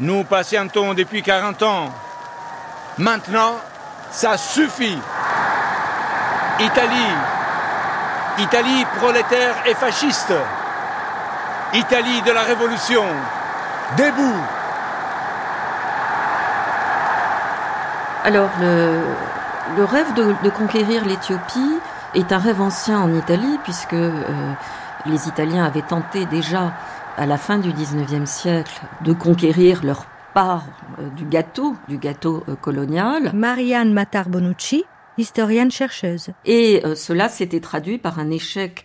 nous 0.00 0.24
patientons 0.24 0.92
depuis 0.92 1.22
40 1.22 1.62
ans. 1.62 1.94
Maintenant, 2.98 3.60
ça 4.10 4.36
suffit. 4.36 4.98
Italie, 6.60 7.12
Italie 8.38 8.84
prolétaire 8.96 9.56
et 9.66 9.74
fasciste. 9.74 10.32
Italie 11.72 12.22
de 12.22 12.30
la 12.30 12.42
Révolution, 12.42 13.02
debout. 13.98 14.40
Alors, 18.22 18.50
le, 18.60 19.84
rêve 19.84 20.14
de, 20.14 20.50
conquérir 20.50 21.04
l'Éthiopie 21.04 21.80
est 22.14 22.32
un 22.32 22.38
rêve 22.38 22.60
ancien 22.60 23.00
en 23.00 23.12
Italie, 23.12 23.58
puisque 23.64 23.94
euh, 23.94 24.12
les 25.06 25.26
Italiens 25.26 25.64
avaient 25.64 25.82
tenté 25.82 26.24
déjà, 26.26 26.72
à 27.18 27.26
la 27.26 27.36
fin 27.36 27.58
du 27.58 27.72
19e 27.72 28.26
siècle, 28.26 28.80
de 29.00 29.12
conquérir 29.12 29.80
leur 29.82 30.06
part 30.32 30.62
euh, 31.00 31.08
du 31.10 31.24
gâteau, 31.24 31.76
du 31.88 31.98
gâteau 31.98 32.44
euh, 32.48 32.54
colonial. 32.54 33.32
Marianne 33.34 33.92
Matar 33.92 34.28
Bonucci, 34.28 34.84
historienne 35.18 35.70
chercheuse. 35.70 36.30
Et 36.44 36.82
cela 36.96 37.28
s'était 37.28 37.60
traduit 37.60 37.98
par 37.98 38.18
un 38.18 38.30
échec 38.30 38.84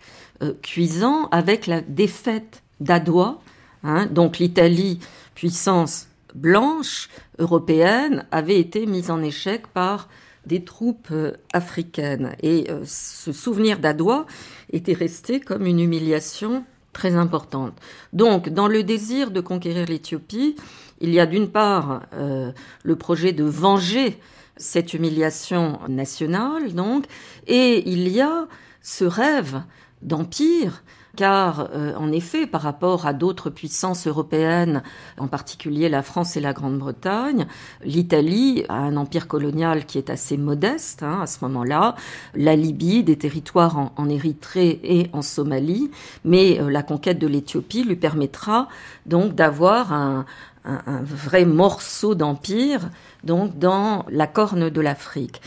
cuisant 0.62 1.28
avec 1.30 1.66
la 1.66 1.80
défaite 1.80 2.62
d'Adoua, 2.80 3.40
hein, 3.84 4.06
donc 4.06 4.38
l'Italie, 4.38 5.00
puissance 5.34 6.08
blanche 6.34 7.08
européenne 7.38 8.26
avait 8.30 8.58
été 8.58 8.86
mise 8.86 9.10
en 9.10 9.22
échec 9.22 9.66
par 9.68 10.08
des 10.46 10.64
troupes 10.64 11.08
euh, 11.10 11.32
africaines. 11.52 12.34
Et 12.42 12.70
euh, 12.70 12.82
ce 12.84 13.32
souvenir 13.32 13.78
d'Adoua 13.78 14.26
était 14.72 14.94
resté 14.94 15.40
comme 15.40 15.66
une 15.66 15.80
humiliation 15.80 16.64
très 16.92 17.14
importante. 17.14 17.74
Donc, 18.12 18.48
dans 18.48 18.66
le 18.66 18.82
désir 18.82 19.30
de 19.30 19.40
conquérir 19.40 19.86
l'Éthiopie, 19.86 20.56
il 21.00 21.10
y 21.10 21.20
a 21.20 21.26
d'une 21.26 21.48
part 21.48 22.02
euh, 22.14 22.52
le 22.82 22.96
projet 22.96 23.32
de 23.32 23.44
venger 23.44 24.18
cette 24.60 24.94
humiliation 24.94 25.80
nationale, 25.88 26.74
donc, 26.74 27.06
et 27.46 27.88
il 27.90 28.08
y 28.08 28.20
a 28.20 28.46
ce 28.82 29.04
rêve 29.04 29.62
d'empire 30.02 30.82
car 31.16 31.68
euh, 31.74 31.94
en 31.96 32.12
effet, 32.12 32.46
par 32.46 32.62
rapport 32.62 33.06
à 33.06 33.12
d'autres 33.12 33.50
puissances 33.50 34.06
européennes, 34.06 34.82
en 35.18 35.28
particulier 35.28 35.88
la 35.88 36.02
France 36.02 36.36
et 36.36 36.40
la 36.40 36.52
Grande-Bretagne, 36.52 37.46
l'Italie 37.84 38.64
a 38.68 38.76
un 38.76 38.96
empire 38.96 39.28
colonial 39.28 39.86
qui 39.86 39.98
est 39.98 40.10
assez 40.10 40.36
modeste 40.36 41.02
hein, 41.02 41.20
à 41.22 41.26
ce 41.26 41.38
moment-là, 41.42 41.94
la 42.34 42.56
Libye, 42.56 43.02
des 43.02 43.18
territoires 43.18 43.92
en, 43.96 44.08
Érythrée 44.08 44.80
et 44.82 45.10
en 45.12 45.22
Somalie, 45.22 45.90
mais 46.24 46.60
euh, 46.60 46.70
la 46.70 46.82
conquête 46.82 47.18
de 47.18 47.26
l'Éthiopie 47.26 47.84
lui 47.84 47.96
permettra 47.96 48.68
donc 49.06 49.34
d'avoir 49.34 49.92
un, 49.92 50.24
un 50.64 51.02
vrai 51.02 51.44
morceau 51.44 52.14
d'empire 52.14 52.90
donc 53.24 53.58
dans 53.58 54.04
la 54.10 54.26
corne 54.26 54.70
de 54.70 54.80
l'Afrique. 54.80 55.40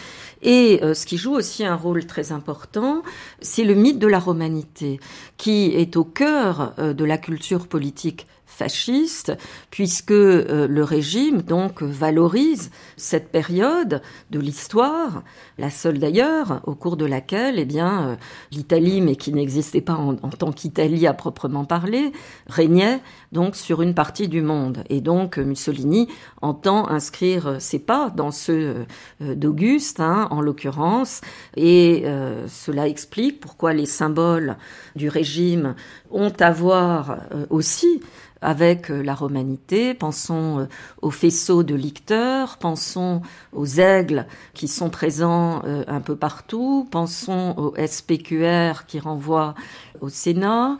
Et 0.44 0.80
euh, 0.84 0.94
ce 0.94 1.06
qui 1.06 1.18
joue 1.18 1.34
aussi 1.34 1.66
un 1.66 1.76
rôle 1.76 2.06
très 2.06 2.32
important, 2.32 3.02
c'est 3.40 3.64
le 3.64 3.74
mythe 3.74 4.00
de 4.00 4.08
la 4.08 4.20
romanité, 4.20 5.00
qui 5.38 5.74
est 5.74 5.96
au 5.96 6.04
cœur 6.04 6.74
euh, 6.80 6.94
de 6.94 7.06
la 7.06 7.18
culture 7.18 7.68
politique 7.68 8.28
fasciste, 8.64 9.34
puisque 9.72 10.12
euh, 10.12 10.68
le 10.70 10.84
régime 10.84 11.42
donc 11.42 11.84
valorise 11.84 12.72
cette 12.96 13.30
période 13.30 14.02
de 14.32 14.40
l'histoire, 14.40 15.24
la 15.58 15.70
seule 15.70 16.00
d'ailleurs 16.00 16.62
au 16.66 16.74
cours 16.74 16.96
de 16.96 17.06
laquelle, 17.06 17.60
eh 17.60 17.68
euh, 17.82 18.16
l'Italie, 18.52 19.02
mais 19.02 19.18
qui 19.18 19.34
n'existait 19.34 19.82
pas 19.82 19.96
en, 19.96 20.16
tant 20.16 20.54
qu'Italie 20.54 21.08
à 21.08 21.14
proprement 21.14 21.66
parler, 21.66 22.14
régnait 22.48 23.02
donc 23.34 23.58
sur 23.58 23.82
une 23.82 23.94
partie 23.94 24.30
du 24.30 24.42
monde. 24.42 24.86
Et 24.90 25.02
donc 25.02 25.38
Mussolini 25.38 26.08
entend 26.42 26.88
inscrire 26.88 27.58
ses 27.60 27.80
pas 27.80 28.12
dans 28.12 28.32
ceux 28.32 28.86
euh, 29.22 29.36
d'Auguste, 29.36 30.00
hein, 30.00 30.30
en 30.32 30.40
l'occurrence, 30.40 31.20
et 31.58 32.06
cela 32.48 32.88
explique 32.88 33.40
pourquoi 33.40 33.74
les 33.74 33.86
symboles 33.86 34.56
du 34.96 35.10
régime 35.10 35.76
ont 36.12 36.34
à 36.40 36.52
voir 36.52 37.18
aussi 37.50 38.02
avec 38.44 38.92
euh, 38.92 39.02
la 39.02 39.16
romanité. 39.16 39.94
Pensons 39.94 40.60
euh, 40.60 40.66
aux 41.02 41.10
faisceaux 41.10 41.64
de 41.64 41.74
licteurs, 41.74 42.58
pensons 42.58 43.22
aux 43.54 43.66
aigles 43.66 44.28
qui 44.54 44.68
sont 44.68 44.90
présents 44.90 45.62
euh, 45.66 45.84
un 45.88 46.02
peu 46.02 46.16
partout, 46.16 46.88
pensons 46.92 47.56
au 47.58 47.74
SPQR 47.76 48.86
qui 48.86 49.00
renvoie 49.00 49.56
au 50.02 50.10
Sénat. 50.10 50.78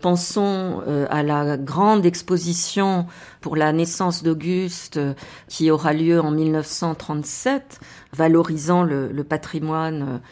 Pensons 0.00 0.82
à 1.10 1.22
la 1.22 1.58
grande 1.58 2.06
exposition 2.06 3.06
pour 3.42 3.54
la 3.54 3.70
naissance 3.70 4.22
d'Auguste 4.22 4.98
qui 5.46 5.70
aura 5.70 5.92
lieu 5.92 6.18
en 6.18 6.30
1937, 6.30 7.80
valorisant 8.14 8.82
le, 8.82 9.12
le 9.12 9.24
patrimoine 9.24 10.22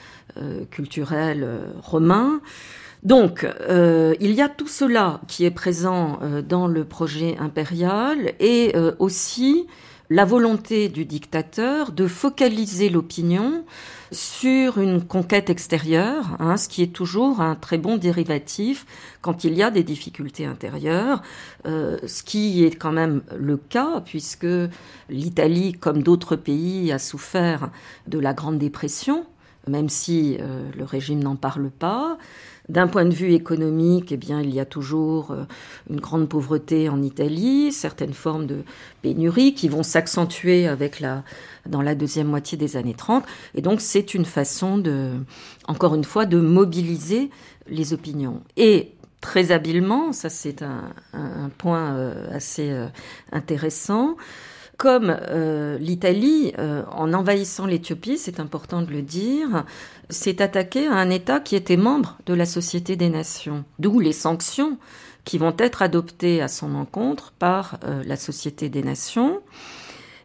culturel 0.70 1.46
romain. 1.82 2.40
Donc, 3.02 3.44
euh, 3.44 4.14
il 4.20 4.32
y 4.32 4.42
a 4.42 4.48
tout 4.48 4.66
cela 4.66 5.20
qui 5.28 5.44
est 5.44 5.50
présent 5.50 6.18
euh, 6.22 6.42
dans 6.42 6.66
le 6.66 6.84
projet 6.84 7.36
impérial 7.38 8.32
et 8.40 8.72
euh, 8.74 8.92
aussi 8.98 9.66
la 10.10 10.24
volonté 10.24 10.88
du 10.88 11.04
dictateur 11.04 11.92
de 11.92 12.06
focaliser 12.06 12.88
l'opinion 12.88 13.64
sur 14.10 14.78
une 14.78 15.04
conquête 15.04 15.50
extérieure, 15.50 16.24
hein, 16.38 16.56
ce 16.56 16.66
qui 16.66 16.82
est 16.82 16.94
toujours 16.94 17.42
un 17.42 17.54
très 17.54 17.76
bon 17.76 17.98
dérivatif 17.98 18.86
quand 19.20 19.44
il 19.44 19.52
y 19.52 19.62
a 19.62 19.70
des 19.70 19.82
difficultés 19.82 20.46
intérieures, 20.46 21.20
ce 21.66 22.22
qui 22.22 22.64
est 22.64 22.74
quand 22.74 22.90
même 22.90 23.20
le 23.36 23.58
cas 23.58 24.00
puisque 24.02 24.46
l'Italie, 25.10 25.74
comme 25.74 26.02
d'autres 26.02 26.36
pays, 26.36 26.90
a 26.90 26.98
souffert 26.98 27.68
de 28.06 28.18
la 28.18 28.32
Grande 28.32 28.56
Dépression 28.56 29.26
même 29.68 29.88
si 29.88 30.38
le 30.38 30.84
régime 30.84 31.22
n'en 31.22 31.36
parle 31.36 31.70
pas. 31.70 32.18
D'un 32.68 32.86
point 32.86 33.06
de 33.06 33.14
vue 33.14 33.32
économique, 33.32 34.12
eh 34.12 34.18
bien, 34.18 34.42
il 34.42 34.52
y 34.54 34.60
a 34.60 34.66
toujours 34.66 35.30
euh, 35.30 35.44
une 35.88 36.00
grande 36.00 36.28
pauvreté 36.28 36.90
en 36.90 37.02
Italie, 37.02 37.72
certaines 37.72 38.12
formes 38.12 38.46
de 38.46 38.58
pénurie 39.00 39.54
qui 39.54 39.70
vont 39.70 39.82
s'accentuer 39.82 40.68
avec 40.68 41.00
la, 41.00 41.24
dans 41.64 41.80
la 41.80 41.94
deuxième 41.94 42.26
moitié 42.26 42.58
des 42.58 42.76
années 42.76 42.92
30. 42.92 43.24
Et 43.54 43.62
donc, 43.62 43.80
c'est 43.80 44.12
une 44.12 44.26
façon 44.26 44.76
de, 44.76 45.12
encore 45.66 45.94
une 45.94 46.04
fois, 46.04 46.26
de 46.26 46.38
mobiliser 46.38 47.30
les 47.68 47.94
opinions. 47.94 48.42
Et 48.58 48.92
très 49.22 49.50
habilement, 49.50 50.12
ça 50.12 50.28
c'est 50.28 50.62
un, 50.62 50.92
point 51.56 51.94
euh, 51.94 52.26
assez 52.36 52.70
euh, 52.70 52.86
intéressant, 53.32 54.16
comme 54.78 55.14
l'Italie, 55.80 56.54
en 56.56 57.12
envahissant 57.12 57.66
l'Éthiopie, 57.66 58.16
c'est 58.16 58.40
important 58.40 58.80
de 58.80 58.90
le 58.90 59.02
dire, 59.02 59.64
s'est 60.08 60.40
attaqué 60.40 60.86
à 60.86 60.94
un 60.94 61.10
État 61.10 61.40
qui 61.40 61.56
était 61.56 61.76
membre 61.76 62.16
de 62.26 62.34
la 62.34 62.46
Société 62.46 62.96
des 62.96 63.10
Nations, 63.10 63.64
d'où 63.78 64.00
les 64.00 64.12
sanctions 64.12 64.78
qui 65.28 65.36
vont 65.36 65.54
être 65.58 65.82
adoptées 65.82 66.40
à 66.40 66.48
son 66.48 66.74
encontre 66.74 67.32
par 67.38 67.78
euh, 67.84 68.02
la 68.06 68.16
Société 68.16 68.70
des 68.70 68.82
Nations. 68.82 69.40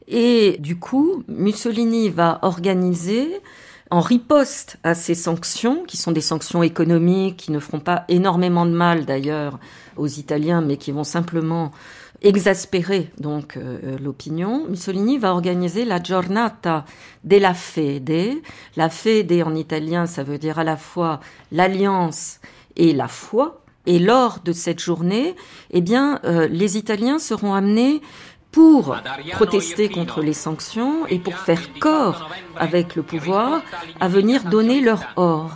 Et 0.07 0.55
du 0.59 0.79
coup, 0.79 1.23
Mussolini 1.27 2.09
va 2.09 2.39
organiser 2.41 3.41
en 3.91 3.99
riposte 3.99 4.77
à 4.83 4.95
ces 4.95 5.13
sanctions, 5.13 5.83
qui 5.83 5.97
sont 5.97 6.13
des 6.13 6.21
sanctions 6.21 6.63
économiques, 6.63 7.35
qui 7.35 7.51
ne 7.51 7.59
feront 7.59 7.81
pas 7.81 8.05
énormément 8.07 8.65
de 8.65 8.71
mal 8.71 9.05
d'ailleurs 9.05 9.59
aux 9.97 10.07
Italiens, 10.07 10.61
mais 10.61 10.77
qui 10.77 10.93
vont 10.93 11.03
simplement 11.03 11.71
exaspérer 12.23 13.11
donc 13.19 13.57
euh, 13.57 13.97
l'opinion, 14.01 14.65
Mussolini 14.67 15.17
va 15.17 15.33
organiser 15.33 15.85
la 15.85 16.01
Giornata 16.01 16.85
della 17.23 17.53
Fede. 17.53 18.41
La 18.75 18.89
Fede 18.89 19.43
en 19.45 19.55
italien, 19.55 20.05
ça 20.05 20.23
veut 20.23 20.37
dire 20.37 20.59
à 20.59 20.63
la 20.63 20.77
fois 20.77 21.19
l'alliance 21.51 22.39
et 22.75 22.93
la 22.93 23.07
foi. 23.07 23.59
Et 23.85 23.99
lors 23.99 24.39
de 24.39 24.53
cette 24.53 24.79
journée, 24.79 25.35
eh 25.71 25.81
bien, 25.81 26.19
euh, 26.23 26.47
les 26.47 26.77
Italiens 26.77 27.19
seront 27.19 27.53
amenés 27.53 28.01
pour 28.53 28.95
protester 29.31 29.89
contre 29.89 30.21
les 30.21 30.33
sanctions 30.33 31.07
et 31.07 31.17
pour 31.17 31.35
faire 31.37 31.73
corps 31.79 32.29
avec 32.55 32.95
le 32.95 33.01
pouvoir 33.01 33.63
à 33.99 34.07
venir 34.07 34.43
donner 34.43 34.79
leur 34.79 35.01
or. 35.15 35.51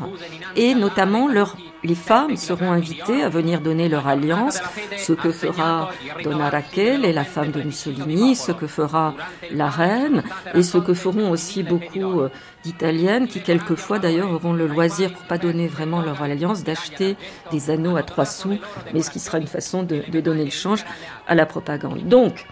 Et 0.55 0.73
notamment, 0.73 1.27
leur, 1.27 1.55
les 1.87 1.95
femmes 1.95 2.35
seront 2.35 2.71
invitées 2.71 3.23
à 3.23 3.29
venir 3.29 3.61
donner 3.61 3.87
leur 3.87 4.07
alliance, 4.07 4.59
ce 4.97 5.13
que 5.13 5.31
fera 5.31 5.89
Donna 6.23 6.49
Raquel 6.49 7.05
et 7.05 7.13
la 7.13 7.23
femme 7.23 7.51
de 7.51 7.61
Mussolini, 7.61 8.35
ce 8.35 8.51
que 8.51 8.67
fera 8.67 9.15
la 9.51 9.69
reine 9.69 10.23
et 10.53 10.63
ce 10.63 10.77
que 10.77 10.93
feront 10.93 11.31
aussi 11.31 11.63
beaucoup 11.63 12.19
euh, 12.19 12.29
d'Italiennes 12.63 13.27
qui 13.27 13.41
quelquefois 13.41 13.99
d'ailleurs 13.99 14.31
auront 14.31 14.53
le 14.53 14.67
loisir, 14.67 15.13
pour 15.13 15.23
pas 15.23 15.37
donner 15.37 15.67
vraiment 15.67 16.01
leur 16.01 16.21
alliance, 16.21 16.63
d'acheter 16.63 17.15
des 17.51 17.69
anneaux 17.69 17.95
à 17.95 18.03
trois 18.03 18.25
sous, 18.25 18.57
mais 18.93 19.01
ce 19.01 19.09
qui 19.09 19.19
sera 19.19 19.37
une 19.37 19.47
façon 19.47 19.83
de, 19.83 20.03
de 20.11 20.19
donner 20.19 20.43
le 20.43 20.51
change 20.51 20.83
à 21.27 21.35
la 21.35 21.45
propagande. 21.45 22.03
Donc, 22.07 22.45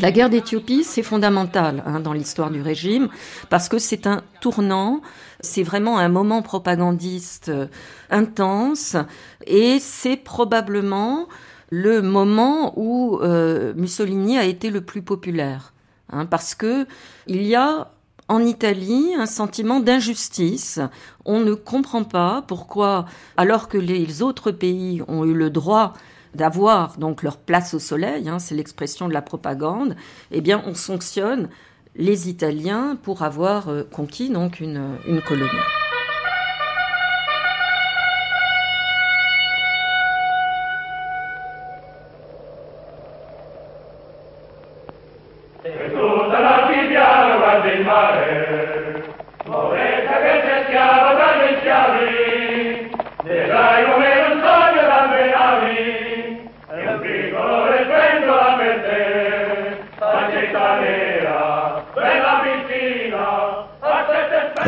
la 0.00 0.12
guerre 0.12 0.30
d'Éthiopie, 0.30 0.84
c'est 0.84 1.02
fondamental 1.02 1.82
hein, 1.84 2.00
dans 2.00 2.12
l'histoire 2.12 2.50
du 2.50 2.62
régime 2.62 3.08
parce 3.50 3.68
que 3.68 3.78
c'est 3.78 4.06
un 4.06 4.22
tournant, 4.40 5.00
c'est 5.40 5.62
vraiment 5.62 5.98
un 5.98 6.08
moment 6.08 6.42
propagandiste 6.42 7.48
euh, 7.48 7.66
intense 8.10 8.96
et 9.46 9.78
c'est 9.80 10.16
probablement 10.16 11.26
le 11.70 12.00
moment 12.00 12.74
où 12.76 13.18
euh, 13.22 13.74
Mussolini 13.76 14.38
a 14.38 14.44
été 14.44 14.70
le 14.70 14.80
plus 14.82 15.02
populaire 15.02 15.72
hein, 16.10 16.26
parce 16.26 16.54
que 16.54 16.86
il 17.26 17.42
y 17.42 17.56
a 17.56 17.90
en 18.28 18.44
Italie 18.44 19.14
un 19.18 19.26
sentiment 19.26 19.80
d'injustice. 19.80 20.80
On 21.24 21.40
ne 21.40 21.54
comprend 21.54 22.04
pas 22.04 22.44
pourquoi, 22.46 23.06
alors 23.36 23.68
que 23.68 23.78
les 23.78 24.22
autres 24.22 24.50
pays 24.50 25.02
ont 25.08 25.24
eu 25.24 25.32
le 25.32 25.50
droit 25.50 25.94
d'avoir 26.34 26.98
donc 26.98 27.22
leur 27.22 27.36
place 27.36 27.74
au 27.74 27.78
soleil, 27.78 28.28
hein, 28.28 28.38
c'est 28.38 28.54
l'expression 28.54 29.08
de 29.08 29.12
la 29.12 29.22
propagande, 29.22 29.96
eh 30.30 30.40
bien 30.40 30.62
on 30.66 30.74
sanctionne 30.74 31.48
les 31.96 32.28
Italiens 32.28 32.96
pour 33.02 33.22
avoir 33.22 33.68
euh, 33.68 33.82
conquis 33.90 34.30
donc 34.30 34.60
une, 34.60 34.98
une 35.06 35.20
colonie. 35.20 35.48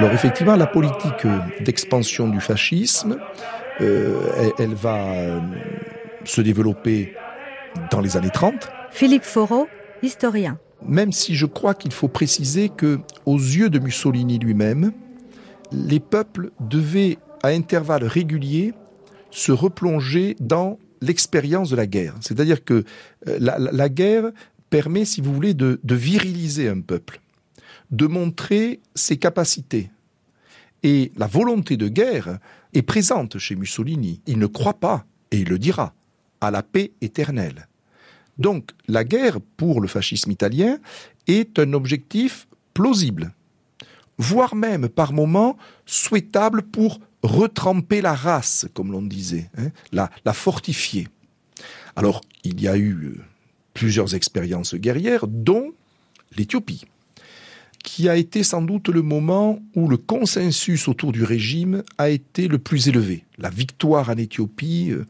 Alors 0.00 0.14
effectivement, 0.14 0.56
la 0.56 0.66
politique 0.66 1.26
d'expansion 1.62 2.26
du 2.26 2.40
fascisme, 2.40 3.18
euh, 3.82 4.50
elle, 4.58 4.72
va 4.72 4.96
euh, 4.96 5.40
se 6.24 6.40
développer 6.40 7.12
dans 7.90 8.00
les 8.00 8.16
années 8.16 8.30
30. 8.32 8.66
Philippe 8.90 9.24
Foreau, 9.24 9.68
historien. 10.02 10.58
Même 10.88 11.12
si 11.12 11.34
je 11.34 11.44
crois 11.44 11.74
qu'il 11.74 11.92
faut 11.92 12.08
préciser 12.08 12.70
que, 12.70 13.00
aux 13.26 13.36
yeux 13.36 13.68
de 13.68 13.78
Mussolini 13.78 14.38
lui-même, 14.38 14.92
les 15.70 16.00
peuples 16.00 16.50
devaient, 16.60 17.18
à 17.42 17.48
intervalles 17.48 18.04
réguliers, 18.04 18.72
se 19.30 19.52
replonger 19.52 20.34
dans 20.40 20.78
l'expérience 21.02 21.68
de 21.68 21.76
la 21.76 21.86
guerre. 21.86 22.14
C'est-à-dire 22.22 22.64
que 22.64 22.84
euh, 23.28 23.36
la, 23.38 23.88
guerre 23.90 24.30
permet, 24.70 25.04
si 25.04 25.20
vous 25.20 25.34
voulez, 25.34 25.52
de 25.52 25.78
viriliser 25.84 26.70
un 26.70 26.80
peuple 26.80 27.20
de 27.90 28.06
montrer 28.06 28.80
ses 28.94 29.16
capacités. 29.16 29.90
Et 30.82 31.12
la 31.16 31.26
volonté 31.26 31.76
de 31.76 31.88
guerre 31.88 32.38
est 32.72 32.82
présente 32.82 33.38
chez 33.38 33.56
Mussolini. 33.56 34.20
Il 34.26 34.38
ne 34.38 34.46
croit 34.46 34.80
pas, 34.80 35.04
et 35.30 35.38
il 35.38 35.48
le 35.48 35.58
dira, 35.58 35.94
à 36.40 36.50
la 36.50 36.62
paix 36.62 36.92
éternelle. 37.00 37.68
Donc 38.38 38.70
la 38.88 39.04
guerre 39.04 39.38
pour 39.56 39.80
le 39.80 39.88
fascisme 39.88 40.30
italien 40.30 40.78
est 41.26 41.58
un 41.58 41.72
objectif 41.74 42.48
plausible, 42.72 43.34
voire 44.16 44.54
même 44.54 44.88
par 44.88 45.12
moments 45.12 45.58
souhaitable 45.84 46.62
pour 46.62 47.00
retremper 47.22 48.00
la 48.00 48.14
race, 48.14 48.66
comme 48.72 48.92
l'on 48.92 49.02
disait, 49.02 49.50
hein, 49.58 49.68
la, 49.92 50.32
fortifier. 50.32 51.08
Alors 51.96 52.22
il 52.44 52.60
y 52.62 52.68
a 52.68 52.76
eu 52.78 52.94
euh, 52.94 53.20
plusieurs 53.74 54.14
expériences 54.14 54.74
guerrières, 54.74 55.26
dont 55.26 55.72
l'Éthiopie 56.34 56.86
qui 57.82 58.08
a 58.08 58.16
été 58.16 58.42
sans 58.42 58.62
doute 58.62 58.88
le 58.88 59.02
moment 59.02 59.60
où 59.74 59.88
le 59.88 59.96
consensus 59.96 60.88
autour 60.88 61.12
du 61.12 61.24
régime 61.24 61.82
a 61.98 62.10
été 62.10 62.48
le 62.48 62.58
plus 62.58 62.88
élevé. 62.88 63.24
La 63.38 63.50
victoire 63.50 64.10
en 64.10 64.16
Éthiopie, 64.16 64.90
euh, 64.90 65.06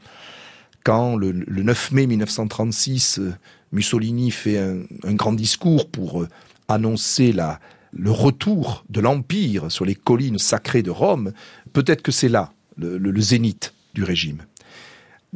quand 0.85 1.16
le, 1.16 1.33
9 1.33 1.93
mai 1.93 2.07
1936, 2.07 3.18
euh, 3.18 3.33
Mussolini 3.73 4.31
fait 4.31 4.59
un, 4.59 5.14
grand 5.14 5.33
discours 5.33 5.89
pour 5.89 6.23
euh, 6.23 6.29
annoncer 6.68 7.33
le 7.33 8.11
retour 8.11 8.85
de 8.89 9.01
l'Empire 9.01 9.71
sur 9.71 9.85
les 9.85 9.95
collines 9.95 10.39
sacrées 10.39 10.83
de 10.83 10.91
Rome, 10.91 11.33
peut-être 11.73 12.03
que 12.03 12.12
c'est 12.12 12.29
là 12.29 12.53
le 12.77 13.21
zénith 13.21 13.75
du 13.93 14.05
régime. 14.05 14.43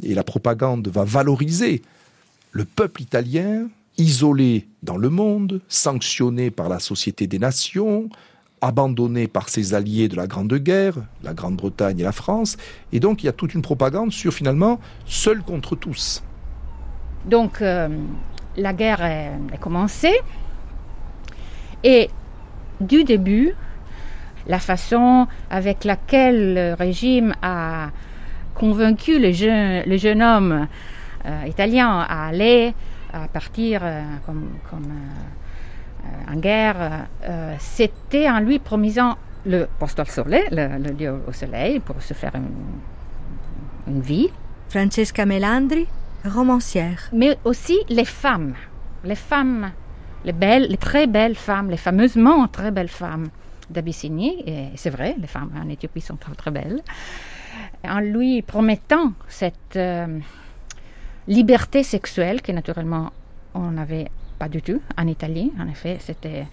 Et 0.01 0.15
la 0.15 0.23
propagande 0.23 0.87
va 0.87 1.03
valoriser 1.03 1.83
le 2.51 2.65
peuple 2.65 3.03
italien, 3.03 3.67
isolé 3.97 4.67
dans 4.83 4.97
le 4.97 5.09
monde, 5.09 5.61
sanctionné 5.67 6.51
par 6.51 6.69
la 6.69 6.79
Société 6.79 7.27
des 7.27 7.39
Nations, 7.39 8.09
abandonné 8.61 9.27
par 9.27 9.49
ses 9.49 9.73
alliés 9.73 10.07
de 10.07 10.15
la 10.15 10.27
Grande 10.27 10.53
Guerre, 10.53 10.95
la 11.23 11.33
Grande-Bretagne 11.33 11.99
et 11.99 12.03
la 12.03 12.11
France, 12.11 12.57
et 12.91 12.99
donc 12.99 13.23
il 13.23 13.27
y 13.27 13.29
a 13.29 13.33
toute 13.33 13.53
une 13.53 13.61
propagande 13.61 14.11
sur 14.11 14.33
finalement 14.33 14.79
seul 15.05 15.41
contre 15.43 15.75
tous. 15.75 16.23
Donc 17.25 17.61
euh, 17.61 17.89
la 18.57 18.73
guerre 18.73 19.03
est, 19.03 19.57
commencée, 19.59 20.19
et 21.83 22.09
du 22.81 23.03
début, 23.03 23.53
la 24.47 24.59
façon 24.59 25.27
avec 25.49 25.83
laquelle 25.83 26.53
le 26.53 26.73
régime 26.73 27.33
a 27.41 27.89
convaincu 28.53 29.19
le 29.19 29.31
jeune, 29.31 30.21
homme 30.21 30.67
euh, 31.25 31.43
italien 31.47 31.99
à 31.99 32.27
aller 32.27 32.73
à 33.23 33.27
partir 33.27 33.81
euh, 33.83 34.01
comme, 34.25 34.49
comme 34.69 34.91
euh, 36.03 36.33
en 36.33 36.35
guerre, 36.37 37.07
euh, 37.23 37.55
c'était 37.59 38.29
en 38.29 38.39
lui 38.39 38.59
promisant 38.59 39.17
le 39.45 39.67
poste 39.79 39.99
au 39.99 40.05
soleil, 40.05 40.43
le, 40.51 40.91
lieu 40.91 41.21
au 41.27 41.31
soleil, 41.31 41.79
pour 41.79 42.01
se 42.01 42.13
faire 42.13 42.33
une, 42.35 44.01
vie. 44.01 44.29
Francesca 44.69 45.25
Melandri, 45.25 45.87
romancière. 46.25 47.09
Mais 47.13 47.37
aussi 47.45 47.77
les 47.87 48.05
femmes, 48.05 48.55
les 49.03 49.15
femmes, 49.15 49.71
les 50.23 50.33
belles, 50.33 50.67
les 50.69 50.77
très 50.77 51.05
belles 51.05 51.35
femmes, 51.35 51.69
les 51.69 51.77
fameusement 51.77 52.47
très 52.47 52.71
belles 52.71 52.89
femmes. 52.89 53.29
d'Abyssinie, 53.69 54.43
et 54.45 54.69
c'est 54.75 54.91
vrai, 54.91 55.15
les 55.19 55.27
femmes 55.27 55.49
en 55.59 55.67
Éthiopie 55.69 56.01
sont 56.01 56.17
très, 56.17 56.35
très 56.35 56.51
belles, 56.51 56.81
en 57.83 57.99
lui 57.99 58.41
promettant 58.41 59.13
cette 59.27 59.75
euh, 59.75 60.19
liberté 61.27 61.83
sexuelle 61.83 62.41
que 62.41 62.51
naturellement 62.51 63.11
on 63.53 63.71
n'avait 63.71 64.09
pas 64.37 64.49
du 64.49 64.61
tout 64.61 64.81
en 64.97 65.07
Italie. 65.07 65.51
En 65.59 65.67
effet, 65.67 65.97
c'était, 65.99 66.45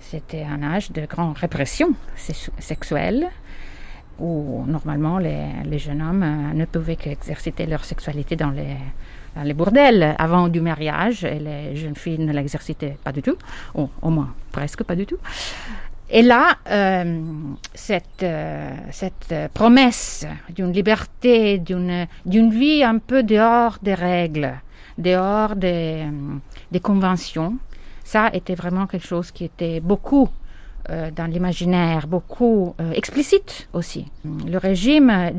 c'était 0.00 0.44
un 0.44 0.62
âge 0.62 0.90
de 0.90 1.06
grande 1.06 1.36
répression 1.36 1.94
sexuelle 2.58 3.28
où 4.18 4.64
normalement 4.66 5.18
les, 5.18 5.46
les 5.64 5.78
jeunes 5.78 6.00
hommes 6.00 6.22
euh, 6.22 6.54
ne 6.54 6.64
pouvaient 6.66 6.96
qu'exercer 6.96 7.52
leur 7.66 7.84
sexualité 7.84 8.36
dans 8.36 8.50
les, 8.50 8.76
dans 9.34 9.42
les 9.42 9.54
bordels 9.54 10.14
avant 10.18 10.48
du 10.48 10.60
mariage 10.60 11.24
et 11.24 11.40
les 11.40 11.74
jeunes 11.74 11.96
filles 11.96 12.20
ne 12.20 12.32
l'exercitaient 12.32 12.96
pas 13.02 13.10
du 13.10 13.22
tout, 13.22 13.36
ou 13.74 13.88
au 14.02 14.10
moins 14.10 14.32
presque 14.52 14.84
pas 14.84 14.94
du 14.94 15.04
tout. 15.04 15.18
Et 16.10 16.22
là, 16.22 16.58
euh, 16.70 17.20
cette, 17.74 18.22
euh, 18.22 18.70
cette 18.90 19.34
promesse 19.54 20.26
d'une 20.54 20.72
liberté, 20.72 21.58
d'une, 21.58 22.06
vie 22.50 22.84
un 22.84 22.98
peu 22.98 23.22
dehors 23.22 23.78
des 23.82 23.94
règles, 23.94 24.54
dehors 24.98 25.56
des, 25.56 26.04
des 26.70 26.80
conventions, 26.80 27.56
ça 28.04 28.30
était 28.32 28.54
vraiment 28.54 28.86
quelque 28.86 29.06
chose 29.06 29.30
qui 29.30 29.44
était 29.44 29.80
beaucoup 29.80 30.28
euh, 30.90 31.10
dans 31.10 31.24
l'imaginaire, 31.24 32.06
beaucoup 32.06 32.74
euh, 32.78 32.92
explicite 32.92 33.68
aussi. 33.72 34.04
Le 34.22 34.58
régime 34.58 35.08
euh, 35.08 35.30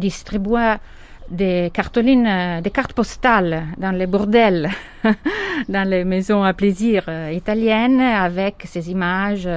des 1.32 1.70
cartes 1.70 2.94
postales 2.94 3.64
dans 3.78 3.92
les 3.92 4.08
bordels, 4.08 4.72
dans 5.70 5.88
les 5.88 6.04
maisons 6.04 6.44
à 6.44 6.54
plaisir 6.54 7.08
italiennes, 7.32 8.02
avec 8.02 8.64
ces 8.66 8.90
images 8.90 9.48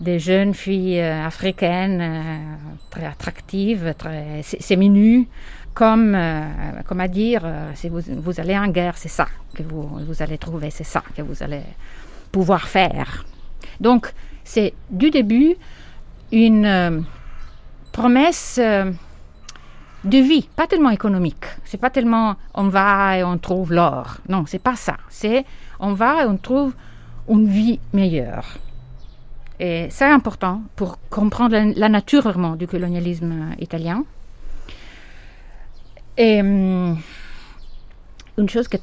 des 0.00 0.18
jeunes 0.18 0.54
filles 0.54 1.00
africaines 1.00 2.58
très 2.90 3.04
attractives, 3.04 3.94
très 3.98 4.42
séminues, 4.42 5.26
comme, 5.74 6.16
comme 6.86 7.00
à 7.00 7.08
dire, 7.08 7.42
si 7.74 7.88
vous, 7.88 8.00
vous, 8.00 8.40
allez 8.40 8.56
en 8.56 8.68
guerre, 8.68 8.96
c'est 8.96 9.08
ça 9.08 9.26
que 9.54 9.62
vous, 9.62 9.82
vous 10.06 10.22
allez 10.22 10.38
trouver, 10.38 10.70
c'est 10.70 10.84
ça 10.84 11.02
que 11.16 11.22
vous 11.22 11.42
allez 11.42 11.62
pouvoir 12.30 12.68
faire. 12.68 13.24
Donc, 13.80 14.12
c'est 14.44 14.72
du 14.90 15.10
début 15.10 15.56
une 16.32 16.66
euh, 16.66 17.00
promesse 17.92 18.58
euh, 18.62 18.90
de 20.04 20.18
vie, 20.18 20.48
pas 20.56 20.66
tellement 20.66 20.90
économique. 20.90 21.44
C'est 21.64 21.78
pas 21.78 21.90
tellement 21.90 22.36
on 22.54 22.68
va 22.68 23.18
et 23.18 23.24
on 23.24 23.38
trouve 23.38 23.72
l'or. 23.72 24.16
Non, 24.28 24.44
c'est 24.46 24.62
pas 24.62 24.76
ça. 24.76 24.96
C'est 25.08 25.44
on 25.80 25.92
va 25.92 26.24
et 26.24 26.26
on 26.26 26.36
trouve 26.36 26.74
une 27.28 27.46
vie 27.46 27.78
meilleure. 27.92 28.58
Et 29.60 29.86
c'est 29.90 30.04
important 30.04 30.62
pour 30.76 30.98
comprendre 31.10 31.56
la, 31.74 31.88
nature 31.88 32.22
vraiment 32.22 32.54
du 32.54 32.66
colonialisme 32.66 33.54
italien. 33.58 34.04
Et 36.16 36.40
hum, 36.40 36.96
une 38.36 38.48
chose 38.48 38.68
que 38.68 38.76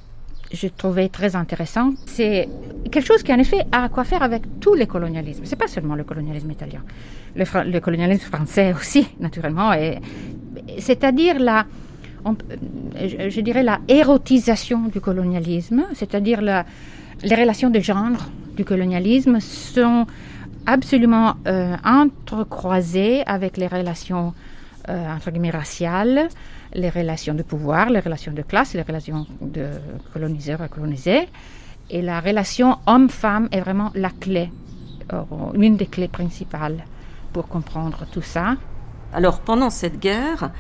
je 0.51 0.67
trouvais 0.67 1.09
très 1.09 1.36
intéressant. 1.36 1.93
C'est 2.05 2.47
quelque 2.91 3.05
chose 3.05 3.23
qui, 3.23 3.34
en 3.34 3.39
effet, 3.39 3.61
a 3.71 3.86
à 3.86 3.89
quoi 3.89 4.03
faire 4.03 4.21
avec 4.21 4.43
tous 4.59 4.73
les 4.73 4.88
colonialismes. 4.88 5.43
C'est 5.45 5.55
pas 5.55 5.67
seulement 5.67 5.95
le 5.95 6.03
colonialisme 6.03 6.51
italien, 6.51 6.84
le, 7.36 7.80
colonialisme 7.80 8.26
français 8.26 8.73
aussi, 8.80 9.07
naturellement. 9.19 9.71
C'est-à-dire 10.80 11.39
la, 11.39 11.65
je, 12.95 13.41
dirais 13.41 13.63
la 13.63 13.80
érotisation 13.88 14.88
du 14.88 15.01
colonialisme, 15.01 15.86
c'est-à-dire 15.93 16.41
les 16.41 17.36
relations 17.36 17.69
de 17.69 17.80
genre 17.80 18.17
du 18.55 18.65
colonialisme 18.65 19.39
sont 19.39 20.05
absolument 20.66 21.36
euh, 21.47 21.76
entrecroisées 21.84 23.24
avec 23.26 23.57
les 23.57 23.68
relations 23.68 24.34
euh, 24.89 25.16
entre 25.16 25.32
guillemets 25.32 25.49
raciales 25.49 26.30
les 26.76 26.89
relations 26.89 27.34
de 27.34 27.43
pouvoir, 27.43 27.89
les 27.89 27.99
relations 27.99 28.34
de 28.34 28.41
classe, 28.41 28.74
les 28.74 28.82
relations 28.82 29.26
de 29.41 29.70
coloniseur 30.13 30.61
à 30.61 30.68
colonisé. 30.68 31.28
Et 31.89 32.01
la 32.01 32.20
relation 32.20 32.78
homme-femme 32.86 33.47
est 33.51 33.61
vraiment 33.61 33.91
la 33.95 34.09
clé, 34.09 34.51
euh, 35.13 35.22
une 35.53 35.78
des 35.78 35.86
clés 35.86 36.07
principales 36.07 36.84
pour 37.32 37.47
comprendre 37.47 38.05
tout 38.11 38.22
ça. 38.22 38.55
Alors 39.13 39.39
pendant 39.39 39.70
cette 39.70 39.99
guerre, 39.99 40.51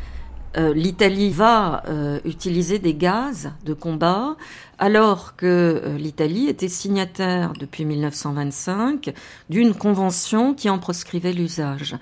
euh, 0.57 0.73
l'Italie 0.73 1.31
va 1.31 1.83
euh, 1.87 2.19
utiliser 2.25 2.79
des 2.79 2.93
gaz 2.93 3.51
de 3.65 3.73
combat 3.73 4.35
alors 4.77 5.35
que 5.35 5.95
l'Italie 5.97 6.47
était 6.47 6.67
signataire 6.67 7.53
depuis 7.59 7.85
1925 7.85 9.13
d'une 9.49 9.73
convention 9.73 10.53
qui 10.53 10.69
en 10.69 10.79
proscrivait 10.79 11.31
l'usage. 11.31 11.95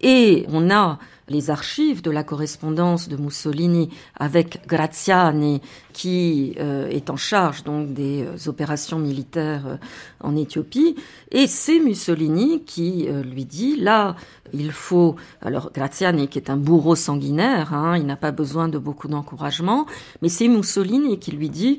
Et 0.00 0.46
on 0.48 0.70
a 0.70 0.98
les 1.28 1.50
archives 1.50 2.02
de 2.02 2.10
la 2.10 2.22
correspondance 2.22 3.08
de 3.08 3.16
Mussolini 3.16 3.90
avec 4.18 4.66
Graziani, 4.66 5.60
qui 5.92 6.54
euh, 6.58 6.88
est 6.88 7.10
en 7.10 7.16
charge 7.16 7.64
donc 7.64 7.94
des 7.94 8.24
euh, 8.24 8.48
opérations 8.48 8.98
militaires 8.98 9.66
euh, 9.66 9.76
en 10.20 10.36
Éthiopie, 10.36 10.96
et 11.30 11.46
c'est 11.46 11.78
Mussolini 11.78 12.62
qui 12.64 13.08
lui 13.24 13.44
dit 13.44 13.76
là 13.76 14.16
il 14.52 14.72
faut 14.72 15.16
alors 15.40 15.70
Graziani 15.72 16.28
qui 16.28 16.38
est 16.38 16.50
un 16.50 16.56
bourreau 16.56 16.94
sanguinaire, 16.94 17.72
hein, 17.72 17.96
il 17.96 18.06
n'a 18.06 18.16
pas 18.16 18.32
besoin 18.32 18.68
de 18.68 18.78
beaucoup 18.78 19.08
d'encouragement, 19.08 19.86
mais 20.22 20.28
c'est 20.28 20.48
Mussolini 20.48 21.18
qui 21.18 21.32
lui 21.32 21.50
dit 21.50 21.78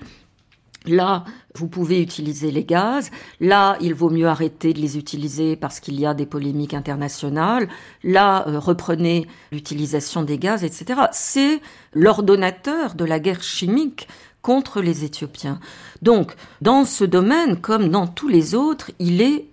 Là, 0.87 1.23
vous 1.55 1.67
pouvez 1.67 2.01
utiliser 2.01 2.51
les 2.51 2.63
gaz. 2.63 3.11
Là, 3.39 3.77
il 3.81 3.93
vaut 3.93 4.09
mieux 4.09 4.27
arrêter 4.27 4.73
de 4.73 4.79
les 4.79 4.97
utiliser 4.97 5.55
parce 5.55 5.79
qu'il 5.79 5.99
y 5.99 6.05
a 6.05 6.13
des 6.13 6.25
polémiques 6.25 6.73
internationales. 6.73 7.69
Là, 8.03 8.47
euh, 8.47 8.59
reprenez 8.59 9.27
l'utilisation 9.51 10.23
des 10.23 10.37
gaz, 10.37 10.63
etc. 10.63 11.01
C'est 11.11 11.61
l'ordonnateur 11.93 12.95
de 12.95 13.05
la 13.05 13.19
guerre 13.19 13.43
chimique 13.43 14.07
contre 14.41 14.81
les 14.81 15.03
Éthiopiens. 15.03 15.59
Donc, 16.01 16.35
dans 16.61 16.85
ce 16.85 17.03
domaine, 17.03 17.59
comme 17.59 17.89
dans 17.89 18.05
tous 18.05 18.27
les 18.27 18.53
autres, 18.53 18.91
il 18.99 19.21
est 19.21 19.45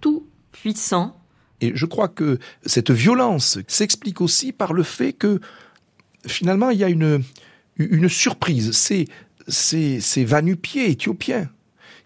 tout 0.00 0.26
puissant. 0.52 1.16
Et 1.60 1.72
je 1.74 1.86
crois 1.86 2.08
que 2.08 2.38
cette 2.66 2.90
violence 2.90 3.58
s'explique 3.66 4.20
aussi 4.20 4.52
par 4.52 4.74
le 4.74 4.82
fait 4.82 5.12
que 5.14 5.40
finalement, 6.26 6.70
il 6.70 6.78
y 6.78 6.84
a 6.84 6.88
une, 6.88 7.22
une 7.78 8.08
surprise. 8.08 8.72
C'est 8.72 9.06
ces, 9.48 10.00
ces 10.00 10.24
vanupiers 10.24 10.90
éthiopiens, 10.90 11.48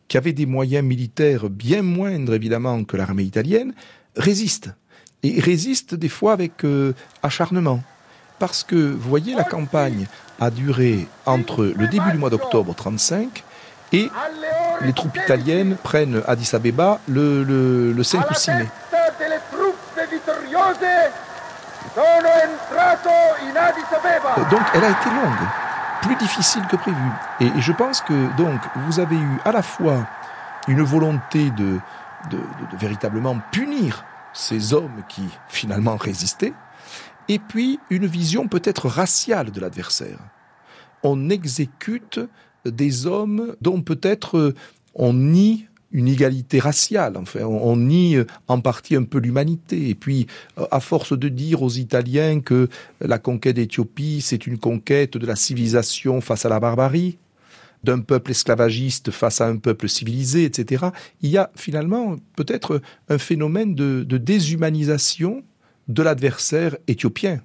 qui 0.08 0.16
avaient 0.16 0.32
des 0.32 0.46
moyens 0.46 0.84
militaires 0.84 1.48
bien 1.48 1.82
moindres 1.82 2.34
évidemment 2.34 2.82
que 2.84 2.96
l'armée 2.96 3.22
italienne, 3.22 3.72
résistent. 4.16 4.70
Et 5.22 5.40
résistent 5.40 5.94
des 5.94 6.08
fois 6.08 6.32
avec 6.32 6.64
euh, 6.64 6.94
acharnement. 7.22 7.82
Parce 8.38 8.64
que, 8.64 8.74
vous 8.74 9.08
voyez, 9.08 9.34
la 9.34 9.44
campagne 9.44 10.06
a 10.40 10.50
duré 10.50 11.06
entre 11.26 11.64
le 11.64 11.86
début 11.88 12.10
du 12.10 12.18
mois 12.18 12.30
d'octobre 12.30 12.74
35 12.74 13.44
et 13.92 14.08
les 14.82 14.92
troupes 14.92 15.16
italiennes 15.16 15.76
prennent 15.82 16.22
Addis 16.26 16.50
Abeba 16.54 17.00
le, 17.06 17.44
le, 17.44 17.92
le 17.92 18.02
5 18.02 18.30
ou 18.30 18.34
6 18.34 18.50
mai. 18.52 18.66
Donc 24.50 24.62
elle 24.74 24.84
a 24.84 24.90
été 24.90 25.10
longue 25.10 25.69
plus 26.02 26.16
difficile 26.16 26.62
que 26.70 26.76
prévu. 26.76 26.96
Et, 27.40 27.50
je 27.60 27.72
pense 27.72 28.00
que 28.00 28.36
donc 28.36 28.60
vous 28.86 29.00
avez 29.00 29.16
eu 29.16 29.38
à 29.44 29.52
la 29.52 29.62
fois 29.62 30.06
une 30.68 30.82
volonté 30.82 31.50
de, 31.50 31.78
de, 32.30 32.36
de, 32.36 32.76
véritablement 32.78 33.38
punir 33.50 34.04
ces 34.32 34.74
hommes 34.74 35.02
qui 35.08 35.24
finalement 35.48 35.96
résistaient, 35.96 36.52
et 37.28 37.38
puis 37.38 37.80
une 37.90 38.06
vision 38.06 38.48
peut-être 38.48 38.88
raciale 38.88 39.50
de 39.50 39.60
l'adversaire. 39.60 40.18
On 41.02 41.30
exécute 41.30 42.20
des 42.64 43.06
hommes 43.06 43.56
dont 43.60 43.80
peut-être 43.80 44.54
on 44.94 45.12
nie 45.14 45.66
une 45.92 46.08
égalité 46.08 46.58
raciale. 46.58 47.16
Enfin, 47.16 47.40
on, 47.44 47.76
nie 47.76 48.16
euh, 48.16 48.24
en 48.48 48.60
partie 48.60 48.96
un 48.96 49.04
peu 49.04 49.18
l'humanité. 49.18 49.88
Et 49.88 49.94
puis, 49.94 50.26
euh, 50.58 50.66
à 50.70 50.80
force 50.80 51.18
de 51.18 51.28
dire 51.28 51.62
aux 51.62 51.70
Italiens 51.70 52.40
que 52.40 52.68
la 53.00 53.18
conquête 53.18 53.56
d'Éthiopie, 53.56 54.20
c'est 54.20 54.46
une 54.46 54.58
conquête 54.58 55.16
de 55.16 55.26
la 55.26 55.36
civilisation 55.36 56.20
face 56.20 56.46
à 56.46 56.48
la 56.48 56.60
barbarie, 56.60 57.18
d'un 57.82 58.00
peuple 58.00 58.32
esclavagiste 58.32 59.10
face 59.10 59.40
à 59.40 59.48
un 59.48 59.56
peuple 59.56 59.88
civilisé, 59.88 60.44
etc., 60.44 60.86
il 61.22 61.30
y 61.30 61.38
a 61.38 61.50
finalement 61.56 62.16
peut-être 62.36 62.82
un 63.08 63.18
phénomène 63.18 63.74
de, 63.74 64.04
de 64.04 64.18
déshumanisation 64.18 65.42
de 65.88 66.02
l'adversaire 66.02 66.76
éthiopien. 66.88 67.40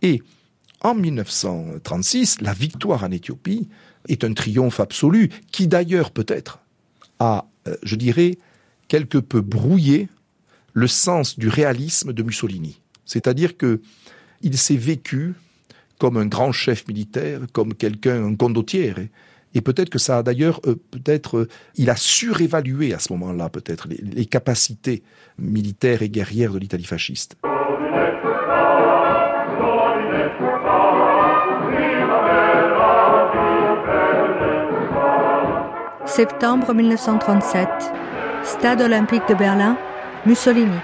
Et 0.00 0.22
en 0.80 0.94
1936, 0.94 2.40
la 2.40 2.52
victoire 2.52 3.04
en 3.04 3.10
Éthiopie 3.10 3.68
est 4.08 4.22
un 4.22 4.34
triomphe 4.34 4.80
absolu, 4.80 5.30
qui 5.50 5.66
d'ailleurs 5.66 6.10
peut-être 6.10 6.60
a 7.18 7.46
je 7.82 7.96
dirais, 7.96 8.38
quelque 8.88 9.18
peu 9.18 9.40
brouillé 9.40 10.08
le 10.72 10.86
sens 10.86 11.38
du 11.38 11.48
réalisme 11.48 12.12
de 12.12 12.22
Mussolini. 12.22 12.80
C'est-à-dire 13.04 13.56
que 13.56 13.80
il 14.42 14.58
s'est 14.58 14.76
vécu 14.76 15.34
comme 15.98 16.16
un 16.16 16.26
grand 16.26 16.52
chef 16.52 16.86
militaire, 16.86 17.40
comme 17.52 17.74
quelqu'un, 17.74 18.24
un 18.24 18.34
condottiere. 18.34 19.08
Et 19.54 19.60
peut-être 19.60 19.88
que 19.88 19.98
ça 19.98 20.18
a 20.18 20.22
d'ailleurs, 20.22 20.60
euh, 20.66 20.74
peut-être, 20.90 21.38
euh, 21.38 21.48
il 21.76 21.88
a 21.88 21.96
surévalué 21.96 22.92
à 22.92 22.98
ce 22.98 23.12
moment-là, 23.12 23.48
peut-être, 23.48 23.88
les, 23.88 24.26
capacités 24.26 25.02
militaires 25.38 26.02
et 26.02 26.08
guerrières 26.08 26.52
de 26.52 26.58
l'Italie 26.58 26.84
fasciste. 26.84 27.36
Septembre 36.14 36.72
1937, 36.72 37.68
Stade 38.44 38.82
olympique 38.82 39.24
de 39.28 39.34
Berlin, 39.34 39.76
Mussolini. 40.24 40.78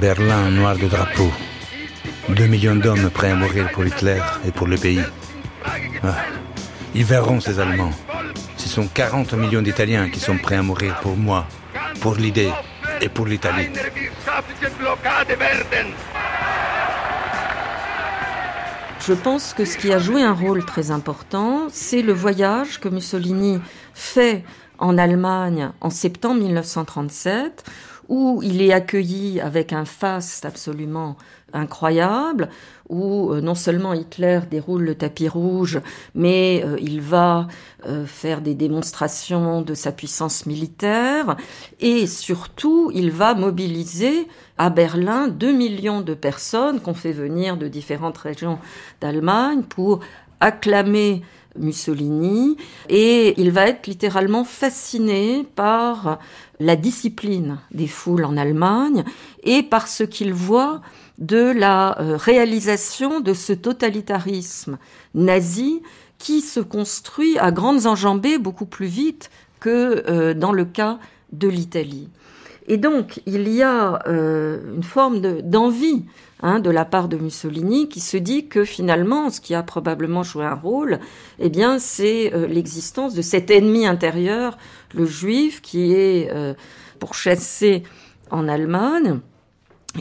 Berlin 0.00 0.50
noir 0.52 0.76
de 0.78 0.88
drapeau. 0.88 1.30
Deux 2.30 2.46
millions 2.46 2.76
d'hommes 2.76 3.10
prêts 3.10 3.32
à 3.32 3.34
mourir 3.34 3.70
pour 3.72 3.84
Hitler 3.84 4.22
et 4.46 4.52
pour 4.52 4.68
le 4.68 4.78
pays. 4.78 5.04
Ah, 6.02 6.14
ils 6.94 7.04
verront 7.04 7.40
ces 7.40 7.60
Allemands. 7.60 7.92
Ce 8.56 8.70
sont 8.70 8.86
40 8.86 9.34
millions 9.34 9.60
d'Italiens 9.60 10.08
qui 10.08 10.20
sont 10.20 10.38
prêts 10.38 10.56
à 10.56 10.62
mourir 10.62 10.98
pour 11.02 11.18
moi, 11.18 11.46
pour 12.00 12.14
l'idée 12.14 12.50
Je 19.06 19.12
pense 19.12 19.54
que 19.54 19.64
ce 19.64 19.76
qui 19.76 19.92
a 19.92 19.98
joué 19.98 20.22
un 20.22 20.32
rôle 20.32 20.64
très 20.64 20.90
important, 20.90 21.68
c'est 21.70 22.02
le 22.02 22.12
voyage 22.12 22.80
que 22.80 22.88
Mussolini 22.88 23.60
fait 23.94 24.44
en 24.78 24.98
Allemagne 24.98 25.70
en 25.80 25.90
septembre 25.90 26.40
1937, 26.42 27.64
où 28.08 28.40
il 28.42 28.62
est 28.62 28.72
accueilli 28.72 29.40
avec 29.40 29.72
un 29.72 29.84
faste 29.84 30.44
absolument 30.44 31.16
incroyable, 31.52 32.48
où 32.88 33.32
euh, 33.32 33.40
non 33.40 33.54
seulement 33.54 33.94
Hitler 33.94 34.40
déroule 34.50 34.82
le 34.82 34.94
tapis 34.94 35.28
rouge, 35.28 35.80
mais 36.14 36.62
euh, 36.64 36.76
il 36.80 37.00
va 37.00 37.48
euh, 37.86 38.04
faire 38.06 38.40
des 38.40 38.54
démonstrations 38.54 39.62
de 39.62 39.74
sa 39.74 39.92
puissance 39.92 40.46
militaire, 40.46 41.36
et 41.80 42.06
surtout 42.06 42.90
il 42.94 43.10
va 43.10 43.34
mobiliser 43.34 44.28
à 44.58 44.70
Berlin 44.70 45.28
deux 45.28 45.52
millions 45.52 46.00
de 46.00 46.14
personnes 46.14 46.80
qu'on 46.80 46.94
fait 46.94 47.12
venir 47.12 47.56
de 47.56 47.68
différentes 47.68 48.18
régions 48.18 48.58
d'Allemagne 49.00 49.62
pour 49.62 50.00
acclamer 50.40 51.22
Mussolini. 51.58 52.56
Et 52.88 53.40
il 53.40 53.50
va 53.50 53.68
être 53.68 53.86
littéralement 53.86 54.44
fasciné 54.44 55.46
par 55.54 56.18
la 56.60 56.76
discipline 56.76 57.58
des 57.72 57.86
foules 57.86 58.24
en 58.24 58.36
Allemagne 58.36 59.04
et 59.42 59.62
par 59.62 59.88
ce 59.88 60.04
qu'il 60.04 60.32
voit 60.32 60.80
de 61.18 61.52
la 61.56 62.00
euh, 62.00 62.16
réalisation 62.16 63.20
de 63.20 63.32
ce 63.32 63.52
totalitarisme 63.52 64.78
nazi 65.14 65.82
qui 66.18 66.40
se 66.40 66.60
construit 66.60 67.38
à 67.38 67.50
grandes 67.50 67.86
enjambées 67.86 68.38
beaucoup 68.38 68.66
plus 68.66 68.86
vite 68.86 69.30
que 69.60 70.04
euh, 70.08 70.34
dans 70.34 70.52
le 70.52 70.64
cas 70.64 70.98
de 71.32 71.48
l'Italie. 71.48 72.08
Et 72.68 72.78
donc, 72.78 73.20
il 73.26 73.48
y 73.48 73.62
a 73.62 74.00
euh, 74.08 74.74
une 74.74 74.82
forme 74.82 75.20
d'envie 75.42 76.04
hein, 76.42 76.58
de 76.58 76.70
la 76.70 76.84
part 76.84 77.08
de 77.08 77.16
Mussolini 77.16 77.88
qui 77.88 78.00
se 78.00 78.16
dit 78.16 78.48
que 78.48 78.64
finalement, 78.64 79.30
ce 79.30 79.40
qui 79.40 79.54
a 79.54 79.62
probablement 79.62 80.24
joué 80.24 80.44
un 80.44 80.54
rôle, 80.54 80.98
eh 81.38 81.48
bien, 81.48 81.78
c'est 81.78 82.32
l'existence 82.48 83.14
de 83.14 83.22
cet 83.22 83.50
ennemi 83.50 83.86
intérieur, 83.86 84.58
le 84.94 85.06
juif, 85.06 85.60
qui 85.60 85.92
est 85.92 86.30
euh, 86.32 86.54
pourchassé 86.98 87.82
en 88.30 88.48
Allemagne. 88.48 89.20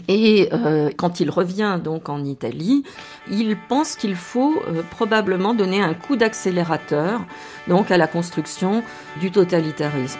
Et 0.10 0.50
quand 0.98 1.22
il 1.22 1.30
revient 1.30 1.80
donc 1.82 2.10
en 2.10 2.26
Italie, 2.26 2.84
il 3.32 3.56
pense 3.70 3.96
qu'il 3.96 4.16
faut 4.16 4.62
probablement 4.92 5.54
donner 5.54 5.82
un 5.82 5.94
coup 5.94 6.18
d'accélérateur 6.18 7.22
donc 7.70 7.92
à 7.92 7.98
la 7.98 8.08
construction 8.08 8.84
du 9.22 9.32
totalitarisme. 9.32 10.20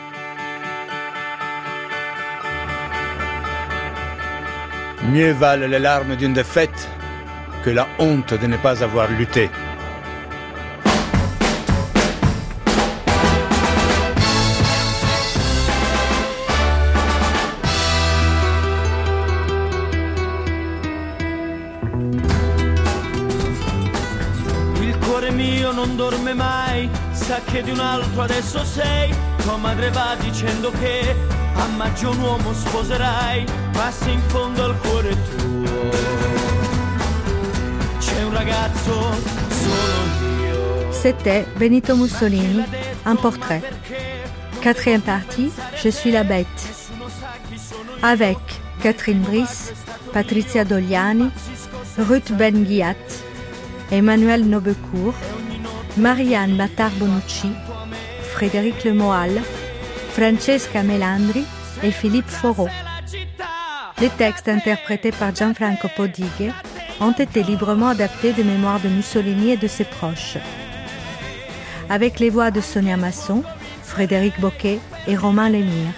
Mieux 5.12 5.34
valent 5.34 5.68
les 5.68 5.80
larmes 5.80 6.16
d'une 6.16 6.34
défaite 6.34 6.90
que 7.64 7.70
la 7.70 7.88
honte 8.00 8.34
de 8.34 8.48
ne 8.48 8.58
pas 8.58 8.84
avoir 8.84 9.12
lutté. 9.12 9.50
Cuore 25.16 25.32
mio 25.32 25.72
non 25.72 25.96
dorme 25.96 26.34
mai, 26.34 26.90
sa 27.14 27.40
che 27.40 27.64
di 27.64 27.72
un 27.72 27.80
altro 27.80 28.24
adesso 28.24 28.66
sei, 28.66 29.16
tua 29.38 29.56
madre 29.56 29.90
va 29.90 30.14
dicendo 30.20 30.72
che 30.72 31.16
a 31.54 31.68
maggio 31.68 32.10
un 32.10 32.20
uomo 32.20 32.54
sposerai, 32.54 33.46
passi 33.72 34.12
in 34.12 34.20
fondo 34.28 34.66
al 34.66 34.78
cuore 34.82 35.16
tuo. 35.38 35.90
C'è 37.98 38.24
un 38.24 38.34
ragazzo, 38.34 38.94
solo 39.48 40.44
io. 40.44 40.92
C'était 40.92 41.46
Benito 41.56 41.96
Mussolini, 41.96 42.66
un 43.06 43.16
portrait. 43.16 43.62
Quatrième 44.60 45.02
partie, 45.02 45.50
Je 45.82 45.92
suis 45.92 46.12
la 46.12 46.26
bête. 46.26 46.46
Avec 48.02 48.38
Catherine 48.82 49.22
Brice, 49.22 49.72
Patricia 50.12 50.66
Doliani, 50.66 51.32
Ruth 52.00 52.34
Ben 52.34 52.66
Ghiat, 52.66 53.25
Emmanuel 53.92 54.46
Nobecourt, 54.46 55.14
Marianne 55.98 56.58
Battard-Bonucci, 56.58 57.52
Frédéric 58.22 58.84
Lemoal, 58.84 59.42
Francesca 60.10 60.82
Melandri 60.82 61.46
et 61.84 61.92
Philippe 61.92 62.30
Foreau. 62.30 62.68
Les 64.02 64.10
textes 64.10 64.50
interprétés 64.50 65.12
par 65.12 65.36
Gianfranco 65.36 65.88
Podighe 65.96 66.52
ont 67.00 67.12
été 67.12 67.44
librement 67.44 67.90
adaptés 67.90 68.34
des 68.34 68.44
mémoires 68.44 68.80
de 68.80 68.90
Mussolini 68.90 69.52
et 69.52 69.58
de 69.58 69.68
ses 69.68 69.86
proches. 69.86 70.38
Avec 71.90 72.20
les 72.20 72.32
voix 72.32 72.50
de 72.50 72.62
Sonia 72.62 72.98
Masson, 72.98 73.44
Frédéric 73.84 74.40
Boquet 74.40 74.80
et 75.08 75.16
Romain 75.16 75.50
Lemire. 75.50 75.94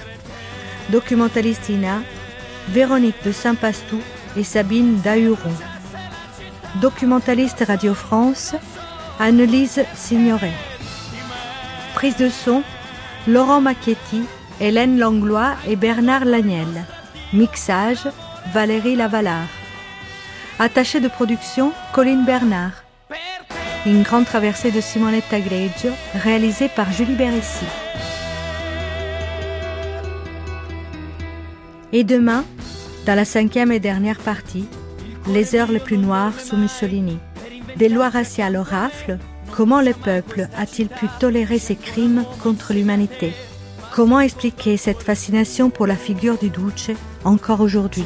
Documentaliste 0.90 1.70
INA, 1.70 2.02
Véronique 2.70 3.24
de 3.24 3.32
Saint-Pastou 3.32 4.00
et 4.36 4.44
Sabine 4.44 5.00
Dahuron. 5.02 5.56
Documentaliste 6.82 7.64
Radio 7.68 7.96
France, 7.96 8.54
Annelise 9.20 9.84
Signoret. 9.96 10.54
Prise 11.96 12.18
de 12.18 12.30
son, 12.30 12.62
Laurent 13.26 13.62
Macchetti, 13.62 14.22
Hélène 14.62 15.00
Langlois 15.00 15.56
et 15.68 15.76
Bernard 15.76 16.26
Lagnel. 16.26 16.68
Mixage, 17.34 18.08
Valérie 18.54 18.96
Lavalard. 18.96 19.48
Attaché 20.60 21.00
de 21.00 21.08
production, 21.08 21.72
Colline 21.94 22.26
Bernard. 22.26 22.84
Une 23.88 24.04
grande 24.04 24.26
traversée 24.26 24.70
de 24.70 24.82
Simonetta 24.82 25.40
Greggio, 25.40 25.92
réalisée 26.14 26.70
par 26.70 26.92
Julie 26.92 27.16
Beressi. 27.16 27.66
Et 31.92 32.04
demain, 32.04 32.44
dans 33.08 33.16
la 33.16 33.26
cinquième 33.26 33.72
et 33.72 33.80
dernière 33.80 34.20
partie, 34.20 34.68
les 35.30 35.56
heures 35.56 35.72
les 35.72 35.80
plus 35.80 35.98
noires 35.98 36.40
sous 36.40 36.58
Mussolini. 36.58 37.18
Des 37.76 37.90
lois 37.90 38.10
raciales 38.10 38.58
au 38.58 38.64
rafle, 38.64 39.18
Comment 39.56 39.82
le 39.82 39.94
peuple 39.94 40.48
a-t-il 40.56 40.88
pu 40.88 41.08
tolérer 41.20 41.58
ces 41.58 41.76
crimes 41.76 42.26
contre 42.44 42.74
l'humanité? 42.74 43.34
Comment 43.92 44.20
expliquer 44.20 44.78
cette 44.78 45.02
fascination 45.02 45.70
pour 45.70 45.88
la 45.88 45.96
figure 45.96 46.38
du 46.38 46.50
Duce 46.50 46.92
encore 47.24 47.62
aujourd'hui? 47.62 48.04